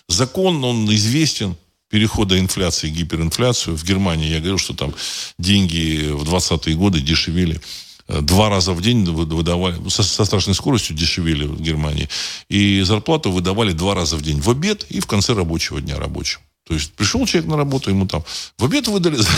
Закон, 0.08 0.62
он 0.64 0.92
известен, 0.94 1.56
перехода 1.92 2.38
инфляции 2.38 2.88
в 2.88 2.94
гиперинфляцию. 2.94 3.76
В 3.76 3.84
Германии 3.84 4.28
я 4.28 4.38
говорил, 4.38 4.56
что 4.56 4.72
там 4.72 4.94
деньги 5.38 6.08
в 6.10 6.22
20-е 6.22 6.74
годы 6.74 7.00
дешевели 7.00 7.60
э, 8.08 8.22
два 8.22 8.48
раза 8.48 8.72
в 8.72 8.80
день 8.80 9.04
выдавали, 9.04 9.76
со, 9.90 10.02
со 10.02 10.24
страшной 10.24 10.54
скоростью 10.54 10.96
дешевели 10.96 11.44
в 11.44 11.60
Германии. 11.60 12.08
И 12.48 12.80
зарплату 12.80 13.30
выдавали 13.30 13.72
два 13.72 13.94
раза 13.94 14.16
в 14.16 14.22
день. 14.22 14.40
В 14.40 14.48
обед 14.48 14.86
и 14.88 15.00
в 15.00 15.06
конце 15.06 15.34
рабочего 15.34 15.82
дня 15.82 15.98
рабочим. 15.98 16.40
То 16.66 16.72
есть 16.72 16.92
пришел 16.92 17.26
человек 17.26 17.50
на 17.50 17.58
работу, 17.58 17.90
ему 17.90 18.06
там 18.06 18.24
в 18.56 18.64
обед 18.64 18.88
выдали 18.88 19.16
за, 19.16 19.28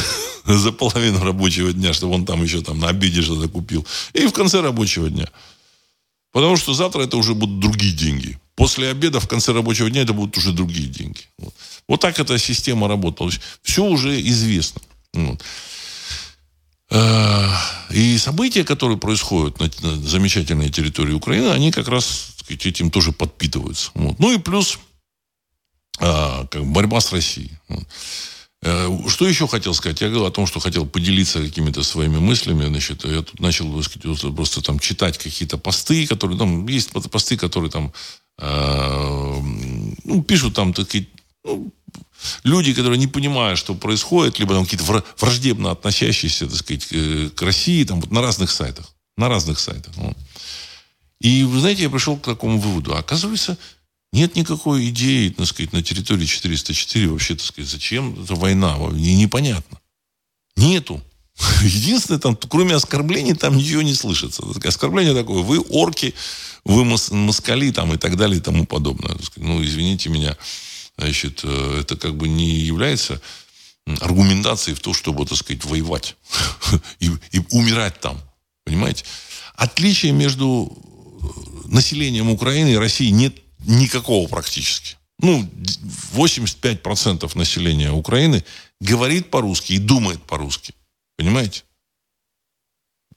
за 0.58 0.70
половину 0.70 1.24
рабочего 1.24 1.72
дня, 1.72 1.92
чтобы 1.92 2.14
он 2.14 2.24
там 2.24 2.40
еще 2.44 2.62
там 2.62 2.78
на 2.78 2.88
обеде 2.88 3.20
что-то 3.20 3.48
купил. 3.48 3.84
И 4.12 4.28
в 4.28 4.32
конце 4.32 4.60
рабочего 4.60 5.10
дня. 5.10 5.28
Потому 6.30 6.56
что 6.56 6.72
завтра 6.72 7.02
это 7.02 7.16
уже 7.16 7.34
будут 7.34 7.58
другие 7.58 7.92
деньги. 7.92 8.38
После 8.56 8.90
обеда, 8.90 9.20
в 9.20 9.28
конце 9.28 9.52
рабочего 9.52 9.90
дня, 9.90 10.02
это 10.02 10.12
будут 10.12 10.36
уже 10.36 10.52
другие 10.52 10.86
деньги. 10.86 11.22
Вот, 11.38 11.54
вот 11.88 12.00
так 12.00 12.18
эта 12.18 12.38
система 12.38 12.88
работала. 12.88 13.30
Все 13.62 13.84
уже 13.84 14.20
известно. 14.20 14.80
Вот. 15.12 15.42
Э, 16.90 17.48
и 17.90 18.16
события, 18.18 18.64
которые 18.64 18.98
происходят 18.98 19.58
на, 19.60 19.96
замечательной 19.96 20.70
территории 20.70 21.12
Украины, 21.12 21.48
они 21.48 21.72
как 21.72 21.88
раз 21.88 22.34
сказать, 22.36 22.66
этим 22.66 22.90
тоже 22.90 23.12
подпитываются. 23.12 23.90
Вот. 23.94 24.18
Ну 24.18 24.32
и 24.32 24.38
плюс 24.38 24.78
а, 25.98 26.46
как 26.46 26.64
борьба 26.66 27.00
с 27.00 27.12
Россией. 27.12 27.52
Э, 28.62 28.88
что 29.08 29.28
еще 29.28 29.46
хотел 29.46 29.74
сказать? 29.74 30.00
Я 30.00 30.08
говорил 30.08 30.26
о 30.26 30.30
том, 30.30 30.46
что 30.46 30.60
хотел 30.60 30.86
поделиться 30.86 31.40
какими-то 31.40 31.82
своими 31.82 32.18
мыслями. 32.18 32.66
Значит, 32.66 33.04
я 33.04 33.22
тут 33.22 33.40
начал 33.40 33.82
сказать, 33.82 34.20
просто 34.34 34.62
там 34.62 34.78
читать 34.78 35.18
какие-то 35.18 35.58
посты, 35.58 36.06
которые 36.06 36.38
там 36.38 36.66
есть 36.66 36.90
посты, 36.90 37.36
которые 37.36 37.70
там 37.70 37.92
ну, 38.38 40.22
пишут 40.26 40.54
там 40.54 40.72
такие 40.72 41.06
ну, 41.44 41.72
люди, 42.42 42.74
которые 42.74 42.98
не 42.98 43.06
понимают, 43.06 43.58
что 43.58 43.74
происходит, 43.74 44.38
либо 44.38 44.54
там 44.54 44.64
какие-то 44.64 45.04
враждебно 45.18 45.70
относящиеся, 45.70 46.46
так 46.46 46.56
сказать, 46.56 46.88
к 47.34 47.42
России, 47.42 47.84
там 47.84 48.00
вот 48.00 48.10
на 48.10 48.20
разных 48.20 48.50
сайтах, 48.50 48.92
на 49.16 49.28
разных 49.28 49.58
сайтах. 49.58 49.94
И 51.20 51.44
вы 51.44 51.60
знаете, 51.60 51.82
я 51.82 51.90
пришел 51.90 52.16
к 52.16 52.24
такому 52.24 52.58
выводу. 52.58 52.94
Оказывается, 52.96 53.56
нет 54.12 54.36
никакой 54.36 54.88
идеи, 54.90 55.30
так 55.30 55.46
сказать, 55.46 55.72
на 55.72 55.82
территории 55.82 56.26
404 56.26 57.08
вообще, 57.08 57.34
так 57.34 57.44
сказать, 57.44 57.70
зачем 57.70 58.22
эта 58.22 58.34
война, 58.34 58.76
непонятно. 58.92 59.80
Нету. 60.56 61.02
Единственное, 61.62 62.20
там, 62.20 62.36
кроме 62.36 62.74
оскорблений, 62.74 63.34
там 63.34 63.56
ничего 63.56 63.82
не 63.82 63.94
слышится. 63.94 64.42
Оскорбление 64.64 65.14
такое, 65.14 65.42
вы 65.42 65.60
орки, 65.60 66.14
вы 66.64 66.84
москали 66.84 67.70
там, 67.70 67.92
и 67.92 67.96
так 67.96 68.16
далее 68.16 68.38
и 68.38 68.42
тому 68.42 68.66
подобное. 68.66 69.16
Ну, 69.36 69.62
извините 69.62 70.10
меня, 70.10 70.36
значит, 70.96 71.40
э, 71.42 71.80
это 71.80 71.96
как 71.96 72.16
бы 72.16 72.28
не 72.28 72.60
является 72.60 73.20
аргументацией 74.00 74.74
в 74.74 74.80
том, 74.80 74.94
чтобы, 74.94 75.26
так 75.26 75.36
сказать, 75.36 75.64
воевать 75.64 76.16
и, 77.00 77.10
и 77.32 77.40
умирать 77.50 78.00
там. 78.00 78.20
Понимаете? 78.64 79.04
Отличия 79.56 80.12
между 80.12 80.72
э, 80.72 81.26
населением 81.68 82.30
Украины 82.30 82.70
и 82.70 82.76
России 82.76 83.10
нет 83.10 83.34
никакого 83.66 84.28
практически. 84.28 84.96
Ну, 85.18 85.48
85% 86.14 87.36
населения 87.36 87.92
Украины 87.92 88.44
говорит 88.80 89.30
по-русски 89.30 89.74
и 89.74 89.78
думает 89.78 90.22
по-русски. 90.22 90.74
Понимаете? 91.16 91.62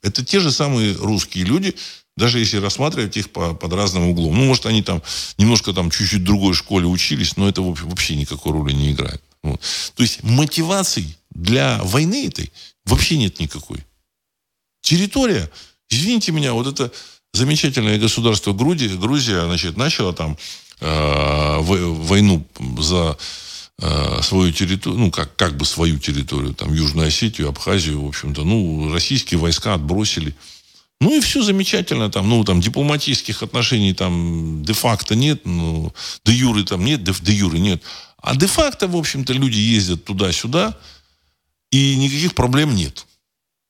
Это 0.02 0.24
те 0.24 0.40
же 0.40 0.52
самые 0.52 0.94
русские 0.94 1.44
люди, 1.44 1.74
даже 2.16 2.38
если 2.38 2.58
рассматривать 2.58 3.16
их 3.16 3.30
по, 3.30 3.54
под 3.54 3.72
разным 3.72 4.08
углом. 4.08 4.36
Ну, 4.36 4.44
может, 4.44 4.66
они 4.66 4.82
там 4.82 5.02
немножко 5.38 5.72
там 5.72 5.90
чуть-чуть 5.90 6.20
в 6.20 6.24
другой 6.24 6.54
школе 6.54 6.86
учились, 6.86 7.36
но 7.36 7.48
это 7.48 7.62
вообще 7.62 8.16
никакой 8.16 8.52
роли 8.52 8.72
не 8.72 8.92
играет. 8.92 9.22
Вот. 9.42 9.60
То 9.94 10.02
есть 10.02 10.22
мотивации 10.22 11.16
для 11.30 11.80
войны 11.84 12.26
этой 12.26 12.52
вообще 12.84 13.16
нет 13.16 13.38
никакой. 13.40 13.84
Территория, 14.80 15.50
извините 15.88 16.32
меня, 16.32 16.52
вот 16.52 16.66
это 16.66 16.92
замечательное 17.32 17.98
государство 17.98 18.52
Грузия, 18.52 18.96
Грузия 18.96 19.44
значит, 19.44 19.76
начала 19.76 20.12
там 20.12 20.36
э, 20.80 21.58
войну 21.60 22.44
за 22.78 23.16
э, 23.80 24.22
свою 24.22 24.52
территорию, 24.52 25.00
ну, 25.00 25.10
как, 25.10 25.34
как 25.36 25.56
бы 25.56 25.64
свою 25.64 25.98
территорию, 25.98 26.54
там, 26.54 26.72
Южную 26.72 27.08
Осетию, 27.08 27.48
Абхазию, 27.48 28.02
в 28.02 28.08
общем-то, 28.08 28.44
ну, 28.44 28.92
российские 28.92 29.38
войска 29.38 29.74
отбросили. 29.74 30.34
Ну 31.00 31.16
и 31.16 31.20
все 31.20 31.42
замечательно, 31.42 32.10
там, 32.10 32.28
ну, 32.28 32.42
там, 32.44 32.60
дипломатических 32.60 33.42
отношений 33.42 33.94
там 33.94 34.64
де-факто 34.64 35.14
нет, 35.14 35.42
ну, 35.44 35.92
де-юры 36.24 36.64
там 36.64 36.84
нет, 36.84 37.04
де-юры 37.04 37.58
нет. 37.58 37.82
А 38.20 38.34
де-факто, 38.34 38.88
в 38.88 38.96
общем-то, 38.96 39.32
люди 39.32 39.58
ездят 39.58 40.04
туда-сюда, 40.04 40.76
и 41.70 41.96
никаких 41.96 42.34
проблем 42.34 42.74
нет. 42.74 43.06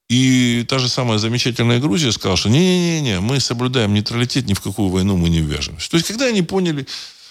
И 0.09 0.65
та 0.67 0.79
же 0.79 0.89
самая 0.89 1.19
замечательная 1.19 1.81
Грузия 1.81 2.13
сказала, 2.13 2.39
что 2.39 2.49
не-не-не, 2.49 3.21
мы 3.21 3.41
соблюдаем 3.41 3.93
нейтралитет, 3.93 4.47
ни 4.47 4.55
в 4.55 4.61
какую 4.61 4.89
войну 4.89 5.19
мы 5.19 5.29
не 5.29 5.41
ввяжемся. 5.41 5.91
То 5.91 5.99
есть, 5.99 6.09
когда 6.09 6.27
они 6.27 6.41
поняли, 6.41 6.87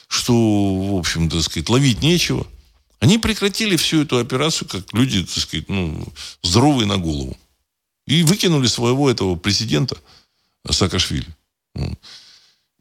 что, 0.08 0.34
в 0.34 0.96
общем, 0.96 1.28
так 1.28 1.42
сказать, 1.42 1.70
ловить 1.70 2.04
нечего, 2.04 2.46
они 3.00 3.18
прекратили 3.18 3.76
всю 3.76 4.04
эту 4.04 4.18
операцию, 4.18 4.68
как 4.68 4.92
люди, 4.94 5.24
так 5.24 5.38
сказать, 5.38 5.70
ну, 5.70 6.08
здоровые 6.42 6.88
на 6.88 6.98
голову. 6.98 7.38
И 8.06 8.24
выкинули 8.24 8.68
своего 8.68 9.10
этого 9.10 9.36
президента 9.36 9.98
Саакашвили. 10.70 11.28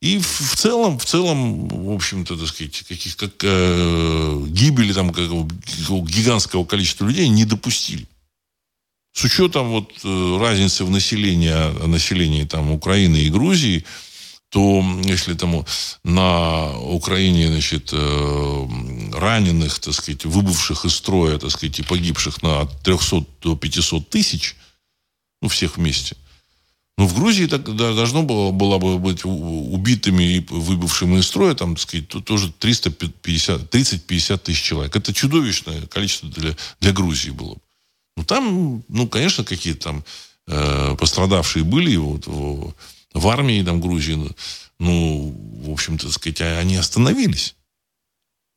И 0.00 0.18
в 0.18 0.56
целом, 0.56 0.98
в 0.98 1.04
целом, 1.04 1.68
в 1.68 1.90
общем-то, 1.90 2.36
так 2.36 2.48
сказать, 2.48 2.82
каких, 2.82 3.16
как, 3.16 3.32
э, 3.42 4.44
гибели 4.48 4.92
там 4.92 5.12
как, 5.12 5.28
гигантского 5.28 6.64
количества 6.64 7.06
людей 7.06 7.28
не 7.28 7.44
допустили. 7.44 8.06
С 9.12 9.24
учетом 9.24 9.70
вот 9.70 9.90
э, 10.04 10.38
разницы 10.38 10.84
в 10.84 10.90
населении, 10.90 11.86
населении 11.86 12.44
там 12.44 12.70
Украины 12.70 13.16
и 13.16 13.30
Грузии, 13.30 13.84
то 14.50 14.84
если 15.04 15.34
там 15.34 15.64
на 16.04 16.78
Украине, 16.78 17.48
значит, 17.48 17.90
э, 17.92 18.66
раненых, 19.12 19.78
так 19.78 19.94
сказать, 19.94 20.24
выбывших 20.24 20.84
из 20.84 20.94
строя, 20.94 21.38
так 21.38 21.50
сказать, 21.50 21.78
и 21.80 21.82
погибших 21.82 22.42
на 22.42 22.60
от 22.60 22.82
300 22.82 23.24
до 23.42 23.56
500 23.56 24.08
тысяч, 24.08 24.56
ну, 25.42 25.48
всех 25.48 25.76
вместе, 25.76 26.16
ну, 26.98 27.06
в 27.06 27.14
Грузии 27.14 27.46
так, 27.46 27.62
должно 27.76 28.22
было, 28.22 28.52
было 28.52 28.78
бы 28.78 28.98
быть 28.98 29.24
убитыми 29.24 30.36
и 30.36 30.46
выбывшими 30.48 31.18
из 31.18 31.26
строя, 31.26 31.54
там, 31.54 31.74
так 31.74 31.82
сказать, 31.82 32.08
тоже 32.08 32.50
350, 32.58 33.74
30-50 33.74 34.38
тысяч 34.38 34.62
человек. 34.62 34.96
Это 34.96 35.12
чудовищное 35.12 35.86
количество 35.88 36.30
для, 36.30 36.56
для 36.80 36.92
Грузии 36.92 37.30
было 37.30 37.54
бы. 37.54 37.60
Ну, 38.16 38.24
там, 38.24 38.82
ну, 38.88 39.08
конечно, 39.08 39.44
какие-то 39.44 39.80
там 39.80 40.04
э, 40.46 40.96
пострадавшие 40.98 41.64
были 41.64 41.96
вот, 41.96 42.26
в, 43.18 43.28
армии 43.28 43.62
там 43.62 43.80
Грузии. 43.80 44.18
Ну, 44.78 45.34
в 45.64 45.70
общем-то, 45.70 46.10
сказать, 46.10 46.40
они 46.40 46.76
остановились. 46.76 47.54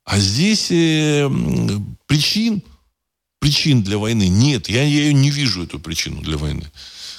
А 0.05 0.19
здесь 0.19 0.67
э, 0.71 1.29
причин, 2.07 2.61
причин 3.39 3.83
для 3.83 3.97
войны 3.97 4.27
нет. 4.27 4.67
Я, 4.67 4.81
я 4.81 5.03
ее 5.03 5.13
не 5.13 5.29
вижу, 5.29 5.63
эту 5.63 5.79
причину 5.79 6.21
для 6.21 6.37
войны. 6.37 6.69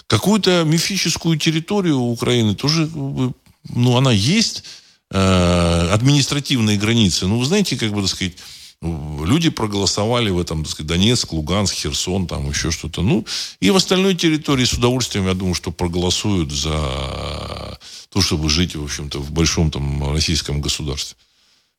Какую-то 0.07 0.65
мифическую 0.65 1.39
территорию 1.39 1.99
Украины 1.99 2.55
тоже, 2.55 2.91
ну, 2.93 3.97
она 3.97 4.11
есть, 4.11 4.65
э, 5.11 5.89
административные 5.93 6.79
границы. 6.79 7.27
Ну, 7.27 7.39
вы 7.39 7.45
знаете, 7.45 7.77
как 7.77 7.93
бы, 7.93 8.01
так 8.03 8.11
сказать, 8.11 8.35
люди 8.83 9.51
проголосовали 9.51 10.31
в 10.31 10.39
этом, 10.39 10.65
так 10.65 10.73
сказать, 10.73 10.89
Донецк, 10.89 11.33
Луганск, 11.33 11.75
Херсон, 11.75 12.27
там 12.27 12.49
еще 12.49 12.71
что-то. 12.71 13.03
Ну, 13.03 13.27
и 13.61 13.71
в 13.71 13.77
остальной 13.77 14.15
территории 14.15 14.65
с 14.65 14.73
удовольствием, 14.73 15.27
я 15.27 15.35
думаю, 15.35 15.55
что 15.55 15.71
проголосуют 15.71 16.51
за 16.51 17.79
то, 18.09 18.21
чтобы 18.21 18.49
жить, 18.49 18.77
в 18.77 18.83
общем-то, 18.83 19.19
в 19.19 19.31
большом 19.31 19.71
там 19.71 20.13
российском 20.13 20.61
государстве. 20.61 21.17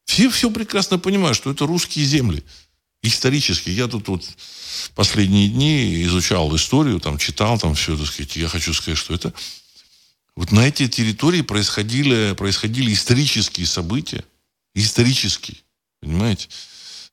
Все 0.06 0.30
все 0.30 0.52
прекрасно 0.52 1.00
понимают, 1.00 1.38
что 1.38 1.52
это 1.52 1.66
русские 1.66 2.06
земли. 2.06 2.44
Исторически. 3.04 3.70
Я 3.70 3.88
тут 3.88 4.08
вот 4.08 4.24
последние 4.94 5.50
дни 5.50 6.04
изучал 6.04 6.56
историю, 6.56 7.00
там, 7.00 7.18
читал 7.18 7.58
там 7.58 7.74
все, 7.74 7.98
так 7.98 8.06
сказать. 8.08 8.36
Я 8.36 8.48
хочу 8.48 8.74
сказать, 8.74 8.98
что 8.98 9.14
это 9.14 9.34
вот 10.36 10.52
на 10.52 10.68
эти 10.68 10.88
территории 10.88 11.42
происходили, 11.42 12.36
происходили 12.38 12.94
исторические 12.94 13.66
события. 13.66 14.24
Исторические. 14.76 15.58
Понимаете? 16.00 16.48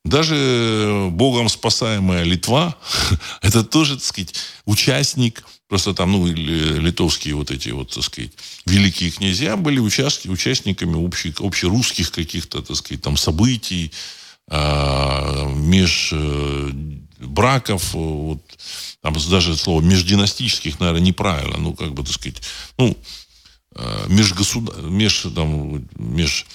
Даже 0.09 1.09
Богом 1.13 1.51
спасаемая 1.51 2.25
Литва, 2.25 2.75
это 3.43 3.63
тоже, 3.63 3.97
так 3.97 4.05
сказать, 4.05 4.35
участник, 4.65 5.45
просто 5.69 5.93
там, 5.93 6.13
ну, 6.13 6.27
литовские 6.27 7.35
вот 7.35 7.51
эти 7.51 7.69
вот, 7.69 7.93
так 7.93 8.03
сказать, 8.03 8.33
великие 8.65 9.11
князья 9.11 9.57
были 9.57 9.79
участки, 9.79 10.29
участниками 10.29 10.95
общих, 10.95 11.41
общерусских 11.43 12.11
каких-то, 12.11 12.63
так 12.63 12.77
сказать, 12.77 13.03
там 13.03 13.19
событий, 13.19 13.93
а, 14.51 15.47
меж 15.47 16.11
э, 16.15 16.71
браков, 17.21 17.93
вот, 17.93 18.41
там 19.03 19.15
даже 19.29 19.57
слово 19.57 19.83
междинастических, 19.83 20.81
наверное, 20.81 21.03
неправильно, 21.03 21.59
ну, 21.59 21.75
как 21.75 21.93
бы, 21.93 22.03
так 22.03 22.15
сказать, 22.15 22.41
ну, 22.79 22.97
э, 23.75 24.07
межгосудар... 24.09 24.81
меж, 24.81 25.27
там, 25.35 25.87
меж 25.97 26.47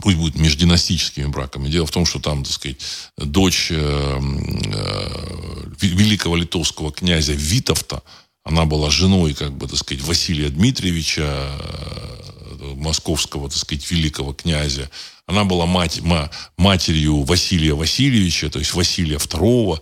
пусть 0.00 0.16
будет 0.16 0.36
междинастическими 0.36 1.26
браками. 1.26 1.68
Дело 1.68 1.86
в 1.86 1.90
том, 1.90 2.06
что 2.06 2.18
там, 2.20 2.44
так 2.44 2.52
сказать, 2.52 2.78
дочь 3.16 3.68
э, 3.70 3.76
э, 3.76 5.66
великого 5.80 6.36
литовского 6.36 6.92
князя 6.92 7.32
Витовта, 7.32 8.02
она 8.44 8.64
была 8.64 8.90
женой, 8.90 9.34
как 9.34 9.56
бы, 9.56 9.68
так 9.68 9.78
сказать, 9.78 10.02
Василия 10.04 10.48
Дмитриевича, 10.48 11.22
э, 11.22 12.74
московского, 12.76 13.48
так 13.48 13.58
сказать, 13.58 13.90
великого 13.90 14.32
князя. 14.32 14.90
Она 15.26 15.44
была 15.44 15.66
мать, 15.66 16.00
ма, 16.00 16.30
матерью 16.56 17.22
Василия 17.22 17.74
Васильевича, 17.74 18.50
то 18.50 18.58
есть 18.58 18.74
Василия 18.74 19.16
II. 19.16 19.80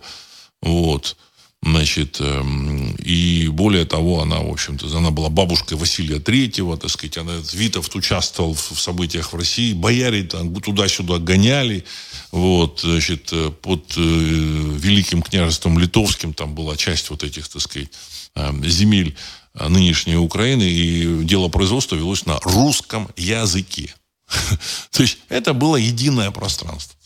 Вот. 0.61 1.17
Значит, 1.65 2.19
эм, 2.19 2.93
и 2.95 3.47
более 3.47 3.85
того, 3.85 4.21
она, 4.21 4.39
в 4.39 4.49
общем-то, 4.49 4.97
она 4.97 5.11
была 5.11 5.29
бабушкой 5.29 5.77
Василия 5.77 6.19
Третьего, 6.19 6.75
так 6.75 6.89
сказать, 6.89 7.17
она, 7.17 7.31
Витовт 7.53 7.95
участвовал 7.95 8.53
в 8.53 8.77
событиях 8.77 9.31
в 9.31 9.37
России, 9.37 9.71
бояре 9.71 10.23
там 10.23 10.53
туда-сюда 10.53 11.19
гоняли, 11.19 11.85
вот, 12.31 12.81
значит, 12.83 13.29
э, 13.31 13.49
под 13.61 13.93
э, 13.95 14.01
Великим 14.01 15.21
княжеством 15.21 15.79
Литовским 15.79 16.33
там 16.33 16.53
была 16.53 16.75
часть 16.75 17.09
вот 17.09 17.23
этих, 17.23 17.47
так 17.47 17.61
сказать, 17.61 17.91
эм, 18.35 18.65
земель 18.65 19.15
э, 19.53 19.69
нынешней 19.69 20.17
Украины, 20.17 20.63
и 20.63 21.23
дело 21.23 21.47
производства 21.47 21.95
велось 21.95 22.25
на 22.25 22.39
русском 22.41 23.07
языке. 23.15 23.95
То 24.91 25.01
есть 25.01 25.17
это 25.29 25.53
было 25.53 25.77
единое 25.77 26.29
пространство. 26.31 26.97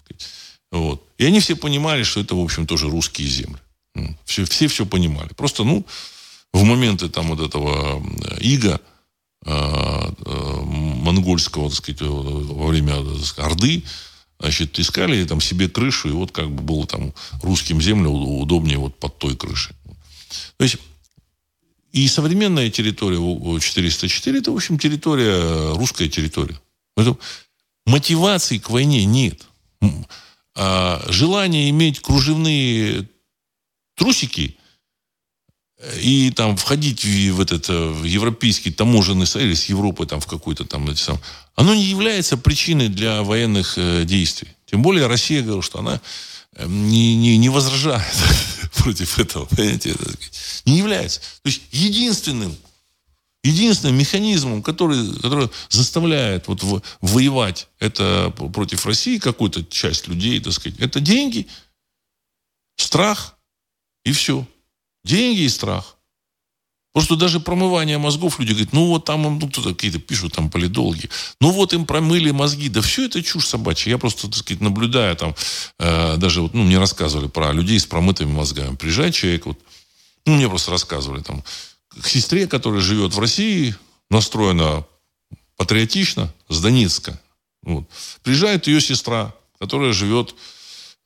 Вот. 0.72 1.04
И 1.20 1.26
они 1.26 1.42
все 1.42 1.56
понимали, 1.56 2.02
что 2.02 2.22
это, 2.22 2.34
в 2.34 2.44
общем, 2.44 2.66
тоже 2.66 2.90
русские 2.90 3.28
земли. 3.28 3.60
Все, 4.26 4.46
все 4.46 4.68
все 4.68 4.86
понимали. 4.86 5.30
Просто, 5.34 5.64
ну, 5.64 5.86
в 6.54 6.64
моменты 6.64 7.10
там 7.10 7.28
вот 7.28 7.40
этого 7.40 8.04
ига, 8.40 8.82
э, 9.46 9.52
э, 9.52 10.62
монгольского, 10.64 11.70
так 11.70 11.78
сказать, 11.78 12.02
во 12.02 12.68
время 12.68 12.96
сказать, 13.24 13.52
Орды, 13.52 13.84
значит, 14.40 14.80
искали 14.80 15.24
там 15.26 15.42
себе 15.42 15.70
крышу, 15.70 16.10
и 16.10 16.14
вот 16.14 16.32
как 16.32 16.50
бы 16.50 16.62
было 16.62 16.88
там 16.88 17.14
русским 17.42 17.82
землям 17.82 18.14
удобнее 18.14 18.78
вот 18.78 18.98
под 19.00 19.18
той 19.18 19.36
крышей. 19.36 19.76
То 20.58 20.64
есть 20.64 20.78
и 21.92 22.08
современная 22.08 22.70
территория 22.70 23.18
404 23.60 24.40
это, 24.40 24.52
в 24.52 24.56
общем, 24.56 24.78
территория, 24.78 25.74
русская 25.76 26.08
территория. 26.08 26.60
Поэтому 26.96 27.20
мотивации 27.86 28.58
к 28.60 28.70
войне 28.70 29.06
нет. 29.06 29.48
А 30.56 31.04
желание 31.10 31.70
иметь 31.70 32.00
кружевные 32.00 33.08
трусики 33.98 34.56
и 36.00 36.32
там 36.32 36.58
входить 36.58 37.04
в, 37.04 37.32
в 37.34 37.42
этот 37.42 37.70
э, 37.70 37.90
в 37.90 38.04
европейский 38.04 38.72
таможенный 38.72 39.28
союз, 39.28 39.60
с 39.60 39.66
Европы 39.66 40.06
там 40.06 40.20
в 40.20 40.26
какой-то 40.26 40.66
там, 40.66 40.90
эти 40.90 41.04
оно 41.56 41.76
не 41.76 41.84
является 41.84 42.38
причиной 42.38 42.90
для 42.90 43.22
военных 43.24 43.78
э, 43.78 44.04
действий. 44.06 44.50
Тем 44.66 44.82
более 44.82 45.08
Россия 45.08 45.42
говорила, 45.42 45.62
что 45.62 45.80
она 45.80 46.02
э, 46.54 46.66
не, 46.68 47.16
не, 47.16 47.38
не 47.38 47.50
возражает 47.50 48.16
против 48.78 49.20
этого, 49.20 49.46
понимаете, 49.46 49.96
не 50.66 50.78
является. 50.78 51.20
То 51.20 51.50
есть 51.50 51.62
единственным, 51.72 52.56
единственным 53.44 53.98
механизмом, 53.98 54.64
который, 54.64 55.14
который 55.20 55.50
заставляет 55.70 56.48
вот 56.48 56.64
в, 56.64 56.82
воевать 57.02 57.68
это 57.78 58.34
против 58.36 58.88
России 58.88 59.20
какую-то 59.20 59.64
часть 59.64 60.08
людей, 60.08 60.40
так 60.40 60.54
сказать, 60.54 60.80
это 60.80 61.00
деньги, 61.00 61.48
страх, 62.78 63.37
и 64.08 64.12
все. 64.14 64.48
Деньги 65.04 65.42
и 65.42 65.50
страх. 65.50 65.98
Что 66.98 67.16
даже 67.16 67.40
промывание 67.40 68.00
мозгов 68.00 68.40
люди 68.40 68.54
говорят, 68.54 68.74
ну 68.74 68.88
вот 68.88 69.06
там 69.06 69.22
ну, 69.22 69.50
кто-то 69.50 69.76
какие-то 69.76 70.00
пишут, 70.00 70.34
там 70.34 70.50
политологи, 70.50 71.10
ну 71.40 71.52
вот 71.52 71.74
им 71.74 71.86
промыли 71.86 72.32
мозги. 72.32 72.70
Да 72.70 72.82
все 72.82 73.06
это 73.06 73.22
чушь 73.22 73.46
собачья. 73.46 73.92
Я 73.92 73.98
просто, 74.00 74.28
так 74.28 74.38
сказать, 74.38 74.62
наблюдаю 74.62 75.16
там, 75.16 75.36
э, 75.78 76.18
даже 76.18 76.42
вот, 76.42 76.56
ну, 76.56 76.64
мне 76.64 76.80
рассказывали 76.80 77.28
про 77.28 77.52
людей 77.52 77.80
с 77.80 77.86
промытыми 77.86 78.32
мозгами. 78.32 78.76
Приезжает 78.76 79.14
человек, 79.14 79.46
вот, 79.46 79.60
ну, 80.26 80.36
мне 80.36 80.50
просто 80.50 80.72
рассказывали 80.72 81.22
там, 81.22 81.44
к 82.02 82.08
сестре, 82.08 82.48
которая 82.48 82.82
живет 82.82 83.14
в 83.14 83.20
России, 83.20 83.76
настроена 84.10 84.86
патриотично, 85.56 86.34
с 86.50 86.60
Донецка. 86.62 87.20
Вот. 87.62 87.84
Приезжает 88.24 88.66
ее 88.68 88.82
сестра, 88.82 89.36
которая 89.60 89.94
живет 89.94 90.34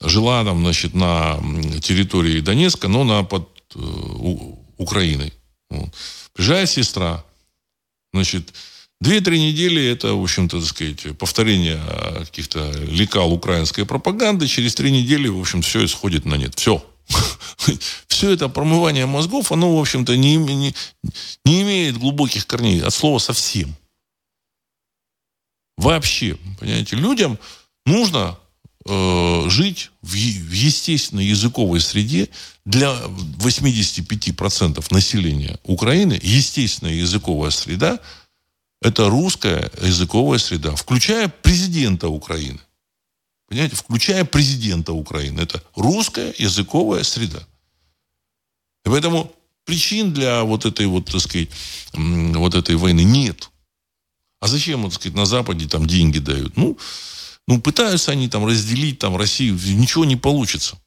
жила 0.01 0.43
там, 0.43 0.61
значит, 0.61 0.93
на 0.93 1.39
территории 1.81 2.41
Донецка, 2.41 2.87
но 2.87 3.03
на 3.03 3.23
под 3.23 3.49
э, 3.75 3.79
Украиной. 4.77 5.33
Вот. 5.69 5.89
Приезжает 6.33 6.69
сестра, 6.69 7.23
значит, 8.13 8.53
Две-три 9.01 9.41
недели 9.41 9.83
это, 9.83 10.13
в 10.13 10.21
общем-то, 10.21 10.59
так 10.59 10.67
сказать, 10.67 11.17
повторение 11.17 11.81
каких-то 12.19 12.71
лекал 12.87 13.33
украинской 13.33 13.83
пропаганды. 13.83 14.45
Через 14.45 14.75
три 14.75 14.91
недели, 14.91 15.27
в 15.27 15.39
общем, 15.39 15.63
все 15.63 15.83
исходит 15.83 16.25
на 16.25 16.35
нет. 16.35 16.53
Все. 16.53 16.85
Все 18.07 18.29
это 18.29 18.47
промывание 18.47 19.07
мозгов, 19.07 19.51
оно, 19.51 19.75
в 19.75 19.81
общем-то, 19.81 20.15
не, 20.15 20.35
не, 20.35 20.75
не 21.45 21.61
имеет 21.63 21.97
глубоких 21.97 22.45
корней. 22.45 22.79
От 22.83 22.93
слова 22.93 23.17
совсем. 23.17 23.75
Вообще, 25.77 26.37
понимаете, 26.59 26.95
людям 26.95 27.39
нужно 27.87 28.37
э, 28.85 29.49
жить 29.49 29.91
в, 30.01 30.13
в 30.13 30.51
естественной 30.51 31.25
языковой 31.25 31.79
среде 31.81 32.29
для 32.65 32.89
85% 33.39 34.85
населения 34.91 35.59
Украины. 35.63 36.19
Естественная 36.21 36.93
языковая 36.93 37.51
среда– 37.51 37.99
это 38.81 39.09
русская 39.09 39.71
языковая 39.81 40.39
среда, 40.39 40.75
включая 40.75 41.29
президента 41.29 42.07
Украины. 42.07 42.59
Понимаете, 43.47 43.75
включая 43.75 44.25
президента 44.25 44.93
Украины. 44.93 45.41
Это 45.41 45.61
русская 45.75 46.33
языковая 46.37 47.03
среда. 47.03 47.45
И 48.85 48.89
поэтому 48.89 49.31
причин 49.65 50.13
для 50.13 50.43
вот 50.43 50.65
этой 50.65 50.87
вот, 50.87 51.05
так 51.05 51.21
сказать, 51.21 51.49
вот 51.93 52.55
этой 52.55 52.75
войны 52.75 53.01
нет. 53.01 53.49
А 54.39 54.47
зачем, 54.47 54.81
вот, 54.81 54.93
так 54.93 55.01
сказать, 55.01 55.15
на 55.15 55.25
Западе 55.25 55.67
там 55.67 55.85
деньги 55.85 56.19
дают? 56.19 56.57
Ну, 56.57 56.77
ну, 57.47 57.61
пытаются 57.61 58.11
они 58.11 58.29
там 58.29 58.45
разделить 58.45 58.99
там 58.99 59.17
Россию. 59.17 59.55
Ничего 59.55 60.05
не 60.05 60.15
получится. 60.15 60.77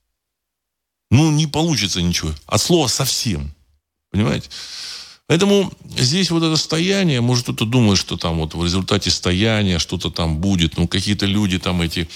Ну, 1.10 1.30
не 1.30 1.46
получится 1.46 2.00
ничего. 2.02 2.32
От 2.46 2.60
слова 2.60 2.88
совсем. 2.88 3.54
Понимаете? 4.10 4.48
Поэтому 5.26 5.72
здесь 5.96 6.30
вот 6.30 6.42
это 6.42 6.56
стояние, 6.56 7.22
может 7.22 7.44
кто-то 7.44 7.64
думает, 7.64 7.98
что 7.98 8.18
там 8.18 8.38
вот 8.38 8.54
в 8.54 8.62
результате 8.62 9.10
стояния 9.10 9.78
что-то 9.78 10.10
там 10.10 10.36
будет, 10.38 10.76
ну 10.76 10.86
какие-то 10.86 11.24
люди 11.24 11.58
там 11.58 11.80
эти 11.80 12.08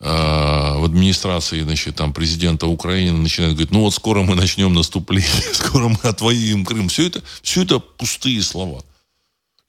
э, 0.00 0.04
в 0.04 0.84
администрации, 0.84 1.62
значит, 1.62 1.96
там 1.96 2.12
президента 2.12 2.66
Украины 2.66 3.16
начинают 3.16 3.54
говорить, 3.54 3.72
ну 3.72 3.80
вот 3.80 3.94
скоро 3.94 4.22
мы 4.22 4.34
начнем 4.34 4.74
наступление, 4.74 5.30
скоро 5.54 5.88
мы 5.88 5.98
отвоюем 6.02 6.66
Крым. 6.66 6.90
Все 6.90 7.06
это, 7.06 7.22
все 7.42 7.62
это 7.62 7.78
пустые 7.78 8.42
слова. 8.42 8.84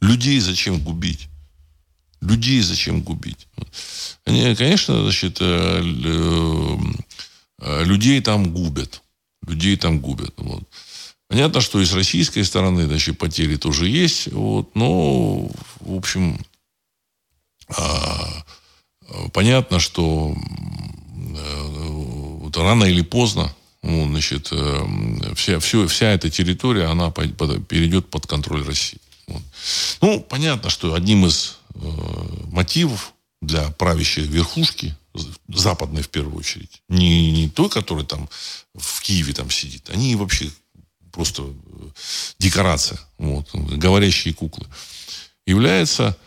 Людей 0.01 0.41
зачем 0.41 0.79
губить? 0.79 1.29
Людей 2.23 2.61
зачем 2.61 3.01
губить? 3.01 3.47
Они, 4.25 4.55
конечно, 4.55 5.01
значит, 5.03 5.37
э, 5.41 5.81
э, 7.59 7.83
людей 7.83 8.21
там 8.21 8.53
губят. 8.53 9.01
Людей 9.45 9.75
там 9.77 9.99
губят. 9.99 10.33
Вот. 10.37 10.63
Понятно, 11.27 11.61
что 11.61 11.81
и 11.81 11.85
с 11.85 11.93
российской 11.93 12.43
стороны, 12.43 12.85
значит, 12.85 13.17
потери 13.17 13.55
тоже 13.57 13.87
есть. 13.87 14.31
Вот, 14.31 14.75
но, 14.75 15.49
в 15.79 15.97
общем, 15.97 16.39
а, 17.75 18.45
понятно, 19.33 19.79
что 19.79 20.35
а, 20.35 21.67
вот 22.41 22.55
рано 22.57 22.83
или 22.83 23.01
поздно 23.01 23.53
ну, 23.83 24.07
значит, 24.07 24.47
э, 24.51 25.33
вся, 25.35 25.59
все, 25.59 25.87
вся 25.87 26.07
эта 26.07 26.29
территория, 26.29 26.85
она 26.85 27.11
перейдет 27.11 28.09
под 28.09 28.25
контроль 28.25 28.65
России. 28.65 28.99
Вот. 29.27 29.41
Ну, 30.01 30.19
понятно, 30.21 30.69
что 30.69 30.93
одним 30.93 31.25
из 31.25 31.57
э, 31.62 31.62
мотивов 32.51 33.13
для 33.41 33.69
правящей 33.71 34.25
верхушки, 34.25 34.95
западной 35.47 36.01
в 36.01 36.09
первую 36.09 36.37
очередь, 36.37 36.81
не, 36.89 37.31
не 37.31 37.49
той, 37.49 37.69
которая 37.69 38.05
там 38.05 38.29
в 38.73 39.01
Киеве 39.01 39.33
там 39.33 39.49
сидит, 39.51 39.89
они 39.89 40.15
вообще 40.15 40.49
просто 41.11 41.43
э, 41.43 41.89
декорация, 42.39 42.99
вот, 43.17 43.47
говорящие 43.53 44.33
куклы, 44.33 44.65
является 45.45 46.17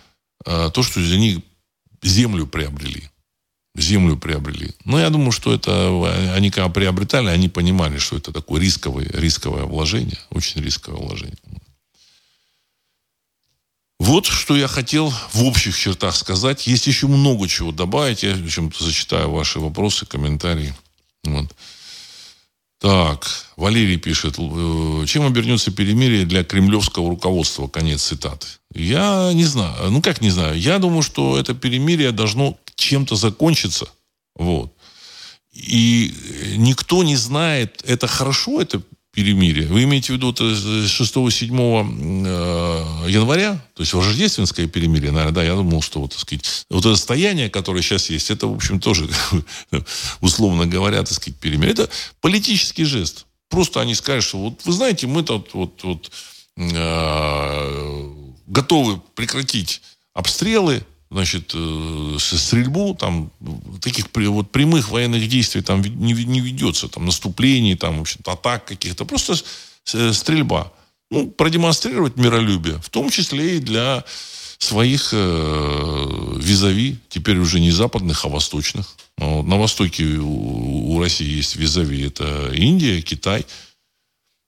э, 0.44 0.70
то, 0.72 0.82
что 0.82 1.00
они 1.00 1.44
землю 2.02 2.46
приобрели. 2.46 3.10
Землю 3.74 4.16
приобрели. 4.16 4.72
Но 4.84 4.98
я 4.98 5.10
думаю, 5.10 5.32
что 5.32 5.52
это 5.52 5.70
э, 5.70 6.34
они 6.34 6.50
когда 6.50 6.68
приобретали, 6.68 7.28
они 7.28 7.48
понимали, 7.48 7.98
что 7.98 8.16
это 8.16 8.32
такое 8.32 8.60
рисковое, 8.60 9.10
рисковое 9.12 9.64
вложение, 9.64 10.18
очень 10.30 10.62
рисковое 10.62 11.00
вложение. 11.00 11.36
Вот 13.98 14.26
что 14.26 14.56
я 14.56 14.68
хотел 14.68 15.10
в 15.32 15.44
общих 15.44 15.78
чертах 15.78 16.14
сказать. 16.16 16.66
Есть 16.66 16.86
еще 16.86 17.06
много 17.06 17.48
чего 17.48 17.72
добавить. 17.72 18.22
Я 18.22 18.34
в 18.34 18.44
общем-то 18.44 18.84
зачитаю 18.84 19.30
ваши 19.30 19.58
вопросы, 19.58 20.04
комментарии. 20.04 20.74
Вот. 21.24 21.46
Так, 22.78 23.26
Валерий 23.56 23.96
пишет, 23.96 24.36
«Э, 24.38 25.04
чем 25.06 25.26
обернется 25.26 25.70
перемирие 25.70 26.26
для 26.26 26.44
кремлевского 26.44 27.08
руководства? 27.08 27.68
Конец 27.68 28.02
цитаты. 28.02 28.46
Я 28.74 29.32
не 29.32 29.44
знаю. 29.44 29.90
Ну, 29.90 30.02
как 30.02 30.20
не 30.20 30.30
знаю? 30.30 30.60
Я 30.60 30.78
думаю, 30.78 31.02
что 31.02 31.38
это 31.38 31.54
перемирие 31.54 32.12
должно 32.12 32.58
чем-то 32.74 33.16
закончиться. 33.16 33.88
Вот. 34.34 34.72
И 35.52 36.12
никто 36.58 37.02
не 37.02 37.16
знает, 37.16 37.82
это 37.86 38.06
хорошо, 38.06 38.60
это 38.60 38.82
перемирие. 39.16 39.66
Вы 39.66 39.84
имеете 39.84 40.12
в 40.12 40.16
виду 40.16 40.30
6-7 40.30 42.26
э, 42.26 43.10
января, 43.10 43.54
то 43.74 43.82
есть 43.82 43.94
рождественское 43.94 44.66
перемирие, 44.66 45.10
наверное, 45.10 45.34
да, 45.34 45.42
я 45.42 45.54
думал, 45.54 45.80
что 45.80 46.00
вот, 46.00 46.10
так 46.10 46.20
сказать, 46.20 46.44
вот 46.68 46.84
это 46.84 46.94
состояние, 46.96 47.48
которое 47.48 47.80
сейчас 47.80 48.10
есть, 48.10 48.30
это, 48.30 48.46
в 48.46 48.54
общем, 48.54 48.78
тоже, 48.78 49.08
условно 50.20 50.66
говоря, 50.66 50.98
так 50.98 51.14
сказать, 51.14 51.40
перемирие. 51.40 51.72
Это 51.72 51.88
политический 52.20 52.84
жест. 52.84 53.24
Просто 53.48 53.80
они 53.80 53.94
скажут, 53.94 54.24
что 54.24 54.38
вот, 54.38 54.60
вы 54.66 54.72
знаете, 54.72 55.06
мы 55.06 55.22
тут 55.22 55.54
вот, 55.54 55.82
вот 55.82 56.10
э, 56.58 58.12
готовы 58.46 59.00
прекратить 59.14 59.80
обстрелы, 60.12 60.84
значит, 61.10 61.52
э, 61.54 62.16
стрельбу, 62.18 62.94
там, 62.94 63.30
таких 63.80 64.06
вот 64.14 64.50
прямых 64.50 64.90
военных 64.90 65.28
действий 65.28 65.62
там 65.62 65.82
не, 65.82 66.12
не 66.12 66.40
ведется, 66.40 66.88
там, 66.88 67.06
наступлений, 67.06 67.76
там, 67.76 67.98
в 67.98 68.00
общем 68.02 68.20
атак 68.24 68.64
каких-то, 68.64 69.04
просто 69.04 69.34
э, 69.94 70.12
стрельба. 70.12 70.72
Ну, 71.10 71.30
продемонстрировать 71.30 72.16
миролюбие, 72.16 72.80
в 72.80 72.90
том 72.90 73.10
числе 73.10 73.56
и 73.56 73.60
для 73.60 74.04
своих 74.58 75.10
э, 75.12 76.36
визави, 76.36 76.98
теперь 77.08 77.38
уже 77.38 77.60
не 77.60 77.70
западных, 77.70 78.24
а 78.24 78.28
восточных. 78.28 78.96
Вот. 79.18 79.42
На 79.46 79.56
востоке 79.56 80.04
у, 80.04 80.94
у 80.94 81.00
России 81.00 81.36
есть 81.36 81.56
визави, 81.56 82.06
это 82.06 82.50
Индия, 82.52 83.00
Китай, 83.02 83.46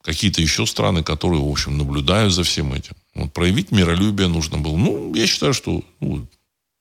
какие-то 0.02 0.40
еще 0.40 0.66
страны, 0.66 1.02
которые, 1.02 1.42
в 1.42 1.50
общем, 1.50 1.76
наблюдают 1.76 2.32
за 2.32 2.42
всем 2.42 2.72
этим. 2.72 2.94
Вот, 3.14 3.32
проявить 3.32 3.70
миролюбие 3.70 4.28
нужно 4.28 4.58
было. 4.58 4.76
Ну, 4.76 5.14
я 5.14 5.26
считаю, 5.26 5.52
что 5.52 5.84
ну, 6.00 6.26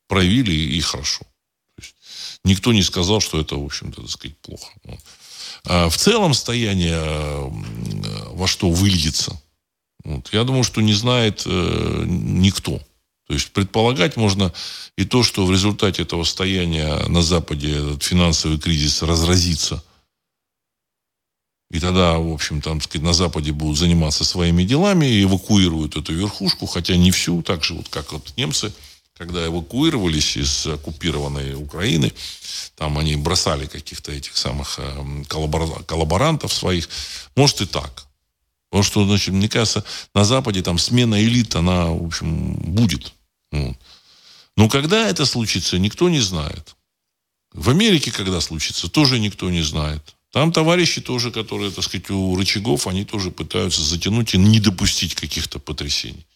проявили 0.08 0.52
и 0.52 0.80
хорошо. 0.80 1.24
То 1.76 1.82
есть, 1.82 1.94
никто 2.44 2.72
не 2.72 2.82
сказал, 2.82 3.20
что 3.20 3.40
это, 3.40 3.56
в 3.56 3.64
общем-то, 3.64 4.02
так 4.02 4.10
сказать, 4.10 4.36
плохо. 4.38 4.72
А 5.64 5.88
в 5.88 5.96
целом 5.96 6.34
стояние 6.34 7.50
во 8.32 8.48
что 8.48 8.70
выльется, 8.70 9.40
вот, 10.04 10.32
я 10.32 10.44
думаю, 10.44 10.64
что 10.64 10.80
не 10.80 10.94
знает 10.94 11.42
э, 11.44 12.04
никто. 12.06 12.78
То 13.26 13.34
есть 13.34 13.50
предполагать 13.50 14.16
можно 14.16 14.54
и 14.96 15.04
то, 15.04 15.22
что 15.22 15.44
в 15.44 15.52
результате 15.52 16.02
этого 16.02 16.24
стояния 16.24 17.06
на 17.08 17.22
Западе 17.22 17.72
этот 17.72 18.02
финансовый 18.02 18.58
кризис 18.58 19.02
разразится. 19.02 19.84
И 21.70 21.78
тогда, 21.80 22.16
в 22.16 22.32
общем, 22.32 22.62
там, 22.62 22.80
сказать, 22.80 23.02
на 23.02 23.12
Западе 23.12 23.52
будут 23.52 23.76
заниматься 23.76 24.24
своими 24.24 24.62
делами 24.64 25.04
и 25.04 25.24
эвакуируют 25.24 25.96
эту 25.96 26.14
верхушку, 26.14 26.64
хотя 26.64 26.96
не 26.96 27.10
всю, 27.10 27.42
так 27.42 27.62
же 27.62 27.74
вот 27.74 27.90
как 27.90 28.12
вот 28.12 28.32
немцы– 28.36 28.72
когда 29.18 29.44
эвакуировались 29.46 30.36
из 30.36 30.66
оккупированной 30.66 31.54
Украины, 31.54 32.12
там 32.76 32.96
они 32.98 33.16
бросали 33.16 33.66
каких-то 33.66 34.12
этих 34.12 34.36
самых 34.36 34.78
эм, 34.78 35.24
коллаборантов 35.24 36.52
своих. 36.52 36.88
Может 37.34 37.60
и 37.62 37.66
так. 37.66 38.06
Потому 38.70 38.84
что, 38.84 39.04
значит, 39.04 39.34
мне 39.34 39.48
кажется, 39.48 39.84
на 40.14 40.24
Западе 40.24 40.62
там 40.62 40.78
смена 40.78 41.20
элит, 41.22 41.56
она, 41.56 41.86
в 41.86 42.06
общем, 42.06 42.54
будет. 42.54 43.12
Но 43.50 44.68
когда 44.68 45.08
это 45.08 45.26
случится, 45.26 45.78
никто 45.78 46.08
не 46.08 46.20
знает. 46.20 46.76
В 47.52 47.70
Америке, 47.70 48.12
когда 48.12 48.40
случится, 48.40 48.88
тоже 48.88 49.18
никто 49.18 49.50
не 49.50 49.62
знает. 49.62 50.02
Там 50.30 50.52
товарищи 50.52 51.00
тоже, 51.00 51.30
которые, 51.30 51.70
так 51.70 51.84
сказать, 51.84 52.10
у 52.10 52.36
рычагов, 52.36 52.86
они 52.86 53.04
тоже 53.04 53.30
пытаются 53.30 53.82
затянуть 53.82 54.34
и 54.34 54.38
не 54.38 54.60
допустить 54.60 55.14
каких-то 55.14 55.58
потрясений. 55.58 56.26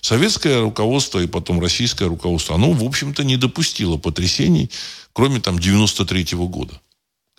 Советское 0.00 0.60
руководство 0.60 1.18
и 1.20 1.26
потом 1.26 1.60
российское 1.60 2.06
руководство, 2.06 2.54
оно, 2.54 2.72
в 2.72 2.84
общем-то, 2.84 3.24
не 3.24 3.36
допустило 3.36 3.96
потрясений, 3.96 4.70
кроме 5.12 5.40
там 5.40 5.58
93 5.58 6.34
-го 6.34 6.48
года. 6.48 6.80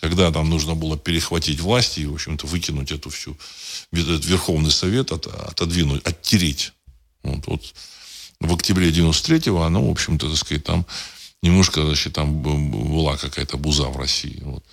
Когда 0.00 0.30
там 0.30 0.48
нужно 0.48 0.74
было 0.74 0.96
перехватить 0.96 1.60
власть 1.60 1.98
и, 1.98 2.06
в 2.06 2.14
общем-то, 2.14 2.46
выкинуть 2.46 2.90
эту 2.90 3.10
всю, 3.10 3.36
этот 3.92 4.24
Верховный 4.24 4.70
Совет, 4.70 5.12
от, 5.12 5.26
отодвинуть, 5.26 6.06
оттереть. 6.06 6.72
Вот, 7.22 7.46
вот 7.46 7.74
в 8.40 8.54
октябре 8.54 8.90
93-го 8.90 9.62
оно, 9.62 9.86
в 9.86 9.90
общем-то, 9.90 10.28
так 10.28 10.38
сказать, 10.38 10.64
там 10.64 10.86
немножко, 11.42 11.84
значит, 11.84 12.14
там 12.14 12.40
была 12.42 13.16
какая-то 13.16 13.58
буза 13.58 13.88
в 13.88 13.96
России. 13.96 14.40
Вот. 14.42 14.64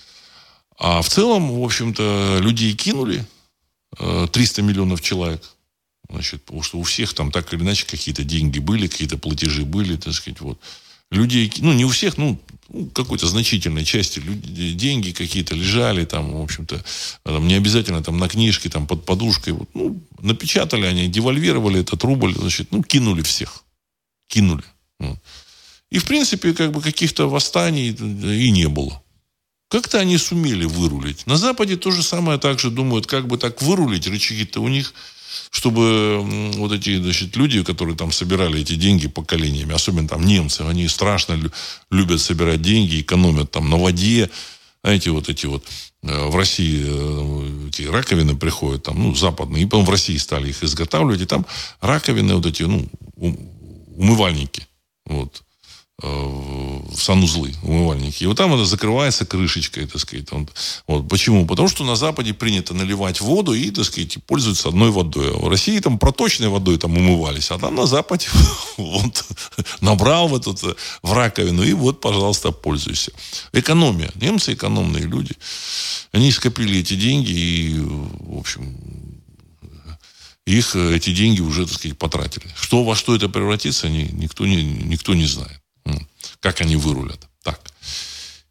А 0.77 1.01
в 1.01 1.09
целом, 1.09 1.59
в 1.59 1.63
общем-то, 1.63 2.39
людей 2.39 2.73
кинули, 2.73 3.25
300 3.97 4.61
э, 4.61 4.63
миллионов 4.63 5.01
человек– 5.01 5.43
Значит, 6.09 6.43
потому 6.43 6.63
что 6.63 6.77
у 6.79 6.83
всех 6.83 7.13
там 7.13 7.31
так 7.31 7.53
или 7.53 7.61
иначе 7.61 7.85
какие-то 7.85 8.23
деньги 8.23 8.59
были, 8.59 8.87
какие-то 8.87 9.17
платежи 9.17 9.65
были, 9.65 9.97
так 9.97 10.13
сказать, 10.13 10.39
вот. 10.41 10.59
Людей, 11.09 11.51
ну, 11.59 11.71
не 11.71 11.85
у 11.85 11.89
всех, 11.89 12.17
ну, 12.17 12.37
какой-то 12.93 13.27
значительной 13.27 13.85
части 13.85 14.19
люди, 14.19 14.73
деньги 14.73 15.11
какие-то 15.11 15.55
лежали 15.55 16.03
там, 16.03 16.33
в 16.33 16.41
общем-то, 16.41 16.83
там, 17.23 17.47
не 17.47 17.53
обязательно 17.53 18.03
там 18.03 18.17
на 18.17 18.27
книжке, 18.27 18.69
там, 18.69 18.87
под 18.87 19.05
подушкой. 19.05 19.53
Вот, 19.53 19.69
ну, 19.73 20.01
напечатали 20.19 20.85
они, 20.85 21.07
девальвировали 21.07 21.79
этот 21.79 22.03
рубль, 22.03 22.35
значит, 22.35 22.71
ну, 22.71 22.83
кинули 22.83 23.21
всех. 23.21 23.63
Кинули. 24.27 24.65
Вот. 24.99 25.17
И, 25.89 25.99
в 25.99 26.05
принципе, 26.05 26.53
как 26.53 26.73
бы 26.73 26.81
каких-то 26.81 27.29
восстаний 27.29 27.91
и 27.91 28.51
не 28.51 28.67
было. 28.67 29.01
Как-то 29.69 29.99
они 29.99 30.17
сумели 30.17 30.65
вырулить. 30.65 31.25
На 31.25 31.37
Западе 31.37 31.77
то 31.77 31.91
же 31.91 32.03
самое 32.03 32.37
также 32.37 32.69
думают, 32.69 33.05
как 33.05 33.27
бы 33.27 33.37
так 33.37 33.61
вырулить. 33.61 34.07
Рычаги-то 34.07 34.61
у 34.61 34.67
них 34.67 34.93
чтобы 35.51 36.21
вот 36.55 36.71
эти 36.71 37.01
значит, 37.01 37.36
люди, 37.36 37.63
которые 37.63 37.95
там 37.95 38.11
собирали 38.11 38.61
эти 38.61 38.75
деньги 38.75 39.07
поколениями, 39.07 39.73
особенно 39.73 40.07
там 40.07 40.25
немцы, 40.25 40.61
они 40.61 40.88
страшно 40.88 41.39
любят 41.91 42.21
собирать 42.21 42.61
деньги, 42.61 43.01
экономят 43.01 43.51
там 43.51 43.69
на 43.69 43.78
воде, 43.78 44.30
знаете, 44.84 45.11
вот 45.11 45.28
эти 45.30 45.45
вот 45.45 45.65
э, 46.03 46.28
в 46.28 46.36
России 46.36 46.84
э, 46.86 47.67
эти 47.69 47.84
раковины 47.84 48.36
приходят, 48.36 48.84
там, 48.84 49.01
ну, 49.01 49.15
западные, 49.15 49.63
и 49.63 49.65
потом 49.65 49.86
в 49.86 49.89
России 49.89 50.17
стали 50.17 50.49
их 50.49 50.63
изготавливать, 50.63 51.21
и 51.21 51.25
там 51.25 51.45
раковины 51.82 52.36
вот 52.36 52.45
эти, 52.45 52.63
ну, 52.63 52.88
умывальники, 53.95 54.67
вот, 55.05 55.43
в 55.99 56.95
санузлы, 56.95 57.55
умывальники. 57.63 58.23
И 58.23 58.27
вот 58.27 58.37
там 58.37 58.53
это 58.53 58.65
закрывается 58.65 59.25
крышечкой, 59.25 59.87
так 59.87 59.99
сказать. 59.99 60.31
Он, 60.31 60.47
вот. 60.85 61.07
Почему? 61.09 61.47
Потому 61.47 61.67
что 61.67 61.83
на 61.83 61.95
Западе 61.95 62.35
принято 62.35 62.75
наливать 62.75 63.19
воду 63.19 63.53
и, 63.53 63.71
так 63.71 63.85
сказать, 63.85 64.23
пользуются 64.25 64.69
одной 64.69 64.91
водой. 64.91 65.31
А 65.33 65.37
в 65.37 65.47
России 65.49 65.79
там 65.79 65.97
проточной 65.97 66.49
водой 66.49 66.77
там 66.77 66.95
умывались, 66.95 67.49
а 67.49 67.57
там 67.57 67.73
на 67.75 67.87
Западе 67.87 68.27
вот, 68.77 69.25
набрал 69.81 70.27
в, 70.27 70.35
этот, 70.35 70.77
в 71.01 71.13
раковину 71.13 71.63
и 71.63 71.73
вот, 71.73 71.99
пожалуйста, 71.99 72.51
пользуйся. 72.51 73.11
Экономия. 73.51 74.11
Немцы 74.15 74.53
экономные 74.53 75.03
люди. 75.03 75.33
Они 76.11 76.31
скопили 76.31 76.79
эти 76.79 76.93
деньги 76.93 77.31
и, 77.31 77.79
в 77.79 78.37
общем, 78.37 78.77
их 80.45 80.75
эти 80.75 81.11
деньги 81.11 81.41
уже, 81.41 81.65
так 81.65 81.73
сказать, 81.73 81.97
потратили. 81.97 82.45
Что, 82.55 82.83
во 82.83 82.95
что 82.95 83.15
это 83.15 83.29
превратится, 83.29 83.89
никто 83.89 84.45
не, 84.45 84.63
никто 84.63 85.15
не 85.15 85.25
знает. 85.25 85.59
Как 86.39 86.61
они 86.61 86.75
вырулят. 86.75 87.27
Так. 87.43 87.59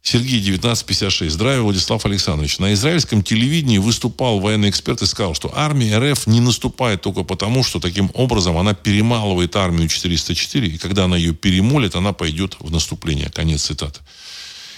Сергей, 0.01 0.39
1956. 0.39 1.33
Здравия, 1.33 1.61
Владислав 1.61 2.05
Александрович. 2.05 2.59
На 2.59 2.73
израильском 2.73 3.23
телевидении 3.23 3.77
выступал 3.77 4.39
военный 4.39 4.69
эксперт 4.69 5.01
и 5.01 5.05
сказал, 5.05 5.33
что 5.33 5.51
армия 5.53 5.99
РФ 5.99 6.27
не 6.27 6.39
наступает 6.39 7.01
только 7.01 7.23
потому, 7.23 7.61
что 7.61 7.81
таким 7.81 8.09
образом 8.13 8.57
она 8.57 8.73
перемалывает 8.73 9.55
армию 9.57 9.89
404, 9.89 10.67
и 10.67 10.77
когда 10.77 11.03
она 11.05 11.17
ее 11.17 11.33
перемолит, 11.33 11.95
она 11.95 12.13
пойдет 12.13 12.55
в 12.59 12.71
наступление. 12.71 13.29
Конец 13.29 13.63
цитаты. 13.63 13.99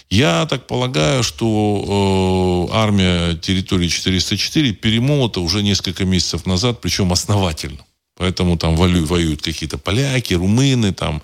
Я 0.10 0.48
так 0.48 0.66
полагаю, 0.66 1.22
что 1.22 2.68
э, 2.72 2.76
армия 2.76 3.36
территории 3.36 3.88
404 3.88 4.72
перемолота 4.74 5.42
уже 5.42 5.62
несколько 5.62 6.06
месяцев 6.06 6.48
назад, 6.48 6.82
причем 6.82 7.12
основательно. 7.12 7.86
Поэтому 8.18 8.58
там 8.58 8.76
воюют 8.76 9.44
какие-то 9.44 9.78
поляки, 9.78 10.34
румыны, 10.34 10.92
там, 10.92 11.22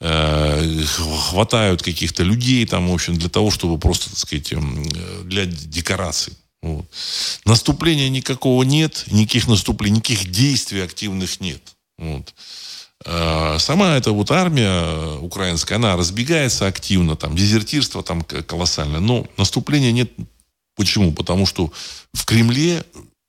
хватают 0.00 1.82
каких-то 1.82 2.22
людей 2.22 2.66
там, 2.66 2.88
в 2.88 2.92
общем, 2.92 3.16
для 3.16 3.28
того, 3.28 3.50
чтобы 3.50 3.78
просто, 3.78 4.10
так 4.10 4.18
сказать, 4.18 4.52
эм, 4.52 4.84
для 5.24 5.46
декораций. 5.46 6.34
Вот. 6.62 6.86
Наступления 7.44 8.08
никакого 8.08 8.62
нет, 8.62 9.04
никаких 9.10 9.48
наступлений, 9.48 9.98
никаких 9.98 10.30
действий 10.30 10.80
активных 10.80 11.40
нет. 11.40 11.62
Вот. 11.98 12.34
Э, 13.04 13.56
сама 13.58 13.96
эта 13.96 14.12
вот 14.12 14.30
армия 14.30 15.18
украинская, 15.18 15.76
она 15.76 15.96
разбегается 15.96 16.66
активно, 16.66 17.16
там, 17.16 17.36
дезертирство 17.36 18.02
там 18.02 18.22
колоссальное, 18.22 19.00
но 19.00 19.26
наступления 19.36 19.92
нет. 19.92 20.10
Почему? 20.76 21.12
Потому 21.12 21.46
что 21.46 21.70
в 22.14 22.24
Кремле 22.24 22.84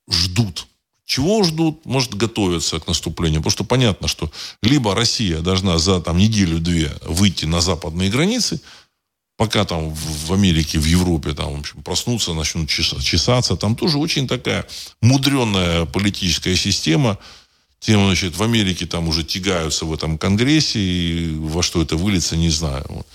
ждут 0.10 0.68
чего 1.06 1.44
ждут? 1.44 1.86
Может, 1.86 2.16
готовятся 2.16 2.80
к 2.80 2.88
наступлению. 2.88 3.42
Потому 3.42 3.52
что 3.52 3.64
понятно, 3.64 4.08
что 4.08 4.32
либо 4.62 4.96
Россия 4.96 5.40
должна 5.40 5.78
за 5.78 6.02
там, 6.02 6.18
неделю-две 6.18 6.92
выйти 7.04 7.46
на 7.46 7.62
западные 7.62 8.10
границы, 8.10 8.60
пока 9.38 9.66
там 9.66 9.94
в 9.94 10.34
Америке, 10.34 10.80
в 10.80 10.86
Европе 10.86 11.34
там, 11.34 11.56
в 11.56 11.60
общем, 11.60 11.84
проснутся, 11.84 12.34
начнут 12.34 12.70
чесаться. 12.70 13.56
Там 13.56 13.76
тоже 13.76 13.98
очень 14.00 14.28
такая 14.28 14.66
мудренная 15.02 15.86
политическая 15.86 16.56
система. 16.56 17.20
Тем, 17.80 18.04
значит, 18.06 18.36
в 18.36 18.42
Америке 18.42 18.88
там 18.88 19.08
уже 19.08 19.24
тягаются 19.24 19.86
в 19.86 19.94
этом 19.94 20.18
Конгрессе, 20.18 20.80
и 20.80 21.36
во 21.36 21.62
что 21.62 21.84
это 21.84 21.98
выльется, 21.98 22.36
не 22.36 22.50
знаю. 22.50 23.06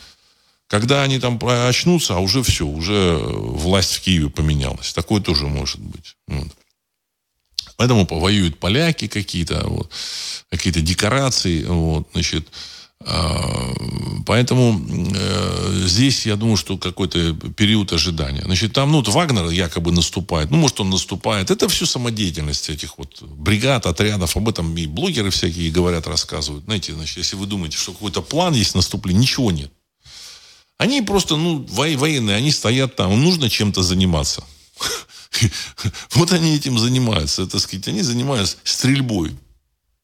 Когда 0.69 1.03
они 1.03 1.19
там 1.19 1.41
очнутся, 1.43 2.15
а 2.15 2.19
уже 2.21 2.45
все, 2.45 2.65
уже 2.65 3.17
власть 3.17 3.95
в 3.95 4.01
Киеве 4.03 4.31
поменялась. 4.31 4.93
Такое 4.93 5.21
тоже 5.21 5.49
может 5.49 5.81
быть. 5.81 6.15
Поэтому 7.81 8.05
повоюют 8.05 8.59
поляки 8.59 9.07
какие-то, 9.07 9.67
вот, 9.67 9.91
какие-то 10.51 10.83
декорации, 10.83 11.65
вот, 11.65 12.07
значит, 12.13 12.47
а, 13.03 13.73
Поэтому 14.27 14.79
э, 15.15 15.85
здесь, 15.87 16.27
я 16.27 16.37
думаю, 16.37 16.59
что 16.59 16.77
какой-то 16.77 17.33
период 17.57 17.91
ожидания. 17.95 18.43
Значит, 18.45 18.75
там, 18.75 18.93
ну, 18.93 18.99
вот 18.99 19.09
Вагнер 19.09 19.49
якобы 19.49 19.93
наступает. 19.93 20.51
Ну, 20.51 20.59
может, 20.59 20.81
он 20.81 20.91
наступает. 20.91 21.51
Это 21.51 21.71
все 21.71 21.87
самодеятельность 21.87 22.69
этих 22.69 22.99
вот 22.99 23.23
бригад, 23.23 23.87
отрядов. 23.87 24.37
Об 24.37 24.51
этом 24.51 24.77
и 24.77 24.87
блогеры 24.87 25.31
всякие 25.31 25.71
говорят, 25.71 26.07
рассказывают. 26.07 26.67
Знаете, 26.67 26.93
значит, 26.93 27.17
если 27.17 27.37
вы 27.37 27.47
думаете, 27.47 27.79
что 27.79 27.93
какой-то 27.93 28.21
план 28.21 28.53
есть 28.53 28.75
наступления, 28.75 29.23
ничего 29.23 29.51
нет. 29.51 29.73
Они 30.77 31.01
просто, 31.01 31.37
ну, 31.37 31.65
военные, 31.71 32.37
они 32.37 32.51
стоят 32.53 32.97
там. 32.97 33.19
нужно 33.25 33.49
чем-то 33.49 33.83
заниматься. 33.83 34.45
Вот 36.13 36.33
они 36.33 36.57
этим 36.57 36.79
занимаются. 36.79 37.47
Так 37.47 37.61
сказать, 37.61 37.89
они 37.89 38.03
занимаются 38.03 38.57
стрельбой. 38.65 39.37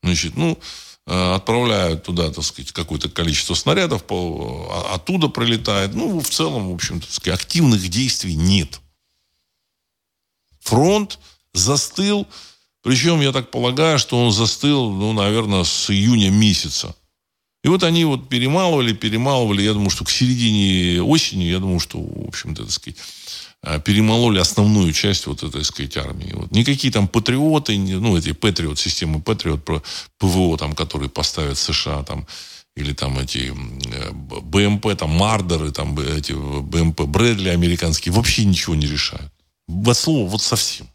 Значит, 0.03 0.37
ну, 0.37 0.59
э, 1.07 1.35
отправляют 1.35 2.05
туда, 2.05 2.31
так 2.31 2.45
сказать, 2.45 2.72
какое-то 2.72 3.09
количество 3.09 3.55
снарядов, 3.55 4.05
а, 4.09 4.95
оттуда 4.95 5.29
пролетает. 5.29 5.95
Ну, 5.95 6.20
в 6.20 6.29
целом, 6.29 6.70
в 6.70 6.74
общем-то, 6.74 7.12
сказать, 7.12 7.41
активных 7.41 7.89
действий 7.89 8.35
нет. 8.35 8.81
Фронт 10.61 11.18
застыл, 11.53 12.27
причем, 12.83 13.20
я 13.20 13.33
так 13.33 13.51
полагаю, 13.51 13.99
что 13.99 14.16
он 14.22 14.31
застыл, 14.31 14.91
ну, 14.91 15.12
наверное, 15.12 15.64
с 15.64 15.91
июня 15.91 16.31
месяца. 16.31 16.95
И 17.64 17.68
вот 17.68 17.83
они 17.83 18.05
вот 18.05 18.29
перемалывали, 18.29 18.93
перемалывали. 18.93 19.62
Я 19.62 19.72
думаю, 19.72 19.91
что 19.91 20.05
к 20.05 20.11
середине 20.11 21.03
осени, 21.03 21.45
я 21.45 21.59
думаю, 21.59 21.81
что, 21.81 21.99
в 21.99 22.29
общем-то, 22.29 22.62
так 22.62 22.70
сказать, 22.72 22.99
перемололи 23.85 24.39
основную 24.39 24.93
часть 24.93 25.27
вот 25.27 25.43
этой, 25.43 25.51
так 25.51 25.64
сказать, 25.64 25.97
армии. 25.97 26.33
Вот. 26.35 26.53
Никакие 26.53 26.93
там 26.93 27.09
патриоты, 27.09 27.77
ну, 27.79 28.17
эти 28.17 28.33
патриот, 28.33 28.79
системы 28.79 29.21
патриот, 29.21 29.64
ПВО, 30.19 30.57
там, 30.57 30.75
которые 30.75 31.09
поставят 31.09 31.59
США, 31.59 32.03
там, 32.03 32.27
или 32.77 32.93
там 32.93 33.19
эти 33.19 33.53
э, 33.93 34.12
БМП, 34.12 34.97
там, 34.97 35.11
Мардеры, 35.11 35.73
там, 35.73 35.99
эти 35.99 36.33
БМП 36.33 37.03
Брэдли 37.03 37.49
американские, 37.49 38.12
вообще 38.12 38.45
ничего 38.45 38.75
не 38.75 38.87
решают. 38.87 39.33
Вот 39.67 39.97
слово, 39.97 40.29
вот 40.29 40.43
совсем. 40.43 40.87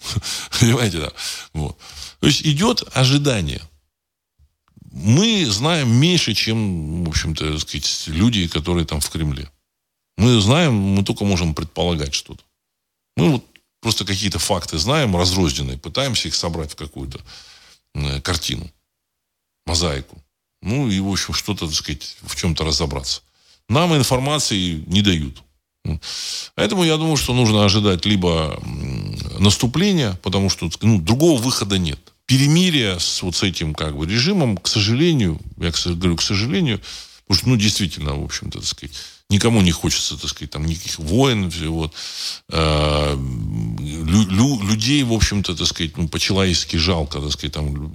Понимаете, 0.60 1.00
да? 1.00 1.12
Вот. 1.52 1.78
То 2.20 2.26
есть 2.26 2.42
идет 2.42 2.84
ожидание. 2.92 3.62
Мы 4.92 5.46
знаем 5.46 5.90
меньше, 5.92 6.34
чем, 6.34 7.04
в 7.04 7.08
общем-то, 7.08 7.58
сказать, 7.58 8.04
люди, 8.06 8.48
которые 8.48 8.86
там 8.86 9.00
в 9.00 9.08
Кремле. 9.08 9.48
Мы 10.20 10.38
знаем, 10.42 10.74
мы 10.74 11.02
только 11.02 11.24
можем 11.24 11.54
предполагать 11.54 12.12
что-то. 12.12 12.42
Мы 13.16 13.30
вот 13.30 13.44
просто 13.80 14.04
какие-то 14.04 14.38
факты 14.38 14.76
знаем, 14.76 15.16
разрозненные, 15.16 15.78
пытаемся 15.78 16.28
их 16.28 16.34
собрать 16.34 16.72
в 16.72 16.76
какую-то 16.76 17.18
э, 17.94 18.20
картину, 18.20 18.70
мозаику. 19.64 20.22
Ну 20.60 20.90
и, 20.90 21.00
в 21.00 21.08
общем, 21.08 21.32
что-то, 21.32 21.66
так 21.66 21.74
сказать, 21.74 22.18
в 22.20 22.36
чем-то 22.36 22.64
разобраться. 22.64 23.22
Нам 23.70 23.96
информации 23.96 24.84
не 24.86 25.00
дают. 25.00 25.42
Поэтому 26.54 26.84
я 26.84 26.98
думаю, 26.98 27.16
что 27.16 27.32
нужно 27.32 27.64
ожидать 27.64 28.04
либо 28.04 28.62
наступления, 29.38 30.18
потому 30.22 30.50
что 30.50 30.68
ну, 30.82 31.00
другого 31.00 31.40
выхода 31.40 31.78
нет. 31.78 31.98
Перемирие 32.26 33.00
с 33.00 33.22
вот 33.22 33.36
с 33.36 33.42
этим 33.42 33.72
как 33.72 33.96
бы 33.96 34.04
режимом, 34.04 34.58
к 34.58 34.68
сожалению, 34.68 35.40
я 35.56 35.72
говорю, 35.94 36.16
к 36.16 36.22
сожалению, 36.22 36.82
потому 37.26 37.38
что, 37.38 37.48
ну, 37.48 37.56
действительно, 37.56 38.16
в 38.16 38.24
общем-то, 38.24 38.58
так 38.58 38.68
сказать, 38.68 38.94
Никому 39.30 39.62
не 39.62 39.70
хочется, 39.70 40.16
так 40.16 40.28
сказать, 40.28 40.50
там 40.50 40.66
никаких 40.66 40.98
войн, 40.98 41.50
вот. 41.68 41.94
Э, 42.48 43.16
лю, 43.16 44.28
лю, 44.28 44.62
людей, 44.62 45.02
в 45.04 45.12
общем-то, 45.12 45.54
так 45.54 45.66
сказать, 45.66 45.96
ну, 45.96 46.08
по-человечески 46.08 46.76
жалко, 46.76 47.20
так 47.20 47.30
сказать, 47.30 47.52
там 47.52 47.92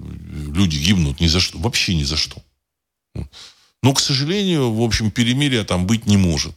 люди 0.54 0.78
гибнут 0.78 1.20
ни 1.20 1.26
за 1.26 1.40
что, 1.40 1.58
вообще 1.58 1.94
ни 1.94 2.04
за 2.04 2.16
что. 2.16 2.42
Но, 3.82 3.92
к 3.92 4.00
сожалению, 4.00 4.72
в 4.72 4.82
общем, 4.82 5.10
перемирия 5.10 5.64
там 5.64 5.86
быть 5.86 6.06
не 6.06 6.16
может. 6.16 6.54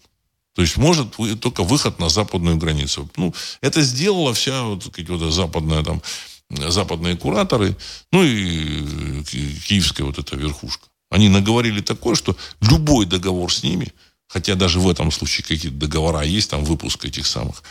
То 0.55 0.61
есть 0.61 0.77
может 0.77 1.15
только 1.41 1.63
выход 1.63 1.99
на 1.99 2.09
западную 2.09 2.57
границу. 2.57 3.09
Ну, 3.17 3.33
это 3.61 3.81
сделала 3.81 4.33
вся 4.33 4.63
вот, 4.63 4.91
вот, 4.97 5.33
западная 5.33 5.83
там 5.83 6.01
западные 6.49 7.15
кураторы, 7.15 7.75
ну 8.11 8.23
и 8.23 9.23
киевская 9.23 10.07
вот 10.07 10.17
эта 10.17 10.35
верхушка. 10.35 10.87
Они 11.09 11.29
наговорили 11.29 11.81
такое, 11.81 12.15
что 12.15 12.35
любой 12.61 13.05
договор 13.05 13.53
с 13.53 13.63
ними, 13.63 13.93
хотя 14.29 14.55
даже 14.55 14.79
в 14.79 14.89
этом 14.89 15.11
случае 15.11 15.43
какие-то 15.45 15.77
договора 15.77 16.21
есть, 16.21 16.49
там 16.49 16.63
выпуск 16.63 17.03
этих 17.03 17.25
самых 17.27 17.63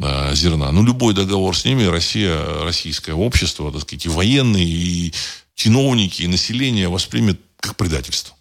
э, 0.00 0.34
зерна, 0.34 0.72
но 0.72 0.82
любой 0.82 1.14
договор 1.14 1.56
с 1.56 1.64
ними 1.64 1.84
Россия, 1.84 2.36
российское 2.64 3.14
общество, 3.14 3.72
так 3.72 3.82
сказать, 3.82 4.04
и 4.04 4.08
военные, 4.08 4.66
и 4.66 5.14
чиновники, 5.54 6.22
и 6.22 6.26
население 6.26 6.88
воспримет 6.88 7.40
как 7.58 7.76
предательство. 7.76 8.36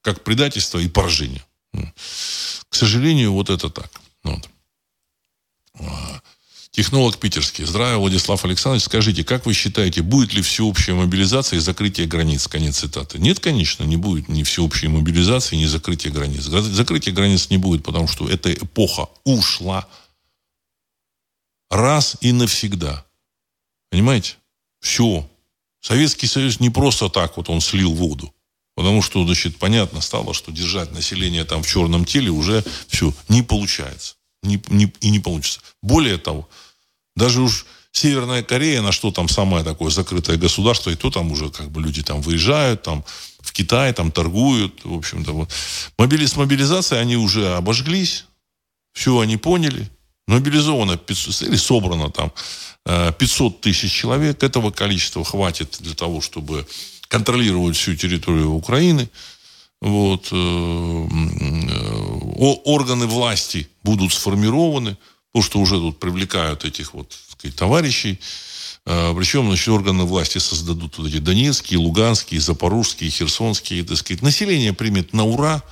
Как 0.00 0.24
предательство 0.24 0.78
и 0.78 0.88
поражение. 0.88 1.44
К 1.72 2.74
сожалению, 2.74 3.32
вот 3.32 3.50
это 3.50 3.70
так. 3.70 3.90
Вот. 4.24 4.48
Технолог 6.72 7.18
питерский. 7.18 7.66
Здравия, 7.66 7.98
Владислав 7.98 8.42
Александрович. 8.46 8.84
Скажите, 8.84 9.24
как 9.24 9.44
вы 9.44 9.52
считаете, 9.52 10.00
будет 10.00 10.32
ли 10.32 10.40
всеобщая 10.40 10.94
мобилизация 10.94 11.58
и 11.58 11.60
закрытие 11.60 12.06
границ? 12.06 12.48
Конец 12.48 12.78
цитаты. 12.78 13.18
Нет, 13.18 13.40
конечно, 13.40 13.84
не 13.84 13.98
будет 13.98 14.30
ни 14.30 14.42
всеобщей 14.42 14.88
мобилизации, 14.88 15.56
ни 15.56 15.66
закрытия 15.66 16.10
границ. 16.10 16.44
Закрытия 16.44 17.12
границ 17.12 17.50
не 17.50 17.58
будет, 17.58 17.84
потому 17.84 18.08
что 18.08 18.26
эта 18.26 18.50
эпоха 18.54 19.08
ушла 19.24 19.86
раз 21.68 22.16
и 22.22 22.32
навсегда. 22.32 23.04
Понимаете? 23.90 24.36
Все. 24.80 25.28
Советский 25.82 26.26
Союз 26.26 26.58
не 26.58 26.70
просто 26.70 27.10
так 27.10 27.36
вот 27.36 27.50
он 27.50 27.60
слил 27.60 27.92
воду. 27.92 28.34
Потому 28.74 29.02
что, 29.02 29.22
значит, 29.26 29.58
понятно 29.58 30.00
стало, 30.00 30.32
что 30.32 30.50
держать 30.50 30.90
население 30.92 31.44
там 31.44 31.62
в 31.62 31.68
черном 31.68 32.06
теле 32.06 32.30
уже 32.30 32.64
все 32.88 33.12
не 33.28 33.42
получается. 33.42 34.14
Не, 34.42 34.60
не, 34.68 34.92
и 35.00 35.10
не 35.10 35.20
получится. 35.20 35.60
Более 35.82 36.18
того, 36.18 36.48
даже 37.14 37.40
уж 37.40 37.66
Северная 37.92 38.42
Корея, 38.42 38.80
на 38.80 38.90
что 38.90 39.10
там 39.10 39.28
самое 39.28 39.64
такое 39.64 39.90
закрытое 39.90 40.38
государство, 40.38 40.90
и 40.90 40.96
то 40.96 41.10
там 41.10 41.30
уже 41.30 41.50
как 41.50 41.70
бы 41.70 41.82
люди 41.82 42.02
там 42.02 42.22
выезжают, 42.22 42.82
там 42.82 43.04
в 43.40 43.52
Китай 43.52 43.92
там 43.92 44.10
торгуют, 44.10 44.84
в 44.84 44.94
общем-то. 44.94 45.32
Вот. 45.32 45.50
Мобили, 45.98 46.24
с 46.24 46.36
мобилизацией 46.36 47.02
они 47.02 47.16
уже 47.16 47.54
обожглись, 47.54 48.24
все 48.94 49.18
они 49.20 49.36
поняли, 49.36 49.90
мобилизовано 50.26 50.96
500, 50.96 51.48
или 51.48 51.56
собрано 51.56 52.10
там 52.10 52.32
500 52.84 53.52
э, 53.52 53.60
тысяч 53.60 53.92
человек, 53.92 54.42
этого 54.42 54.70
количества 54.70 55.22
хватит 55.22 55.76
для 55.80 55.94
того, 55.94 56.22
чтобы 56.22 56.66
контролировать 57.08 57.76
всю 57.76 57.94
территорию 57.94 58.52
Украины. 58.52 59.10
Вот, 59.82 60.28
э, 60.30 60.36
э, 60.36 61.08
органы 62.64 63.06
власти 63.06 63.68
будут 63.82 64.12
сформированы, 64.12 64.96
потому 65.32 65.42
что 65.42 65.58
уже 65.58 65.74
тут 65.74 65.98
привлекают 65.98 66.64
этих 66.64 66.94
вот 66.94 67.12
сказать, 67.28 67.56
товарищей. 67.56 68.20
А, 68.86 69.12
Причем, 69.12 69.48
значит, 69.48 69.66
органы 69.66 70.04
власти 70.04 70.38
создадут 70.38 70.98
вот 70.98 71.08
эти 71.08 71.18
донецкие, 71.18 71.80
луганские, 71.80 72.40
запорожские, 72.40 73.10
херсонские, 73.10 73.82
так 73.82 73.96
сказать. 73.96 74.22
Население 74.22 74.72
примет 74.72 75.12
на 75.12 75.24
ура. 75.24 75.64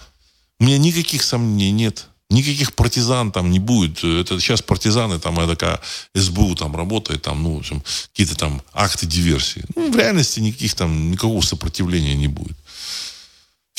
У 0.58 0.64
меня 0.64 0.78
никаких 0.78 1.22
сомнений 1.22 1.70
нет. 1.70 2.08
Никаких 2.30 2.74
партизан 2.74 3.30
там 3.30 3.48
не 3.50 3.60
будет. 3.60 4.02
Это 4.02 4.40
сейчас 4.40 4.60
партизаны, 4.60 5.20
там, 5.20 5.36
такая 5.46 5.80
СБУ 6.16 6.56
там 6.56 6.74
работает, 6.74 7.22
там, 7.22 7.44
ну, 7.44 7.54
в 7.54 7.58
общем, 7.58 7.82
какие-то 8.10 8.36
там 8.36 8.60
акты 8.72 9.06
диверсии. 9.06 9.64
Ну, 9.76 9.92
в 9.92 9.96
реальности 9.96 10.40
никаких 10.40 10.74
там, 10.74 11.12
никакого 11.12 11.40
сопротивления 11.42 12.14
не 12.14 12.28
будет. 12.28 12.56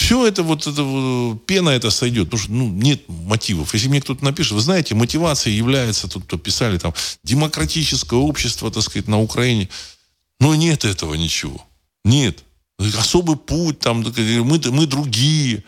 Все 0.02 0.26
это 0.26 0.42
вот, 0.42 0.66
это, 0.66 1.38
пена 1.46 1.70
это 1.70 1.92
сойдет, 1.92 2.26
потому 2.26 2.42
что 2.42 2.52
ну, 2.52 2.70
нет 2.70 3.04
мотивов. 3.08 3.72
Если 3.76 3.88
мне 3.88 4.02
кто-то 4.02 4.26
напишет, 4.26 4.54
вы 4.54 4.62
знаете, 4.62 4.96
мотивацией 4.96 5.56
является, 5.56 6.08
тут 6.08 6.24
кто 6.24 6.40
писали 6.40 6.80
там, 6.80 6.92
демократическое 7.24 8.20
общество, 8.20 8.72
так 8.72 8.82
сказать, 8.82 9.08
на 9.08 9.22
Украине. 9.22 9.70
Но 10.40 10.56
нет 10.56 10.86
этого 10.86 11.14
ничего. 11.14 11.64
Нет. 12.04 12.44
Особый 12.98 13.38
путь, 13.38 13.78
там, 13.78 14.02
мы, 14.02 14.60
мы 14.72 14.88
другие. 14.88 15.64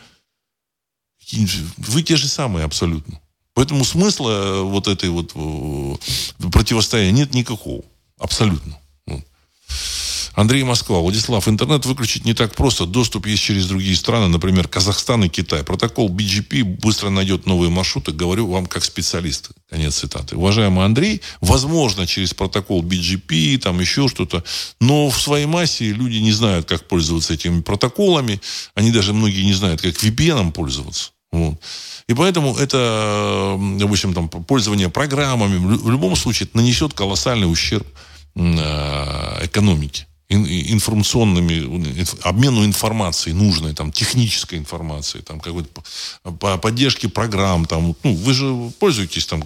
Вы 1.77 2.01
те 2.01 2.15
же 2.15 2.27
самые 2.27 2.65
абсолютно. 2.65 3.21
Поэтому 3.53 3.85
смысла 3.85 4.63
вот 4.63 4.87
этой 4.87 5.09
вот 5.09 5.33
э, 5.35 5.95
противостояния 6.49 7.11
нет 7.11 7.35
никакого. 7.35 7.83
Абсолютно. 8.17 8.79
Андрей 10.33 10.63
Москва. 10.63 10.99
Владислав, 10.99 11.47
интернет 11.47 11.85
выключить 11.85 12.25
не 12.25 12.33
так 12.33 12.55
просто. 12.55 12.85
Доступ 12.85 13.27
есть 13.27 13.43
через 13.43 13.67
другие 13.67 13.95
страны, 13.95 14.27
например, 14.27 14.67
Казахстан 14.67 15.23
и 15.23 15.29
Китай. 15.29 15.63
Протокол 15.63 16.09
BGP 16.09 16.63
быстро 16.63 17.09
найдет 17.09 17.45
новые 17.45 17.69
маршруты. 17.69 18.11
Говорю 18.11 18.47
вам 18.47 18.65
как 18.65 18.83
специалист. 18.83 19.51
Конец 19.69 19.95
цитаты. 19.95 20.35
Уважаемый 20.35 20.85
Андрей, 20.85 21.21
возможно, 21.39 22.07
через 22.07 22.33
протокол 22.33 22.81
BGP, 22.83 23.59
там 23.59 23.79
еще 23.79 24.07
что-то. 24.07 24.43
Но 24.81 25.09
в 25.09 25.21
своей 25.21 25.45
массе 25.45 25.91
люди 25.91 26.17
не 26.17 26.31
знают, 26.31 26.67
как 26.67 26.87
пользоваться 26.87 27.35
этими 27.35 27.61
протоколами. 27.61 28.41
Они 28.73 28.91
даже 28.91 29.13
многие 29.13 29.43
не 29.43 29.53
знают, 29.53 29.81
как 29.81 29.93
VPN 29.93 30.51
пользоваться. 30.51 31.11
Вот. 31.31 31.59
И 32.07 32.13
поэтому 32.15 32.55
это, 32.57 33.57
допустим, 33.77 34.13
там, 34.13 34.29
пользование 34.29 34.89
программами 34.89 35.57
в 35.57 35.89
любом 35.89 36.15
случае 36.15 36.49
нанесет 36.53 36.93
колоссальный 36.93 37.51
ущерб 37.51 37.87
э, 38.35 39.45
экономике 39.45 40.07
информационными, 40.33 42.05
обмену 42.23 42.65
информацией 42.65 43.35
нужной, 43.35 43.73
там, 43.73 43.91
технической 43.91 44.57
информации, 44.59 45.19
там, 45.19 45.39
какой-то 45.39 45.69
по 46.39 46.57
поддержке 46.57 47.09
программ, 47.09 47.65
там, 47.65 47.95
ну, 48.03 48.15
вы 48.15 48.33
же 48.33 48.71
пользуетесь 48.79 49.25
там 49.25 49.43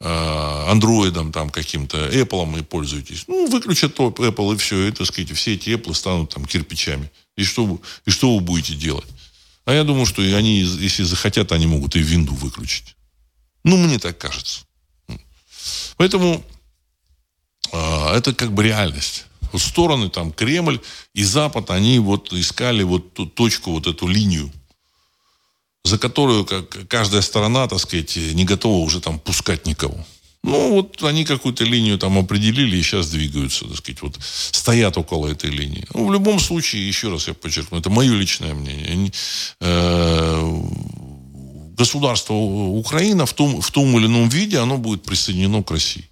э, 0.00 0.64
андроидом 0.68 1.32
там 1.32 1.50
каким-то, 1.50 2.08
Apple 2.08 2.60
и 2.60 2.62
пользуетесь. 2.62 3.24
Ну, 3.28 3.48
выключат 3.48 3.98
Apple 3.98 4.54
и 4.54 4.56
все, 4.56 4.88
и, 4.88 4.92
так 4.92 5.06
сказать, 5.06 5.30
все 5.32 5.54
эти 5.54 5.70
Apple 5.70 5.94
станут 5.94 6.34
там 6.34 6.44
кирпичами. 6.44 7.10
И 7.36 7.44
что, 7.44 7.80
и 8.06 8.10
что 8.10 8.34
вы 8.34 8.40
будете 8.40 8.74
делать? 8.74 9.08
А 9.64 9.72
я 9.72 9.84
думаю, 9.84 10.06
что 10.06 10.22
они, 10.22 10.58
если 10.60 11.04
захотят, 11.04 11.52
они 11.52 11.66
могут 11.66 11.96
и 11.96 12.00
винду 12.00 12.34
выключить. 12.34 12.96
Ну, 13.64 13.76
мне 13.76 13.98
так 13.98 14.18
кажется. 14.18 14.60
Поэтому 15.96 16.44
э, 17.72 18.14
это 18.16 18.34
как 18.34 18.52
бы 18.52 18.64
реальность 18.64 19.26
стороны, 19.58 20.08
там 20.08 20.32
Кремль 20.32 20.80
и 21.14 21.24
Запад, 21.24 21.70
они 21.70 21.98
вот 21.98 22.32
искали 22.32 22.82
вот 22.82 23.14
ту 23.14 23.26
точку, 23.26 23.72
вот 23.72 23.86
эту 23.86 24.06
линию, 24.06 24.50
за 25.84 25.98
которую 25.98 26.44
как, 26.44 26.88
каждая 26.88 27.22
сторона, 27.22 27.66
так 27.68 27.80
сказать, 27.80 28.16
не 28.16 28.44
готова 28.44 28.84
уже 28.84 29.00
там 29.00 29.18
пускать 29.18 29.66
никого. 29.66 30.04
Ну, 30.44 30.74
вот 30.74 31.00
они 31.04 31.24
какую-то 31.24 31.64
линию 31.64 31.98
там 31.98 32.18
определили 32.18 32.76
и 32.76 32.82
сейчас 32.82 33.10
двигаются, 33.10 33.64
так 33.64 33.76
сказать, 33.76 34.02
вот 34.02 34.18
стоят 34.20 34.98
около 34.98 35.28
этой 35.28 35.50
линии. 35.50 35.86
Ну, 35.94 36.08
в 36.08 36.12
любом 36.12 36.40
случае, 36.40 36.86
еще 36.86 37.10
раз 37.10 37.28
я 37.28 37.34
подчеркну, 37.34 37.78
это 37.78 37.90
мое 37.90 38.12
личное 38.12 38.52
мнение. 38.52 39.12
Э, 39.60 40.62
государство 41.76 42.34
Украина 42.34 43.24
в 43.24 43.32
том, 43.34 43.60
в 43.60 43.70
том 43.70 43.96
или 43.98 44.06
ином 44.06 44.28
виде, 44.28 44.58
оно 44.58 44.78
будет 44.78 45.04
присоединено 45.04 45.62
к 45.62 45.70
России. 45.70 46.08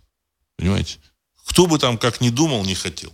Понимаете? 0.57 0.99
Кто 1.45 1.67
бы 1.67 1.79
там 1.79 1.99
как 1.99 2.21
ни 2.21 2.31
думал, 2.31 2.65
не 2.65 2.75
хотел. 2.75 3.13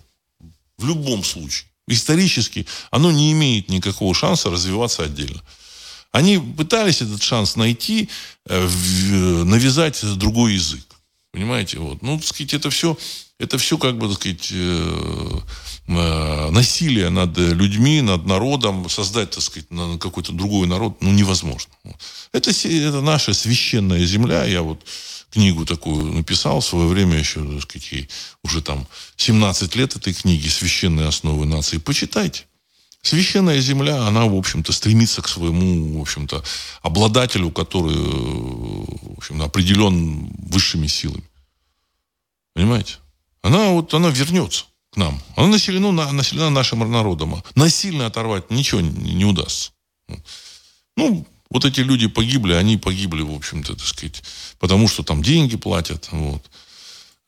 В 0.79 0.87
любом 0.87 1.25
случае. 1.25 1.69
Исторически 1.89 2.67
оно 2.91 3.13
не 3.13 3.33
имеет 3.33 3.69
никакого 3.69 4.15
шанса 4.15 4.51
развиваться 4.51 5.05
отдельно. 5.05 5.43
Они 6.13 6.39
пытались 6.39 7.03
этот 7.03 7.23
шанс 7.23 7.57
найти, 7.57 8.09
э, 8.47 8.67
навязать 9.45 10.03
другой 10.17 10.55
язык. 10.55 10.85
Понимаете? 11.33 11.79
Вот. 11.79 12.03
Ну, 12.03 12.17
так 12.17 12.27
сказать, 12.27 12.55
это 12.55 12.71
все, 12.71 12.97
это 13.39 13.59
все 13.59 13.77
как 13.77 13.99
бы, 13.99 14.09
так 14.09 14.17
сказать, 14.17 14.49
э, 14.51 15.41
э, 15.89 16.51
насилие 16.51 17.11
над 17.11 17.37
людьми, 17.37 18.01
над 18.01 18.25
народом, 18.25 18.89
создать, 18.89 19.33
так 19.33 19.43
сказать, 19.43 19.69
какой-то 20.01 20.33
другой 20.33 20.67
народ, 20.67 20.97
ну, 21.03 21.13
невозможно. 21.13 21.73
Это, 22.33 22.51
это 22.51 23.01
наша 23.03 23.35
священная 23.35 24.05
земля. 24.07 24.45
Я 24.45 24.63
вот 24.63 24.81
книгу 25.31 25.65
такую 25.65 26.13
написал 26.13 26.61
в 26.61 26.67
свое 26.67 26.87
время 26.87 27.19
еще, 27.19 27.45
так 27.45 27.63
сказать, 27.63 27.93
ей 27.93 28.09
уже 28.43 28.63
там 28.63 28.87
17 29.17 29.77
лет 29.77 29.97
этой 29.97 30.15
книги 30.15 30.49
«Священные 30.49 31.09
основы 31.09 31.47
нации». 31.47 31.79
Почитайте. 31.79 32.45
Священная 33.03 33.61
земля, 33.61 34.05
она, 34.07 34.25
в 34.25 34.35
общем-то, 34.35 34.73
стремится 34.73 35.23
к 35.23 35.29
своему, 35.29 35.99
в 35.99 36.03
общем-то, 36.03 36.43
обладателю, 36.83 37.53
который, 37.53 37.95
в 37.95 39.19
общем, 39.19 39.43
определен 39.43 40.29
высшими 40.39 40.89
силами. 40.89 41.23
Понимаете? 42.55 42.95
Она 43.43 43.69
вот, 43.69 43.95
она 43.95 44.09
вернется 44.09 44.65
к 44.91 44.97
нам. 44.97 45.23
Она 45.37 45.47
населена, 45.47 46.11
населена 46.11 46.51
нашим 46.51 46.91
народом. 46.91 47.45
Насильно 47.55 48.07
оторвать 48.07 48.51
ничего 48.51 48.81
не, 48.81 49.15
не 49.15 49.25
удастся. 49.25 49.71
Ну, 50.97 51.25
вот 51.51 51.65
эти 51.65 51.81
люди 51.81 52.07
погибли, 52.09 52.55
они 52.55 52.77
погибли, 52.77 53.23
в 53.23 53.33
общем-то, 53.35 53.75
так 53.75 53.87
сказать, 53.87 54.23
потому 54.59 54.89
что 54.89 55.03
там 55.03 55.23
деньги 55.23 55.57
платят. 55.57 56.09
Вот. 56.11 56.43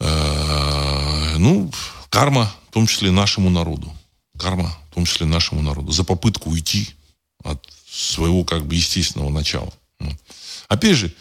Э, 0.01 1.37
ну, 1.39 1.73
карма, 2.11 2.53
в 2.71 2.73
том 2.73 2.87
числе 2.87 3.11
нашему 3.11 3.51
народу. 3.51 3.93
Карма, 4.39 4.77
в 4.91 4.95
том 4.95 5.05
числе 5.05 5.27
нашему 5.27 5.63
народу. 5.63 5.93
За 5.93 6.05
попытку 6.05 6.51
уйти 6.51 6.89
от 7.45 7.65
своего, 7.91 8.45
как 8.45 8.67
бы, 8.67 8.75
естественного 8.75 9.31
начала. 9.31 9.73
Опять 10.69 10.97
же, 10.97 11.15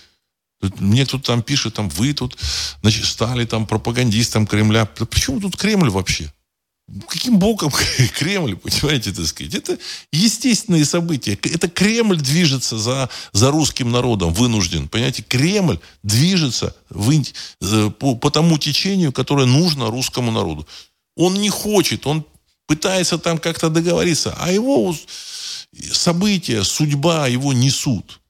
Мне 0.79 1.05
кто-то 1.05 1.23
там 1.23 1.43
пишет, 1.43 1.75
там, 1.75 1.87
вы 1.89 2.13
тут, 2.13 2.35
значит, 2.81 3.05
стали 3.05 3.45
там 3.45 3.67
пропагандистом 3.67 4.47
Кремля. 4.47 4.85
Почему 4.85 5.39
тут 5.39 5.55
Кремль 5.55 5.89
вообще? 5.89 6.31
Каким 7.09 7.37
боком 7.37 7.69
Кремль, 8.17 8.55
понимаете, 8.55 9.11
так 9.11 9.25
сказать? 9.25 9.53
Это 9.55 9.77
естественные 10.13 10.85
события. 10.85 11.33
Это 11.33 11.67
Кремль 11.67 12.17
движется 12.17 12.77
за, 12.77 13.09
за 13.33 13.51
русским 13.51 13.91
народом, 13.91 14.33
вынужден. 14.33 14.87
Понимаете, 14.87 15.21
Кремль 15.21 15.79
движется 16.03 16.75
в, 16.89 17.11
э, 17.11 17.89
по, 17.89 18.15
по 18.15 18.31
тому 18.31 18.57
течению, 18.57 19.11
которое 19.11 19.45
нужно 19.45 19.89
русскому 19.89 20.31
народу. 20.31 20.65
Он 21.17 21.33
не 21.33 21.49
хочет, 21.49 22.07
он 22.07 22.23
пытается 22.67 23.17
там 23.17 23.37
как-то 23.37 23.69
договориться, 23.69 24.33
а 24.39 24.51
его 24.51 24.95
события, 25.91 26.63
судьба 26.63 27.27
его 27.27 27.51
несут. 27.51 28.21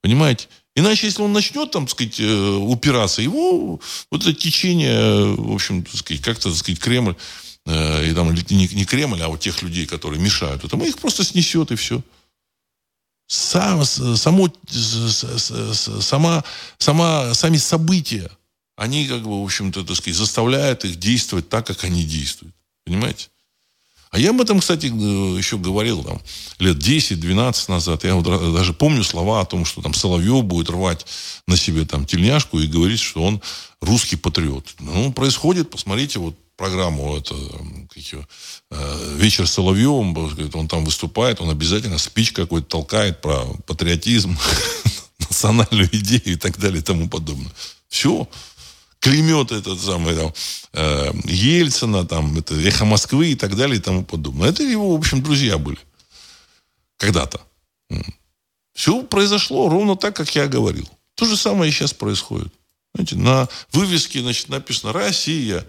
Понимаете? 0.00 0.48
Иначе, 0.74 1.08
если 1.08 1.22
он 1.22 1.32
начнет, 1.32 1.72
там, 1.72 1.86
так 1.86 1.90
сказать, 1.90 2.20
э, 2.20 2.50
упираться, 2.56 3.20
его 3.20 3.80
вот 4.10 4.22
это 4.22 4.32
течение, 4.32 5.34
в 5.34 5.52
общем, 5.52 5.82
так 5.82 5.96
сказать, 5.96 6.22
как-то, 6.22 6.50
так 6.50 6.58
сказать, 6.58 6.80
Кремль, 6.80 7.16
э, 7.16 7.47
и 7.68 8.12
там 8.14 8.32
не, 8.32 8.68
не 8.68 8.84
Кремль, 8.84 9.22
а 9.22 9.28
вот 9.28 9.40
тех 9.40 9.62
людей, 9.62 9.86
которые 9.86 10.20
мешают 10.20 10.64
этому, 10.64 10.84
их 10.84 10.98
просто 10.98 11.24
снесет, 11.24 11.70
и 11.70 11.76
все. 11.76 12.02
Сам, 13.26 13.84
само, 13.84 14.48
сама, 16.00 16.44
сама, 16.78 17.34
сами 17.34 17.58
события, 17.58 18.30
они, 18.76 19.06
как 19.06 19.22
бы, 19.22 19.42
в 19.42 19.44
общем-то, 19.44 19.84
так 19.84 19.96
сказать, 19.96 20.16
заставляют 20.16 20.84
их 20.84 20.96
действовать 20.96 21.48
так, 21.48 21.66
как 21.66 21.84
они 21.84 22.04
действуют. 22.04 22.54
Понимаете? 22.84 23.28
А 24.10 24.18
я 24.18 24.30
об 24.30 24.40
этом, 24.40 24.60
кстати, 24.60 24.86
э, 24.86 25.38
еще 25.38 25.58
говорил 25.58 26.02
там, 26.02 26.20
лет 26.58 26.78
10-12 26.78 27.70
назад. 27.70 28.04
Я 28.04 28.14
вот 28.14 28.24
даже 28.54 28.72
помню 28.72 29.04
слова 29.04 29.42
о 29.42 29.44
том, 29.44 29.64
что 29.64 29.82
там 29.82 29.92
Соловьев 29.92 30.44
будет 30.44 30.70
рвать 30.70 31.04
на 31.46 31.56
себе 31.56 31.84
там 31.84 32.06
тельняшку 32.06 32.58
и 32.58 32.66
говорить, 32.66 33.00
что 33.00 33.22
он 33.22 33.42
русский 33.80 34.16
патриот. 34.16 34.76
Ну, 34.78 35.12
происходит, 35.12 35.70
посмотрите, 35.70 36.18
вот 36.18 36.34
программу 36.58 37.16
это, 37.16 37.34
ее, 37.94 38.26
э, 38.70 39.14
вечер 39.16 39.46
с 39.46 39.52
Соловьевым, 39.52 40.14
он 40.54 40.68
там 40.68 40.84
выступает, 40.84 41.40
он 41.40 41.50
обязательно 41.50 41.98
спич 41.98 42.32
какой-то 42.32 42.66
толкает 42.66 43.22
про 43.22 43.44
патриотизм, 43.66 44.36
национальную 45.20 45.88
идею 45.96 46.22
и 46.24 46.36
так 46.36 46.58
далее 46.58 46.80
и 46.80 46.82
тому 46.82 47.08
подобное. 47.08 47.52
Все 47.88 48.28
клемет 48.98 49.52
этот 49.52 49.80
самый 49.80 50.16
там, 50.16 50.34
э, 50.72 51.12
Ельцина, 51.24 52.04
там, 52.04 52.36
это 52.36 52.54
Эхо 52.56 52.84
Москвы 52.84 53.30
и 53.30 53.34
так 53.36 53.56
далее 53.56 53.78
и 53.78 53.80
тому 53.80 54.04
подобное. 54.04 54.48
Это 54.48 54.64
его, 54.64 54.96
в 54.96 54.98
общем, 54.98 55.22
друзья 55.22 55.58
были. 55.58 55.78
Когда-то. 56.96 57.40
Все 58.74 59.02
произошло 59.04 59.68
ровно 59.68 59.96
так, 59.96 60.16
как 60.16 60.34
я 60.34 60.48
говорил. 60.48 60.88
То 61.14 61.24
же 61.24 61.36
самое 61.36 61.70
и 61.70 61.72
сейчас 61.72 61.94
происходит. 61.94 62.52
Знаете, 62.94 63.16
на 63.16 63.48
вывеске 63.72 64.20
значит, 64.20 64.48
написано 64.48 64.92
«Россия». 64.92 65.64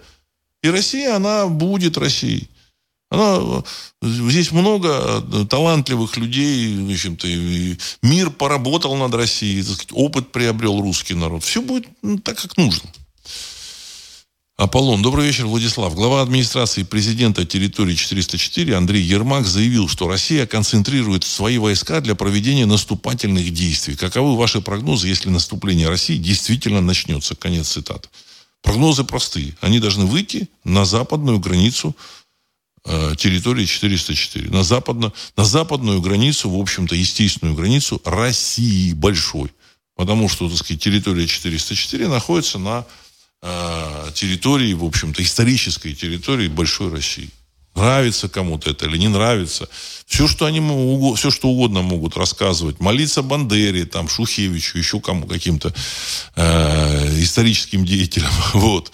И 0.62 0.68
Россия, 0.68 1.16
она 1.16 1.46
будет 1.46 1.96
Россией. 1.96 2.48
Она, 3.10 3.64
здесь 4.02 4.52
много 4.52 5.20
талантливых 5.46 6.16
людей, 6.16 6.76
в 6.76 6.92
общем-то, 6.92 7.26
мир 8.02 8.30
поработал 8.30 8.94
над 8.96 9.12
Россией, 9.14 9.62
так 9.62 9.72
сказать, 9.72 9.92
опыт 9.92 10.30
приобрел 10.30 10.80
русский 10.80 11.14
народ. 11.14 11.42
Все 11.42 11.60
будет 11.60 11.88
так, 12.22 12.38
как 12.38 12.56
нужно. 12.56 12.88
Аполлон. 14.56 15.00
Добрый 15.00 15.26
вечер, 15.26 15.46
Владислав. 15.46 15.94
Глава 15.94 16.20
администрации 16.20 16.82
президента 16.82 17.46
территории 17.46 17.94
404 17.94 18.76
Андрей 18.76 19.02
Ермак 19.02 19.46
заявил, 19.46 19.88
что 19.88 20.06
Россия 20.06 20.46
концентрирует 20.46 21.24
свои 21.24 21.56
войска 21.56 22.02
для 22.02 22.14
проведения 22.14 22.66
наступательных 22.66 23.52
действий. 23.54 23.96
Каковы 23.96 24.36
ваши 24.36 24.60
прогнозы, 24.60 25.08
если 25.08 25.30
наступление 25.30 25.88
России 25.88 26.18
действительно 26.18 26.82
начнется? 26.82 27.34
Конец 27.34 27.68
цитаты. 27.70 28.08
Прогнозы 28.62 29.04
простые. 29.04 29.56
Они 29.60 29.80
должны 29.80 30.04
выйти 30.04 30.48
на 30.64 30.84
западную 30.84 31.38
границу 31.38 31.96
э, 32.84 33.14
территории 33.16 33.64
404. 33.64 34.50
На, 34.50 34.62
западно, 34.62 35.12
на 35.36 35.44
западную 35.44 36.00
границу, 36.00 36.50
в 36.50 36.60
общем-то, 36.60 36.94
естественную 36.94 37.56
границу 37.56 38.00
России 38.04 38.92
большой. 38.92 39.50
Потому 39.96 40.28
что, 40.28 40.48
так 40.48 40.58
сказать, 40.58 40.82
территория 40.82 41.26
404 41.26 42.08
находится 42.08 42.58
на 42.58 42.86
э, 43.42 44.10
территории, 44.14 44.72
в 44.74 44.84
общем-то, 44.84 45.22
исторической 45.22 45.94
территории 45.94 46.48
большой 46.48 46.90
России. 46.90 47.30
Нравится 47.74 48.28
кому-то 48.28 48.70
это 48.70 48.86
или 48.86 48.98
не 48.98 49.08
нравится. 49.08 49.68
Все, 50.06 50.26
что 50.26 50.46
они 50.46 50.60
все, 51.16 51.30
что 51.30 51.48
угодно 51.48 51.82
могут 51.82 52.16
рассказывать. 52.16 52.80
Молиться 52.80 53.22
Бандере, 53.22 53.84
там, 53.84 54.08
Шухевичу, 54.08 54.78
еще 54.78 55.00
кому, 55.00 55.26
каким-то 55.26 55.72
э, 56.36 57.22
историческим 57.22 57.84
деятелям. 57.84 58.32
Вот. 58.54 58.92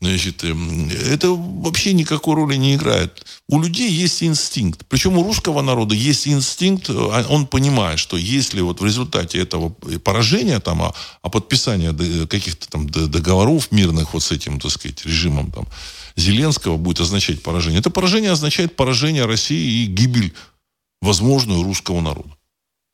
Значит, 0.00 0.44
эм, 0.44 0.88
это 0.90 1.30
вообще 1.30 1.92
никакой 1.92 2.36
роли 2.36 2.54
не 2.54 2.76
играет. 2.76 3.24
У 3.48 3.60
людей 3.60 3.90
есть 3.90 4.22
инстинкт. 4.22 4.86
Причем 4.88 5.18
у 5.18 5.24
русского 5.24 5.60
народа 5.60 5.94
есть 5.94 6.28
инстинкт. 6.28 6.88
А 6.90 7.26
он 7.28 7.48
понимает, 7.48 7.98
что 7.98 8.16
если 8.16 8.60
вот 8.60 8.80
в 8.80 8.84
результате 8.84 9.38
этого 9.38 9.70
поражения, 10.04 10.60
там, 10.60 10.82
а, 10.82 10.94
а 11.22 11.28
подписания 11.28 11.92
каких-то 12.26 12.68
там 12.68 12.88
договоров 12.88 13.72
мирных 13.72 14.14
вот 14.14 14.22
с 14.22 14.30
этим, 14.30 14.60
так 14.60 14.70
сказать, 14.70 15.04
режимом 15.04 15.50
там, 15.50 15.66
Зеленского 16.18 16.76
будет 16.76 17.00
означать 17.00 17.42
поражение. 17.42 17.78
Это 17.78 17.90
поражение 17.90 18.32
означает 18.32 18.74
поражение 18.74 19.24
России 19.24 19.84
и 19.84 19.86
гибель 19.86 20.34
возможную 21.00 21.62
русского 21.62 22.00
народа. 22.00 22.36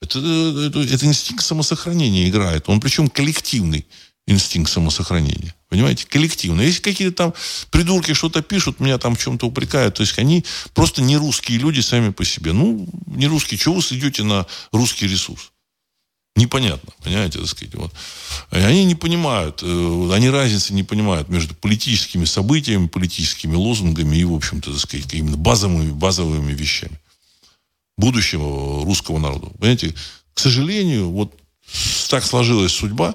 Это, 0.02 0.18
это, 0.18 0.80
это 0.80 1.06
инстинкт 1.06 1.42
самосохранения 1.42 2.28
играет. 2.28 2.68
Он 2.68 2.80
причем 2.80 3.09
коллективный 3.09 3.86
инстинкт 4.26 4.70
самосохранения. 4.70 5.55
Понимаете, 5.70 6.06
коллективно. 6.06 6.60
Если 6.60 6.82
какие-то 6.82 7.16
там 7.16 7.34
придурки 7.70 8.12
что-то 8.12 8.42
пишут, 8.42 8.78
меня 8.78 8.98
там 8.98 9.16
в 9.16 9.18
чем-то 9.18 9.46
упрекают, 9.46 9.94
то 9.94 10.02
есть 10.02 10.18
они 10.18 10.44
просто 10.74 11.01
не 11.01 11.16
русские 11.16 11.59
люди 11.59 11.80
сами 11.80 12.10
по 12.10 12.24
себе. 12.24 12.52
Ну, 12.52 12.86
не 13.06 13.26
русские. 13.26 13.59
Чего 13.59 13.76
вы 13.76 13.80
идете 13.80 14.22
на 14.22 14.46
русский 14.70 15.06
ресурс? 15.06 15.51
Непонятно, 16.36 16.93
понимаете, 17.02 17.39
так 17.39 17.48
сказать. 17.48 17.74
Вот. 17.74 17.93
И 18.51 18.56
они 18.56 18.85
не 18.85 18.97
понимают, 18.97 19.62
э, 19.62 20.11
они 20.12 20.31
разницы 20.31 20.74
не 20.74 20.82
понимают 20.82 21.28
между 21.28 21.55
политическими 21.55 22.24
событиями, 22.24 22.89
политическими 22.89 23.55
лозунгами 23.55 24.16
и, 24.16 24.24
в 24.24 24.35
общем-то, 24.35 24.73
так 24.73 24.81
сказать, 24.81 25.15
именно 25.15 25.36
базовыми, 25.36 25.93
базовыми 25.93 26.52
вещами 26.52 26.98
будущего 27.97 28.85
русского 28.85 29.19
народа. 29.19 29.47
Понимаете, 29.59 29.94
к 30.35 30.40
сожалению, 30.40 31.11
вот 31.11 31.39
так 32.09 32.24
сложилась 32.24 32.73
судьба, 32.73 33.15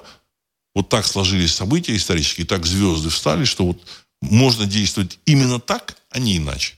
вот 0.74 0.88
так 0.88 1.06
сложились 1.06 1.54
события 1.54 1.96
исторические, 1.96 2.46
так 2.46 2.66
звезды 2.66 3.10
встали, 3.10 3.44
что 3.44 3.66
вот 3.66 3.80
можно 4.20 4.66
действовать 4.66 5.18
именно 5.26 5.60
так, 5.60 5.96
а 6.10 6.18
не 6.18 6.36
иначе. 6.36 6.74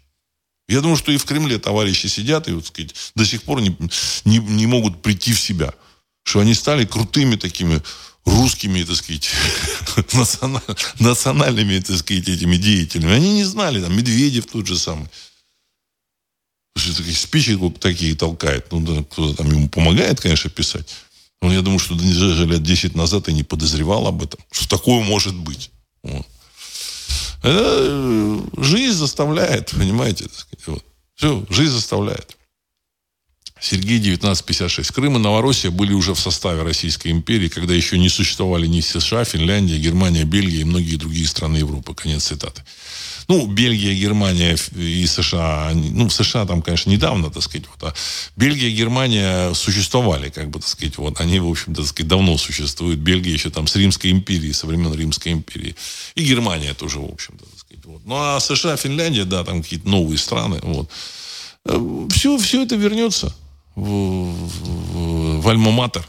Я 0.68 0.80
думаю, 0.80 0.96
что 0.96 1.12
и 1.12 1.16
в 1.16 1.24
Кремле 1.24 1.58
товарищи 1.58 2.06
сидят 2.06 2.48
и, 2.48 2.52
вот, 2.52 2.66
сказать, 2.66 2.94
до 3.14 3.24
сих 3.24 3.42
пор 3.42 3.60
не, 3.60 3.76
не, 4.24 4.38
не 4.38 4.66
могут 4.66 5.02
прийти 5.02 5.32
в 5.32 5.40
себя. 5.40 5.74
Что 6.24 6.40
они 6.40 6.54
стали 6.54 6.84
крутыми 6.84 7.36
такими 7.36 7.82
русскими, 8.24 8.84
так 8.84 8.96
сказать, 8.96 9.30
национальными, 10.98 11.80
так 11.80 11.96
сказать, 11.96 12.28
этими 12.28 12.56
деятелями. 12.56 13.12
Они 13.12 13.32
не 13.32 13.44
знали, 13.44 13.80
там, 13.80 13.96
Медведев 13.96 14.46
тот 14.46 14.66
же 14.66 14.78
самый. 14.78 15.08
Такие 16.74 17.14
спичи 17.14 17.58
такие 17.78 18.14
толкает. 18.14 18.70
Ну, 18.72 19.04
кто-то 19.04 19.36
там 19.36 19.50
ему 19.50 19.68
помогает, 19.68 20.20
конечно, 20.20 20.48
писать. 20.50 20.88
Ну, 21.42 21.50
я 21.52 21.60
думаю, 21.60 21.80
что 21.80 21.94
даже 21.94 22.46
лет 22.46 22.62
10 22.62 22.94
назад 22.94 23.28
и 23.28 23.32
не 23.32 23.42
подозревал 23.42 24.06
об 24.06 24.22
этом, 24.22 24.40
что 24.50 24.68
такое 24.68 25.02
может 25.02 25.34
быть. 25.34 25.70
Вот. 26.02 26.26
Это 27.42 28.42
жизнь 28.58 28.96
заставляет, 28.96 29.72
понимаете? 29.72 30.28
Вот. 30.66 30.84
Все, 31.16 31.44
жизнь 31.50 31.72
заставляет. 31.72 32.36
Сергей 33.62 33.98
1956. 33.98 34.90
Крым 34.90 35.16
и 35.16 35.18
Новороссия 35.20 35.70
были 35.70 35.92
уже 35.92 36.14
в 36.14 36.18
составе 36.18 36.62
Российской 36.62 37.12
империи, 37.12 37.46
когда 37.46 37.72
еще 37.72 37.96
не 37.96 38.08
существовали 38.08 38.66
ни 38.66 38.80
США, 38.80 39.24
Финляндия, 39.24 39.78
Германия, 39.78 40.24
Бельгия 40.24 40.62
и 40.62 40.64
многие 40.64 40.96
другие 40.96 41.28
страны 41.28 41.58
Европы. 41.58 41.94
Конец 41.94 42.24
цитаты. 42.24 42.64
Ну, 43.28 43.46
Бельгия, 43.46 43.94
Германия 43.94 44.56
и 44.74 45.06
США, 45.06 45.70
ну, 45.74 46.08
в 46.08 46.12
США 46.12 46.44
там, 46.44 46.60
конечно, 46.60 46.90
недавно, 46.90 47.30
так 47.30 47.44
сказать, 47.44 47.68
вот, 47.68 47.88
а 47.88 47.94
Бельгия, 48.34 48.68
Германия 48.68 49.54
существовали, 49.54 50.28
как 50.28 50.50
бы, 50.50 50.58
так 50.58 50.68
сказать, 50.68 50.98
вот, 50.98 51.20
они, 51.20 51.38
в 51.38 51.48
общем-то, 51.48 51.82
так 51.82 51.88
сказать, 51.88 52.08
давно 52.08 52.36
существуют. 52.38 52.98
Бельгия 52.98 53.32
еще 53.32 53.50
там 53.50 53.68
с 53.68 53.76
Римской 53.76 54.10
империи, 54.10 54.50
со 54.50 54.66
времен 54.66 54.92
Римской 54.92 55.30
империи. 55.30 55.76
И 56.16 56.24
Германия 56.24 56.74
тоже, 56.74 56.98
в 56.98 57.04
общем-то, 57.04 57.44
так 57.44 57.58
сказать, 57.60 57.84
вот. 57.84 58.02
Ну, 58.04 58.16
а 58.16 58.40
США, 58.40 58.76
Финляндия, 58.76 59.24
да, 59.24 59.44
там 59.44 59.62
какие-то 59.62 59.88
новые 59.88 60.18
страны, 60.18 60.58
вот. 60.64 60.90
Все, 62.12 62.36
все 62.38 62.64
это 62.64 62.74
вернется 62.74 63.32
в, 63.74 63.84
в, 63.84 65.40
в 65.40 65.48
Альма-Матер 65.48 66.04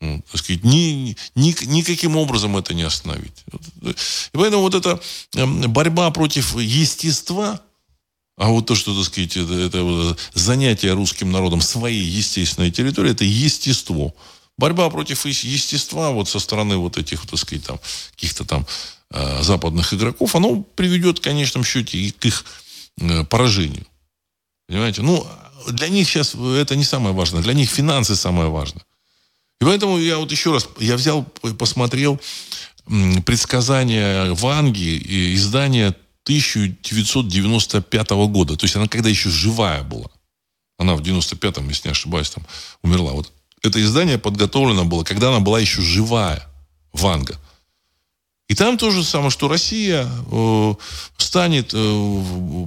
так 0.00 0.40
сказать, 0.40 0.64
ни, 0.64 1.16
ни, 1.34 1.64
никаким 1.66 2.16
образом 2.16 2.56
это 2.56 2.74
не 2.74 2.82
остановить. 2.82 3.44
И 3.82 3.94
поэтому 4.32 4.62
вот 4.62 4.74
эта 4.74 5.00
эм, 5.36 5.72
борьба 5.72 6.10
против 6.10 6.56
естества, 6.56 7.60
а 8.36 8.48
вот 8.48 8.66
то, 8.66 8.74
что, 8.74 8.94
так 8.94 9.04
сказать, 9.04 9.36
это, 9.36 9.54
это 9.54 10.16
занятие 10.34 10.92
русским 10.92 11.30
народом 11.30 11.60
своей 11.60 12.04
естественной 12.04 12.70
территории, 12.70 13.12
это 13.12 13.24
естество. 13.24 14.14
борьба 14.58 14.90
против 14.90 15.24
естества 15.26 16.10
вот 16.10 16.28
со 16.28 16.38
стороны 16.38 16.76
вот 16.76 16.98
этих, 16.98 17.26
так 17.26 17.38
сказать, 17.38 17.64
там, 17.64 17.80
каких-то 18.12 18.44
там 18.44 18.66
э, 19.10 19.42
западных 19.42 19.94
игроков, 19.94 20.34
оно 20.34 20.62
приведет 20.62 21.18
в 21.18 21.22
конечном 21.22 21.64
счете 21.64 21.98
и 21.98 22.10
к 22.10 22.24
их 22.26 22.44
э, 23.00 23.24
поражению. 23.24 23.86
Понимаете? 24.66 25.02
Ну, 25.02 25.26
для 25.68 25.88
них 25.88 26.08
сейчас 26.08 26.34
это 26.34 26.76
не 26.76 26.84
самое 26.84 27.14
важное. 27.14 27.42
Для 27.42 27.52
них 27.52 27.70
финансы 27.70 28.16
самое 28.16 28.48
важное. 28.48 28.84
И 29.60 29.64
поэтому 29.64 29.98
я 29.98 30.18
вот 30.18 30.30
еще 30.30 30.52
раз, 30.52 30.68
я 30.78 30.96
взял, 30.96 31.24
посмотрел 31.58 32.20
предсказания 33.24 34.32
Ванги, 34.34 35.34
издания 35.34 35.94
1995 36.24 38.10
года. 38.10 38.56
То 38.56 38.64
есть 38.64 38.76
она 38.76 38.88
когда 38.88 39.08
еще 39.08 39.30
живая 39.30 39.82
была. 39.82 40.10
Она 40.78 40.94
в 40.96 41.02
95-м, 41.02 41.68
если 41.68 41.88
не 41.88 41.92
ошибаюсь, 41.92 42.30
там 42.30 42.44
умерла. 42.82 43.12
Вот 43.12 43.32
это 43.62 43.80
издание 43.82 44.18
подготовлено 44.18 44.84
было, 44.84 45.04
когда 45.04 45.28
она 45.28 45.40
была 45.40 45.60
еще 45.60 45.80
живая, 45.80 46.46
Ванга. 46.92 47.38
И 48.48 48.54
там 48.54 48.76
то 48.76 48.90
же 48.90 49.02
самое, 49.02 49.30
что 49.30 49.48
Россия 49.48 50.06
э, 50.06 50.74
станет, 51.16 51.72
э, 51.72 52.66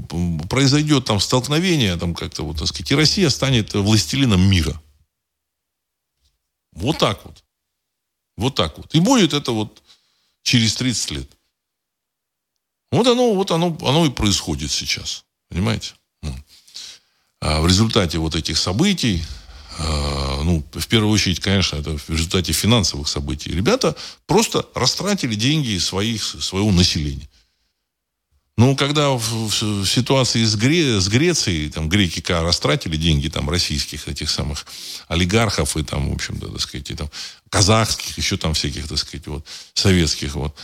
произойдет 0.49 1.05
там 1.05 1.19
столкновение, 1.19 1.95
там 1.97 2.15
как-то 2.15 2.43
вот, 2.43 2.57
так 2.57 2.67
сказать, 2.67 2.91
и 2.91 2.95
Россия 2.95 3.29
станет 3.29 3.73
властелином 3.73 4.41
мира. 4.41 4.81
Вот 6.73 6.97
так 6.97 7.23
вот. 7.25 7.43
Вот 8.37 8.55
так 8.55 8.77
вот. 8.77 8.93
И 8.95 8.99
будет 8.99 9.33
это 9.33 9.51
вот 9.51 9.83
через 10.43 10.75
30 10.75 11.11
лет. 11.11 11.29
Вот 12.91 13.05
оно, 13.07 13.33
вот 13.33 13.51
оно, 13.51 13.77
оно 13.81 14.05
и 14.05 14.09
происходит 14.09 14.71
сейчас. 14.71 15.25
Понимаете? 15.49 15.93
А 17.39 17.61
в 17.61 17.67
результате 17.67 18.17
вот 18.17 18.35
этих 18.35 18.57
событий, 18.57 19.23
ну, 19.79 20.63
в 20.73 20.87
первую 20.87 21.11
очередь, 21.11 21.39
конечно, 21.39 21.77
это 21.77 21.97
в 21.97 22.09
результате 22.09 22.53
финансовых 22.53 23.07
событий, 23.07 23.51
ребята 23.51 23.95
просто 24.25 24.65
растратили 24.73 25.35
деньги 25.35 25.77
своих, 25.77 26.23
своего 26.23 26.71
населения. 26.71 27.27
Ну, 28.57 28.75
когда 28.75 29.11
в, 29.11 29.21
в 29.21 29.85
ситуации 29.85 30.43
с, 30.43 30.55
Гре, 30.55 30.99
с 30.99 31.07
Грецией, 31.09 31.69
там, 31.69 31.89
греки 31.89 32.21
когда 32.21 32.41
растратили 32.41 32.97
деньги 32.97 33.27
там, 33.27 33.47
российских 33.51 34.07
этих 34.07 34.31
самых 34.31 34.65
олигархов 35.07 35.77
и 35.77 35.83
там, 35.83 36.09
в 36.09 36.15
общем-то, 36.15 36.47
так 36.47 36.61
сказать, 36.61 36.89
и, 36.89 36.95
там, 36.95 37.07
казахских, 37.49 38.17
еще 38.17 38.35
там 38.35 38.55
всяких, 38.55 38.87
так 38.87 38.97
сказать, 38.97 39.27
вот, 39.27 39.45
советских, 39.75 40.33
вот, 40.33 40.57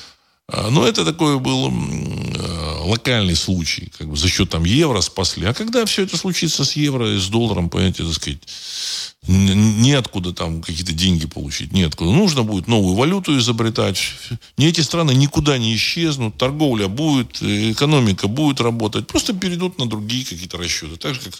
но 0.69 0.87
это 0.87 1.03
такой 1.03 1.39
был 1.39 1.69
э, 1.69 2.83
локальный 2.85 3.35
случай. 3.35 3.91
Как 3.97 4.07
бы 4.07 4.15
за 4.15 4.27
счет 4.29 4.49
там 4.49 4.65
евро 4.65 5.01
спасли. 5.01 5.45
А 5.47 5.53
когда 5.53 5.85
все 5.85 6.03
это 6.03 6.17
случится 6.17 6.63
с 6.63 6.73
евро 6.73 7.15
и 7.15 7.19
с 7.19 7.27
долларом, 7.27 7.69
понимаете, 7.69 8.03
так 8.03 8.13
сказать, 8.13 8.39
неоткуда 9.27 10.33
там 10.33 10.61
какие-то 10.61 10.93
деньги 10.93 11.25
получить, 11.25 11.71
неоткуда. 11.71 12.11
Нужно 12.11 12.43
будет 12.43 12.67
новую 12.67 12.95
валюту 12.95 13.37
изобретать. 13.37 13.99
Не 14.57 14.67
эти 14.67 14.81
страны 14.81 15.11
никуда 15.13 15.57
не 15.57 15.75
исчезнут, 15.75 16.37
торговля 16.37 16.87
будет, 16.87 17.41
экономика 17.41 18.27
будет 18.27 18.59
работать. 18.61 19.07
Просто 19.07 19.33
перейдут 19.33 19.79
на 19.79 19.87
другие 19.87 20.25
какие-то 20.25 20.57
расчеты. 20.57 20.97
Так 20.97 21.15
же, 21.15 21.21
как 21.21 21.33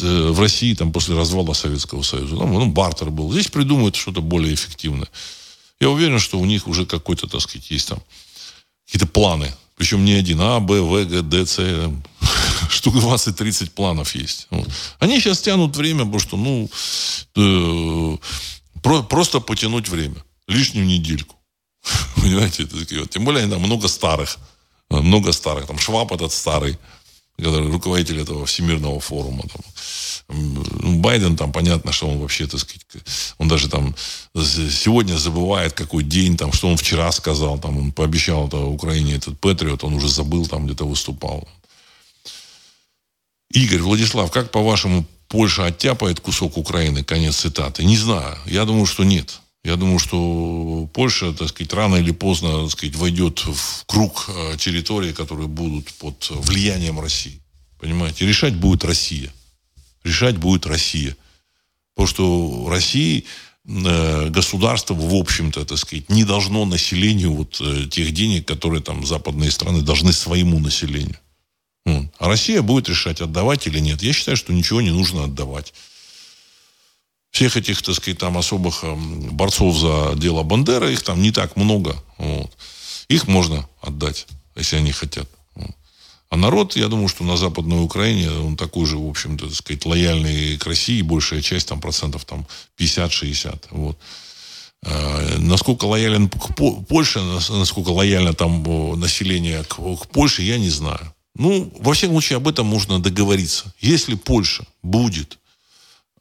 э, 0.00 0.30
в 0.30 0.40
России 0.40 0.74
там, 0.74 0.92
после 0.92 1.16
развала 1.16 1.52
Советского 1.52 2.02
Союза. 2.02 2.36
Там, 2.36 2.52
ну, 2.52 2.66
бартер 2.66 3.10
был. 3.10 3.32
Здесь 3.32 3.48
придумают 3.48 3.96
что-то 3.96 4.20
более 4.20 4.52
эффективное. 4.52 5.08
Я 5.80 5.88
уверен, 5.88 6.18
что 6.18 6.38
у 6.38 6.44
них 6.44 6.68
уже 6.68 6.84
какой-то, 6.84 7.26
так 7.26 7.40
сказать, 7.40 7.70
есть 7.70 7.88
там 7.88 8.00
какие-то 8.90 9.06
планы. 9.06 9.52
Причем 9.76 10.04
не 10.04 10.12
один, 10.12 10.40
А, 10.40 10.60
Б, 10.60 10.80
В, 10.80 11.04
Г, 11.06 11.22
Д, 11.22 11.46
С. 11.46 11.58
Штук 12.70 12.96
20-30 12.96 13.70
планов 13.70 14.14
есть. 14.14 14.48
Они 14.98 15.20
сейчас 15.20 15.40
тянут 15.40 15.76
время, 15.76 16.04
потому 16.04 16.18
что, 16.18 16.36
ну, 16.36 16.68
э, 17.36 18.16
про, 18.82 19.02
просто 19.02 19.40
потянуть 19.40 19.88
время. 19.88 20.16
Лишнюю 20.48 20.86
недельку. 20.86 21.36
Понимаете? 22.16 22.64
Это, 22.64 22.76
вот. 22.76 23.10
Тем 23.10 23.24
более, 23.24 23.46
там 23.46 23.60
много 23.60 23.88
старых. 23.88 24.38
Много 24.90 25.32
старых. 25.32 25.66
Там 25.66 25.78
Шваб 25.78 26.12
этот 26.12 26.32
старый, 26.32 26.76
который 27.38 27.70
руководитель 27.70 28.20
этого 28.20 28.44
Всемирного 28.44 28.98
форума. 29.00 29.42
Там. 29.42 29.62
Байден 30.32 31.36
там 31.36 31.52
понятно, 31.52 31.92
что 31.92 32.08
он 32.08 32.18
вообще, 32.18 32.46
так 32.46 32.60
сказать, 32.60 32.86
он 33.38 33.48
даже 33.48 33.68
там 33.68 33.94
сегодня 34.34 35.16
забывает, 35.16 35.72
какой 35.72 36.04
день, 36.04 36.36
там, 36.36 36.52
что 36.52 36.68
он 36.68 36.76
вчера 36.76 37.10
сказал, 37.12 37.58
там, 37.58 37.78
он 37.78 37.92
пообещал 37.92 38.46
это 38.48 38.58
Украине 38.58 39.14
этот 39.14 39.38
Патриот, 39.40 39.84
он 39.84 39.94
уже 39.94 40.08
забыл, 40.08 40.46
там 40.46 40.66
где-то 40.66 40.84
выступал. 40.84 41.48
Игорь, 43.50 43.80
Владислав, 43.80 44.30
как 44.30 44.52
по-вашему 44.52 45.04
Польша 45.28 45.66
оттяпает 45.66 46.20
кусок 46.20 46.56
Украины? 46.56 47.02
Конец 47.02 47.36
цитаты. 47.36 47.84
Не 47.84 47.96
знаю. 47.96 48.38
Я 48.46 48.64
думаю, 48.64 48.86
что 48.86 49.02
нет. 49.02 49.40
Я 49.64 49.74
думаю, 49.76 49.98
что 49.98 50.88
Польша, 50.92 51.32
так 51.32 51.48
сказать, 51.48 51.72
рано 51.72 51.96
или 51.96 52.12
поздно, 52.12 52.62
так 52.62 52.70
сказать, 52.70 52.94
войдет 52.94 53.40
в 53.40 53.84
круг 53.86 54.26
э, 54.28 54.56
территорий, 54.56 55.12
которые 55.12 55.48
будут 55.48 55.92
под 55.94 56.30
влиянием 56.30 57.00
России. 57.00 57.40
Понимаете? 57.80 58.24
Решать 58.26 58.54
будет 58.54 58.84
Россия 58.84 59.32
решать 60.04 60.36
будет 60.36 60.66
Россия. 60.66 61.16
Потому 61.94 62.08
что 62.08 62.68
России 62.68 63.24
э, 63.66 64.28
государство, 64.28 64.94
в 64.94 65.14
общем-то, 65.14 65.64
так 65.64 65.78
сказать, 65.78 66.08
не 66.08 66.24
должно 66.24 66.64
населению 66.64 67.32
вот 67.32 67.60
э, 67.60 67.86
тех 67.90 68.12
денег, 68.12 68.46
которые 68.46 68.82
там 68.82 69.06
западные 69.06 69.50
страны 69.50 69.82
должны 69.82 70.12
своему 70.12 70.58
населению. 70.58 71.18
А 72.18 72.28
Россия 72.28 72.62
будет 72.62 72.88
решать, 72.88 73.20
отдавать 73.20 73.66
или 73.66 73.78
нет. 73.78 74.02
Я 74.02 74.12
считаю, 74.12 74.36
что 74.36 74.52
ничего 74.52 74.80
не 74.80 74.90
нужно 74.90 75.24
отдавать. 75.24 75.72
Всех 77.30 77.56
этих, 77.56 77.80
так 77.82 77.94
сказать, 77.94 78.18
там 78.18 78.36
особых 78.36 78.84
эм, 78.84 79.36
борцов 79.36 79.76
за 79.76 80.14
дело 80.16 80.42
Бандера, 80.42 80.90
их 80.90 81.02
там 81.02 81.22
не 81.22 81.30
так 81.30 81.56
много. 81.56 81.96
Вот. 82.18 82.50
Их 83.08 83.28
можно 83.28 83.68
отдать, 83.80 84.26
если 84.56 84.76
они 84.76 84.92
хотят. 84.92 85.28
А 86.30 86.36
народ, 86.36 86.76
я 86.76 86.86
думаю, 86.86 87.08
что 87.08 87.24
на 87.24 87.36
Западной 87.36 87.82
Украине 87.82 88.30
он 88.30 88.56
такой 88.56 88.86
же, 88.86 88.96
в 88.96 89.08
общем-то, 89.08 89.46
так 89.46 89.54
сказать, 89.54 89.84
лояльный 89.84 90.56
к 90.58 90.66
России, 90.66 91.02
большая 91.02 91.42
часть, 91.42 91.66
там, 91.66 91.80
процентов 91.80 92.24
там 92.24 92.46
50-60. 92.78 93.64
Вот. 93.70 93.98
А, 94.86 95.38
насколько 95.38 95.86
лоялен 95.86 96.28
к 96.28 96.54
Польше, 96.86 97.20
насколько 97.20 97.88
лояльно 97.88 98.32
там 98.32 98.62
население 98.98 99.64
к, 99.64 99.74
к 99.74 100.06
Польше, 100.06 100.42
я 100.42 100.56
не 100.56 100.70
знаю. 100.70 101.12
Ну, 101.34 101.72
во 101.80 101.94
всяком 101.94 102.14
случае, 102.14 102.36
об 102.36 102.46
этом 102.46 102.64
можно 102.64 103.00
договориться. 103.00 103.74
Если 103.80 104.14
Польша 104.14 104.64
будет 104.84 105.38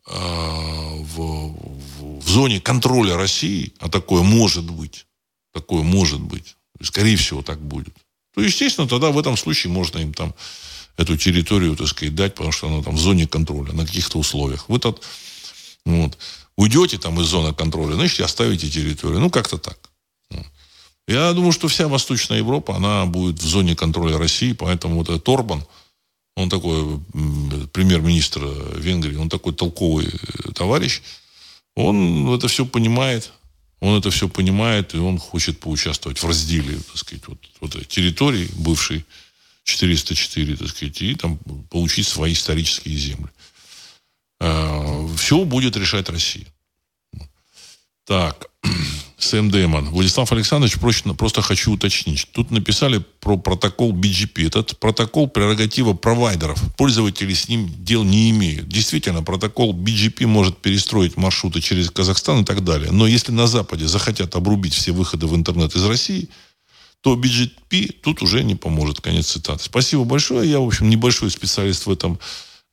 э, 0.08 0.12
в, 0.12 1.18
в, 1.18 2.20
в 2.20 2.28
зоне 2.28 2.60
контроля 2.60 3.16
России, 3.16 3.74
а 3.80 3.90
такое 3.90 4.24
может 4.24 4.70
быть, 4.70 5.06
такое 5.54 5.84
может 5.84 6.20
быть, 6.20 6.56
скорее 6.82 7.16
всего, 7.16 7.44
так 7.44 7.62
будет, 7.62 7.94
то, 8.40 8.46
естественно, 8.46 8.88
тогда 8.88 9.12
в 9.12 9.20
этом 9.20 9.36
случае 9.36 9.74
можно 9.74 10.00
им 10.00 10.14
там 10.14 10.34
эту 10.96 11.18
территорию, 11.18 11.76
так 11.76 11.88
сказать, 11.88 12.16
дать, 12.16 12.36
потому 12.36 12.54
что 12.54 12.68
она 12.68 12.82
там 12.82 12.96
в 12.96 13.00
зоне 13.00 13.28
контроля, 13.28 13.74
на 13.74 13.86
каких-то 13.86 14.18
условиях. 14.18 14.70
Вы 14.70 14.80
тут 14.80 15.04
вот, 15.86 16.18
уйдете 16.56 16.98
там 16.98 17.20
из 17.20 17.26
зоны 17.28 17.54
контроля, 17.54 17.96
значит, 17.96 18.22
оставите 18.22 18.70
территорию. 18.70 19.20
Ну, 19.20 19.30
как-то 19.30 19.58
так. 19.58 19.78
Я 21.06 21.34
думаю, 21.34 21.52
что 21.52 21.68
вся 21.68 21.88
Восточная 21.88 22.38
Европа, 22.38 22.76
она 22.76 23.06
будет 23.06 23.42
в 23.42 23.46
зоне 23.46 23.76
контроля 23.76 24.18
России, 24.18 24.54
поэтому 24.54 24.96
вот 24.96 25.10
этот 25.10 25.28
Орбан, 25.28 25.66
он 26.38 26.50
такой 26.50 27.00
премьер-министр 27.74 28.46
Венгрии, 28.78 29.18
он 29.18 29.28
такой 29.28 29.54
толковый 29.54 30.08
э, 30.08 30.52
товарищ, 30.54 31.02
он 31.76 32.34
это 32.34 32.48
все 32.48 32.66
понимает, 32.66 33.34
он 33.80 33.98
это 33.98 34.12
все 34.12 34.28
понимает, 34.28 34.94
и 34.94 34.98
он 34.98 35.18
хочет 35.18 35.60
поучаствовать 35.60 36.22
в 36.22 36.28
разделе, 36.28 36.78
так 36.78 36.98
сказать, 36.98 37.24
вот, 37.28 37.40
вот 37.62 37.88
территории 37.88 38.50
бывшей 38.56 39.06
404, 39.64 40.58
так 40.58 40.70
сказать, 40.70 41.02
и 41.02 41.16
там 41.16 41.38
получить 41.70 42.08
свои 42.08 42.34
исторические 42.34 42.98
земли. 42.98 43.30
А, 44.40 45.08
все 45.18 45.44
будет 45.46 45.78
решать 45.78 46.10
Россия. 46.10 46.46
Так, 48.06 48.50
Сэм 49.20 49.52
Дэймон. 49.52 49.90
Владислав 49.90 50.32
Александрович, 50.32 50.80
просто, 50.80 51.14
просто 51.14 51.42
хочу 51.42 51.74
уточнить. 51.74 52.28
Тут 52.32 52.52
написали 52.52 53.04
про 53.20 53.38
протокол 53.38 53.94
BGP. 53.94 54.48
Этот 54.48 54.80
протокол 54.80 55.28
прерогатива 55.28 55.94
провайдеров. 55.94 56.62
Пользователи 56.78 57.34
с 57.34 57.50
ним 57.50 57.70
дел 57.80 58.04
не 58.04 58.30
имеют. 58.32 58.70
Действительно, 58.70 59.22
протокол 59.22 59.74
BGP 59.74 60.26
может 60.26 60.58
перестроить 60.58 61.18
маршруты 61.18 61.60
через 61.60 61.92
Казахстан 61.92 62.42
и 62.42 62.46
так 62.46 62.64
далее. 62.64 62.92
Но 62.92 63.08
если 63.08 63.34
на 63.34 63.48
Западе 63.48 63.88
захотят 63.88 64.36
обрубить 64.36 64.74
все 64.74 64.94
выходы 64.94 65.28
в 65.28 65.36
интернет 65.36 65.76
из 65.76 65.84
России, 65.84 66.30
то 67.02 67.16
BGP 67.16 67.98
тут 68.02 68.22
уже 68.22 68.44
не 68.44 68.56
поможет. 68.56 69.02
Конец 69.02 69.28
цитаты. 69.28 69.64
Спасибо 69.64 70.06
большое. 70.06 70.50
Я, 70.50 70.60
в 70.60 70.68
общем, 70.68 70.90
небольшой 70.90 71.30
специалист 71.30 71.86
в 71.86 71.92
этом 71.92 72.20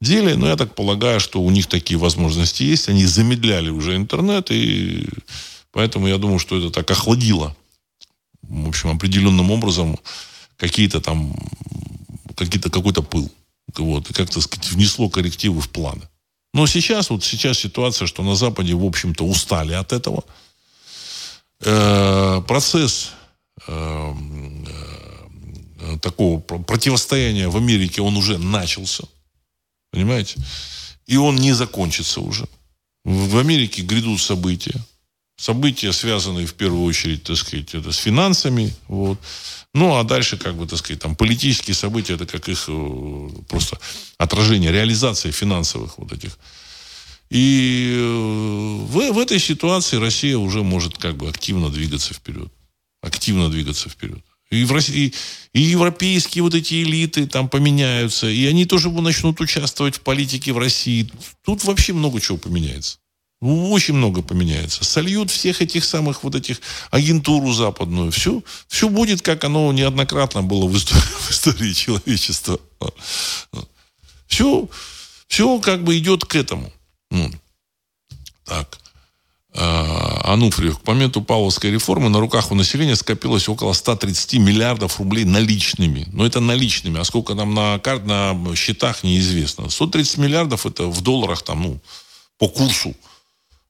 деле, 0.00 0.36
но 0.36 0.48
я 0.48 0.56
так 0.56 0.74
полагаю, 0.74 1.18
что 1.18 1.42
у 1.42 1.50
них 1.50 1.66
такие 1.66 1.98
возможности 1.98 2.62
есть. 2.62 2.88
Они 2.88 3.04
замедляли 3.04 3.70
уже 3.70 3.96
интернет 3.96 4.50
и 4.50 5.08
Поэтому 5.76 6.06
я 6.06 6.16
думаю, 6.16 6.38
что 6.38 6.56
это 6.56 6.70
так 6.70 6.90
охладило, 6.90 7.54
в 8.40 8.68
общем, 8.68 8.88
определенным 8.88 9.50
образом 9.50 9.98
какие-то 10.56 11.02
там, 11.02 11.36
какие-то, 12.34 12.70
какой-то 12.70 13.02
пыл. 13.02 13.30
Вот, 13.76 14.10
и 14.10 14.14
как-то 14.14 14.40
сказать, 14.40 14.70
внесло 14.70 15.10
коррективы 15.10 15.60
в 15.60 15.68
планы. 15.68 16.08
Но 16.54 16.66
сейчас, 16.66 17.10
вот 17.10 17.24
сейчас 17.24 17.58
ситуация, 17.58 18.06
что 18.06 18.22
на 18.22 18.36
Западе, 18.36 18.74
в 18.74 18.86
общем-то, 18.86 19.26
устали 19.26 19.74
от 19.74 19.92
этого. 19.92 20.24
Э, 21.60 22.40
процесс 22.48 23.10
э, 23.68 24.14
э, 25.80 25.98
такого 26.00 26.38
противостояния 26.40 27.48
в 27.48 27.56
Америке, 27.58 28.00
он 28.00 28.16
уже 28.16 28.38
начался. 28.38 29.04
Понимаете? 29.90 30.36
И 31.04 31.18
он 31.18 31.36
не 31.36 31.52
закончится 31.52 32.22
уже. 32.22 32.48
В 33.04 33.36
Америке 33.36 33.82
грядут 33.82 34.22
события. 34.22 34.80
События, 35.36 35.92
связанные 35.92 36.46
в 36.46 36.54
первую 36.54 36.84
очередь, 36.84 37.24
так 37.24 37.36
сказать, 37.36 37.74
это 37.74 37.92
с 37.92 37.96
финансами. 37.98 38.72
Вот. 38.88 39.18
Ну, 39.74 39.96
а 39.96 40.04
дальше, 40.04 40.38
как 40.38 40.56
бы, 40.56 40.66
так 40.66 40.78
сказать, 40.78 41.02
там, 41.02 41.14
политические 41.14 41.74
события, 41.74 42.14
это 42.14 42.24
как 42.24 42.48
их 42.48 42.64
э, 42.68 43.28
просто 43.48 43.78
отражение, 44.16 44.72
реализация 44.72 45.32
финансовых 45.32 45.98
вот 45.98 46.12
этих. 46.12 46.38
И 47.28 47.92
э, 47.94 47.98
в, 47.98 49.12
в 49.12 49.18
этой 49.18 49.38
ситуации 49.38 49.98
Россия 49.98 50.38
уже 50.38 50.62
может 50.62 50.96
как 50.96 51.16
бы 51.16 51.28
активно 51.28 51.68
двигаться 51.68 52.14
вперед. 52.14 52.50
Активно 53.02 53.50
двигаться 53.50 53.90
вперед. 53.90 54.24
И, 54.50 54.64
в 54.64 54.72
России, 54.72 55.12
и 55.52 55.60
европейские 55.60 56.42
вот 56.44 56.54
эти 56.54 56.82
элиты 56.82 57.26
там 57.26 57.48
поменяются, 57.48 58.28
и 58.28 58.46
они 58.46 58.64
тоже 58.64 58.90
начнут 58.90 59.40
участвовать 59.40 59.96
в 59.96 60.00
политике 60.00 60.52
в 60.52 60.58
России. 60.58 61.10
Тут 61.44 61.64
вообще 61.64 61.92
много 61.92 62.20
чего 62.20 62.38
поменяется. 62.38 62.98
Очень 63.42 63.94
много 63.94 64.22
поменяется. 64.22 64.84
Сольют 64.84 65.30
всех 65.30 65.60
этих 65.60 65.84
самых 65.84 66.24
вот 66.24 66.34
этих 66.34 66.60
агентуру 66.90 67.52
западную. 67.52 68.10
Все, 68.10 68.42
все 68.66 68.88
будет, 68.88 69.20
как 69.20 69.44
оно 69.44 69.70
неоднократно 69.72 70.42
было 70.42 70.66
в 70.66 70.76
истории, 70.76 71.00
в 71.20 71.30
истории 71.30 71.72
человечества. 71.72 72.58
Все, 74.26 74.68
все 75.28 75.58
как 75.60 75.84
бы 75.84 75.98
идет 75.98 76.24
к 76.24 76.34
этому. 76.34 76.72
Ну, 77.10 77.30
так. 78.44 78.78
А, 79.52 80.32
Ануфриев. 80.32 80.78
К 80.78 80.86
моменту 80.86 81.20
Павловской 81.20 81.70
реформы 81.70 82.08
на 82.08 82.20
руках 82.20 82.50
у 82.50 82.54
населения 82.54 82.96
скопилось 82.96 83.50
около 83.50 83.74
130 83.74 84.34
миллиардов 84.34 84.98
рублей 84.98 85.24
наличными. 85.24 86.08
Но 86.10 86.24
это 86.24 86.40
наличными. 86.40 87.00
А 87.00 87.04
сколько 87.04 87.34
там 87.34 87.54
на, 87.54 87.78
карт, 87.80 88.06
на 88.06 88.34
счетах, 88.56 89.02
неизвестно. 89.02 89.68
130 89.68 90.16
миллиардов 90.16 90.64
это 90.64 90.86
в 90.86 91.02
долларах 91.02 91.42
там, 91.42 91.62
ну, 91.62 91.80
по 92.38 92.48
курсу 92.48 92.94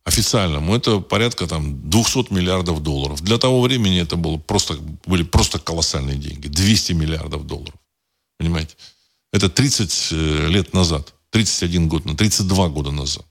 официальному, 0.07 0.77
это 0.77 1.01
порядка 1.01 1.47
там 1.47 1.91
200 1.91 2.33
миллиардов 2.33 2.81
долларов. 2.83 3.21
Для 3.23 3.39
того 3.39 3.61
времени 3.61 4.01
это 4.01 4.17
было 4.17 4.39
просто, 4.39 4.79
были 5.05 5.25
просто 5.25 5.59
колоссальные 5.59 6.17
деньги. 6.17 6.47
200 6.47 6.93
миллиардов 6.93 7.45
долларов. 7.47 7.75
Понимаете? 8.39 8.77
Это 9.33 9.49
30 9.49 10.09
э, 10.13 10.49
лет 10.49 10.73
назад. 10.75 11.13
31 11.31 11.89
год, 11.89 12.05
32 12.17 12.69
года 12.69 12.93
назад. 12.93 13.25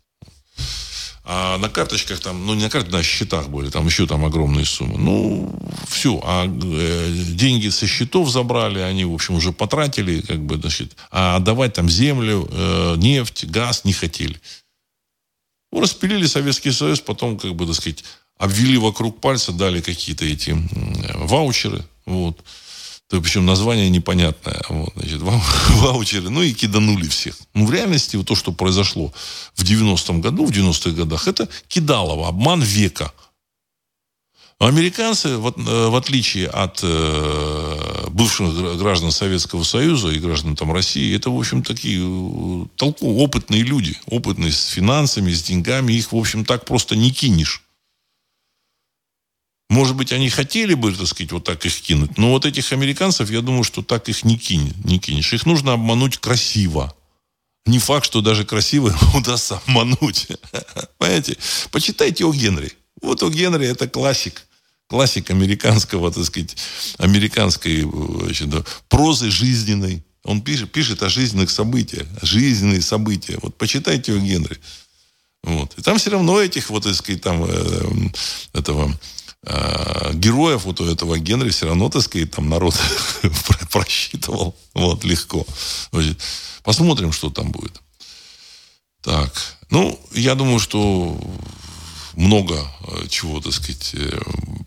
А 1.23 1.57
на 1.57 1.69
карточках 1.69 2.19
там, 2.19 2.45
ну 2.45 2.53
не 2.53 2.64
на 2.64 2.69
карточках, 2.69 2.99
на 2.99 3.03
счетах 3.03 3.49
были, 3.49 3.69
там 3.69 3.88
еще 3.88 4.06
там 4.06 4.26
огромные 4.26 4.65
суммы. 4.65 4.97
Ну, 4.97 5.57
все. 5.88 6.22
А 6.23 6.45
э, 6.45 7.11
деньги 7.30 7.69
со 7.69 7.88
счетов 7.88 8.30
забрали, 8.30 8.80
они, 8.80 9.06
в 9.06 9.14
общем, 9.14 9.35
уже 9.35 9.53
потратили, 9.53 10.22
как 10.22 10.45
бы, 10.45 10.57
значит, 10.57 10.97
а 11.10 11.38
отдавать 11.38 11.73
там 11.73 11.89
землю, 11.89 12.47
э, 12.52 12.95
нефть, 12.97 13.45
газ 13.45 13.85
не 13.85 13.93
хотели. 13.93 14.39
Ну, 15.76 15.81
распилили 15.81 16.26
Советский 16.26 16.72
Союз, 16.72 17.02
потом, 17.02 17.38
как 17.38 17.53
бы, 17.53 17.65
так 17.65 17.76
сказать, 17.76 18.06
обвели 18.38 18.77
вокруг 18.77 19.19
пальца, 19.19 19.52
дали 19.52 19.81
какие-то 19.81 20.23
эти 20.23 20.56
ваучеры. 21.15 21.84
Вот. 22.06 22.39
То, 23.10 23.19
причем 23.19 23.45
название 23.45 23.89
непонятное. 23.89 24.61
Вот, 24.69 24.93
значит, 24.95 25.22
ваучеры. 25.69 26.30
Ну 26.30 26.41
и 26.43 26.53
киданули 26.53 27.10
всех. 27.10 27.35
Ну, 27.53 27.65
в 27.65 27.73
реальности 27.73 28.15
вот 28.15 28.26
то, 28.26 28.35
что 28.35 28.53
произошло 28.53 29.11
в 29.53 29.64
90-м 29.64 30.22
году, 30.22 30.45
в 30.45 30.52
90-х 30.52 30.91
годах, 30.91 31.27
это 31.27 31.49
кидалово, 31.68 32.30
обман 32.30 32.61
века. 32.61 33.11
Американцы, 34.60 35.30
э, 35.30 35.38
в 35.38 35.95
отличие 35.95 36.48
от 36.48 36.80
э, 36.82 38.07
бывших 38.10 38.77
граждан 38.77 39.11
Советского 39.11 39.64
Союза 39.64 40.10
и 40.10 40.19
граждан 40.19 40.56
там 40.56 40.72
России, 40.72 41.14
это, 41.14 41.30
в 41.30 41.38
общем, 41.38 41.61
такие 41.61 41.99
э, 41.99 42.65
толку, 42.77 43.18
опытные 43.18 43.64
люди. 43.64 43.98
Опытные 44.06 44.53
с 44.53 44.68
финансами, 44.68 45.34
с 45.34 45.44
деньгами. 45.44 45.91
Их, 45.91 46.14
в 46.14 46.18
общем, 46.18 46.45
так 46.45 46.64
просто 46.64 46.95
не 46.95 47.11
кинешь. 47.11 47.64
Может 49.69 49.98
быть, 49.98 50.14
они 50.14 50.30
хотели 50.30 50.73
бы, 50.73 50.94
так 50.95 51.07
сказать, 51.07 51.34
вот 51.34 51.44
так 51.44 51.65
их 51.65 51.82
кинуть. 51.82 52.18
Но 52.18 52.30
вот 52.30 52.45
этих 52.45 52.72
американцев, 52.72 53.30
я 53.30 53.41
думаю, 53.41 53.65
что 53.65 53.82
так 53.82 54.07
их 54.07 54.23
не, 54.23 54.38
кинь, 54.38 54.73
не 54.86 54.99
кинешь. 54.99 55.34
Их 55.34 55.45
нужно 55.45 55.73
обмануть 55.73 56.18
красиво. 56.18 56.95
Не 57.65 57.80
факт, 57.80 58.06
что 58.06 58.22
даже 58.22 58.45
красиво 58.45 58.95
удастся 59.15 59.57
обмануть. 59.65 60.27
Понимаете? 60.98 61.38
Почитайте 61.72 62.23
о 62.23 62.32
Генри. 62.32 62.72
Вот 63.06 63.23
у 63.23 63.30
Генри 63.30 63.68
это 63.68 63.88
классик. 63.88 64.44
Классик 64.88 65.32
американского, 65.32 66.11
так 66.11 66.26
сказать, 66.26 66.56
американской 66.98 67.82
значит, 68.23 68.49
прозы 68.88 69.32
жизненной. 69.32 70.03
Он 70.23 70.41
пишет, 70.41 70.72
пишет 70.72 71.02
о 71.03 71.10
жизненных 71.10 71.49
событиях. 71.49 72.07
Жизненные 72.22 72.82
события. 72.82 73.38
Вот 73.41 73.57
почитайте 73.57 74.14
о 74.14 74.18
Генри. 74.18 74.60
Вот. 75.44 75.73
И 75.77 75.82
там 75.82 75.98
все 75.98 76.10
равно 76.10 76.41
этих 76.41 76.69
вот, 76.69 76.84
так 76.84 76.95
сказать, 76.95 77.22
там, 77.22 77.45
э, 77.48 78.10
этого 78.53 78.91
э, 79.44 80.11
героев 80.14 80.65
вот 80.65 80.82
у 80.82 80.86
этого 80.86 81.19
Генри 81.19 81.49
все 81.49 81.68
равно, 81.68 81.90
так 81.90 82.02
сказать, 82.02 82.32
там 82.32 82.49
народ 82.49 82.76
просчитывал. 83.72 84.56
Вот, 84.73 85.03
легко. 85.03 85.45
Посмотрим, 86.64 87.11
что 87.11 87.30
там 87.30 87.52
будет. 87.52 87.80
Так. 89.02 89.32
Ну, 89.69 89.99
я 90.14 90.34
думаю, 90.34 90.60
что 90.60 91.19
много 92.16 92.56
э, 92.56 93.08
чего, 93.10 93.42
так 93.42 93.54
сказать, 93.54 93.92
э, 93.94 94.20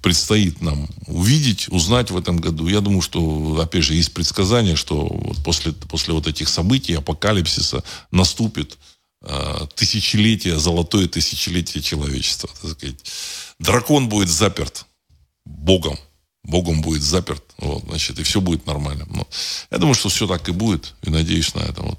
предстоит 0.03 0.61
нам 0.61 0.89
увидеть, 1.07 1.69
узнать 1.69 2.11
в 2.11 2.17
этом 2.17 2.39
году. 2.39 2.69
Я 2.69 2.81
думаю, 2.81 3.03
что, 3.03 3.61
опять 3.61 3.85
же, 3.85 3.95
есть 3.95 4.13
предсказание, 4.13 4.77
что 4.77 5.07
вот 5.07 5.43
после, 5.45 5.73
после 5.73 6.15
вот 6.15 6.27
этих 6.27 6.49
событий, 6.49 6.95
апокалипсиса, 6.95 7.83
наступит 8.11 8.79
э, 9.23 9.67
тысячелетие, 9.75 10.59
золотое 10.59 11.09
тысячелетие 11.09 11.83
человечества. 11.83 12.51
Так 12.61 12.73
сказать. 12.73 12.97
Дракон 13.59 14.09
будет 14.09 14.29
заперт 14.29 14.87
Богом. 15.45 15.99
Богом 16.45 16.81
будет 16.81 17.03
заперт. 17.03 17.45
Вот, 17.59 17.85
значит, 17.85 18.19
и 18.19 18.23
все 18.23 18.41
будет 18.41 18.67
нормально. 18.67 19.07
Но 19.11 19.27
я 19.71 19.79
думаю, 19.79 19.95
что 19.95 20.09
все 20.09 20.27
так 20.27 20.49
и 20.49 20.53
будет. 20.53 20.95
И 21.03 21.11
надеюсь 21.11 21.55
на 21.55 21.61
это. 21.61 21.83
Вот. 21.83 21.99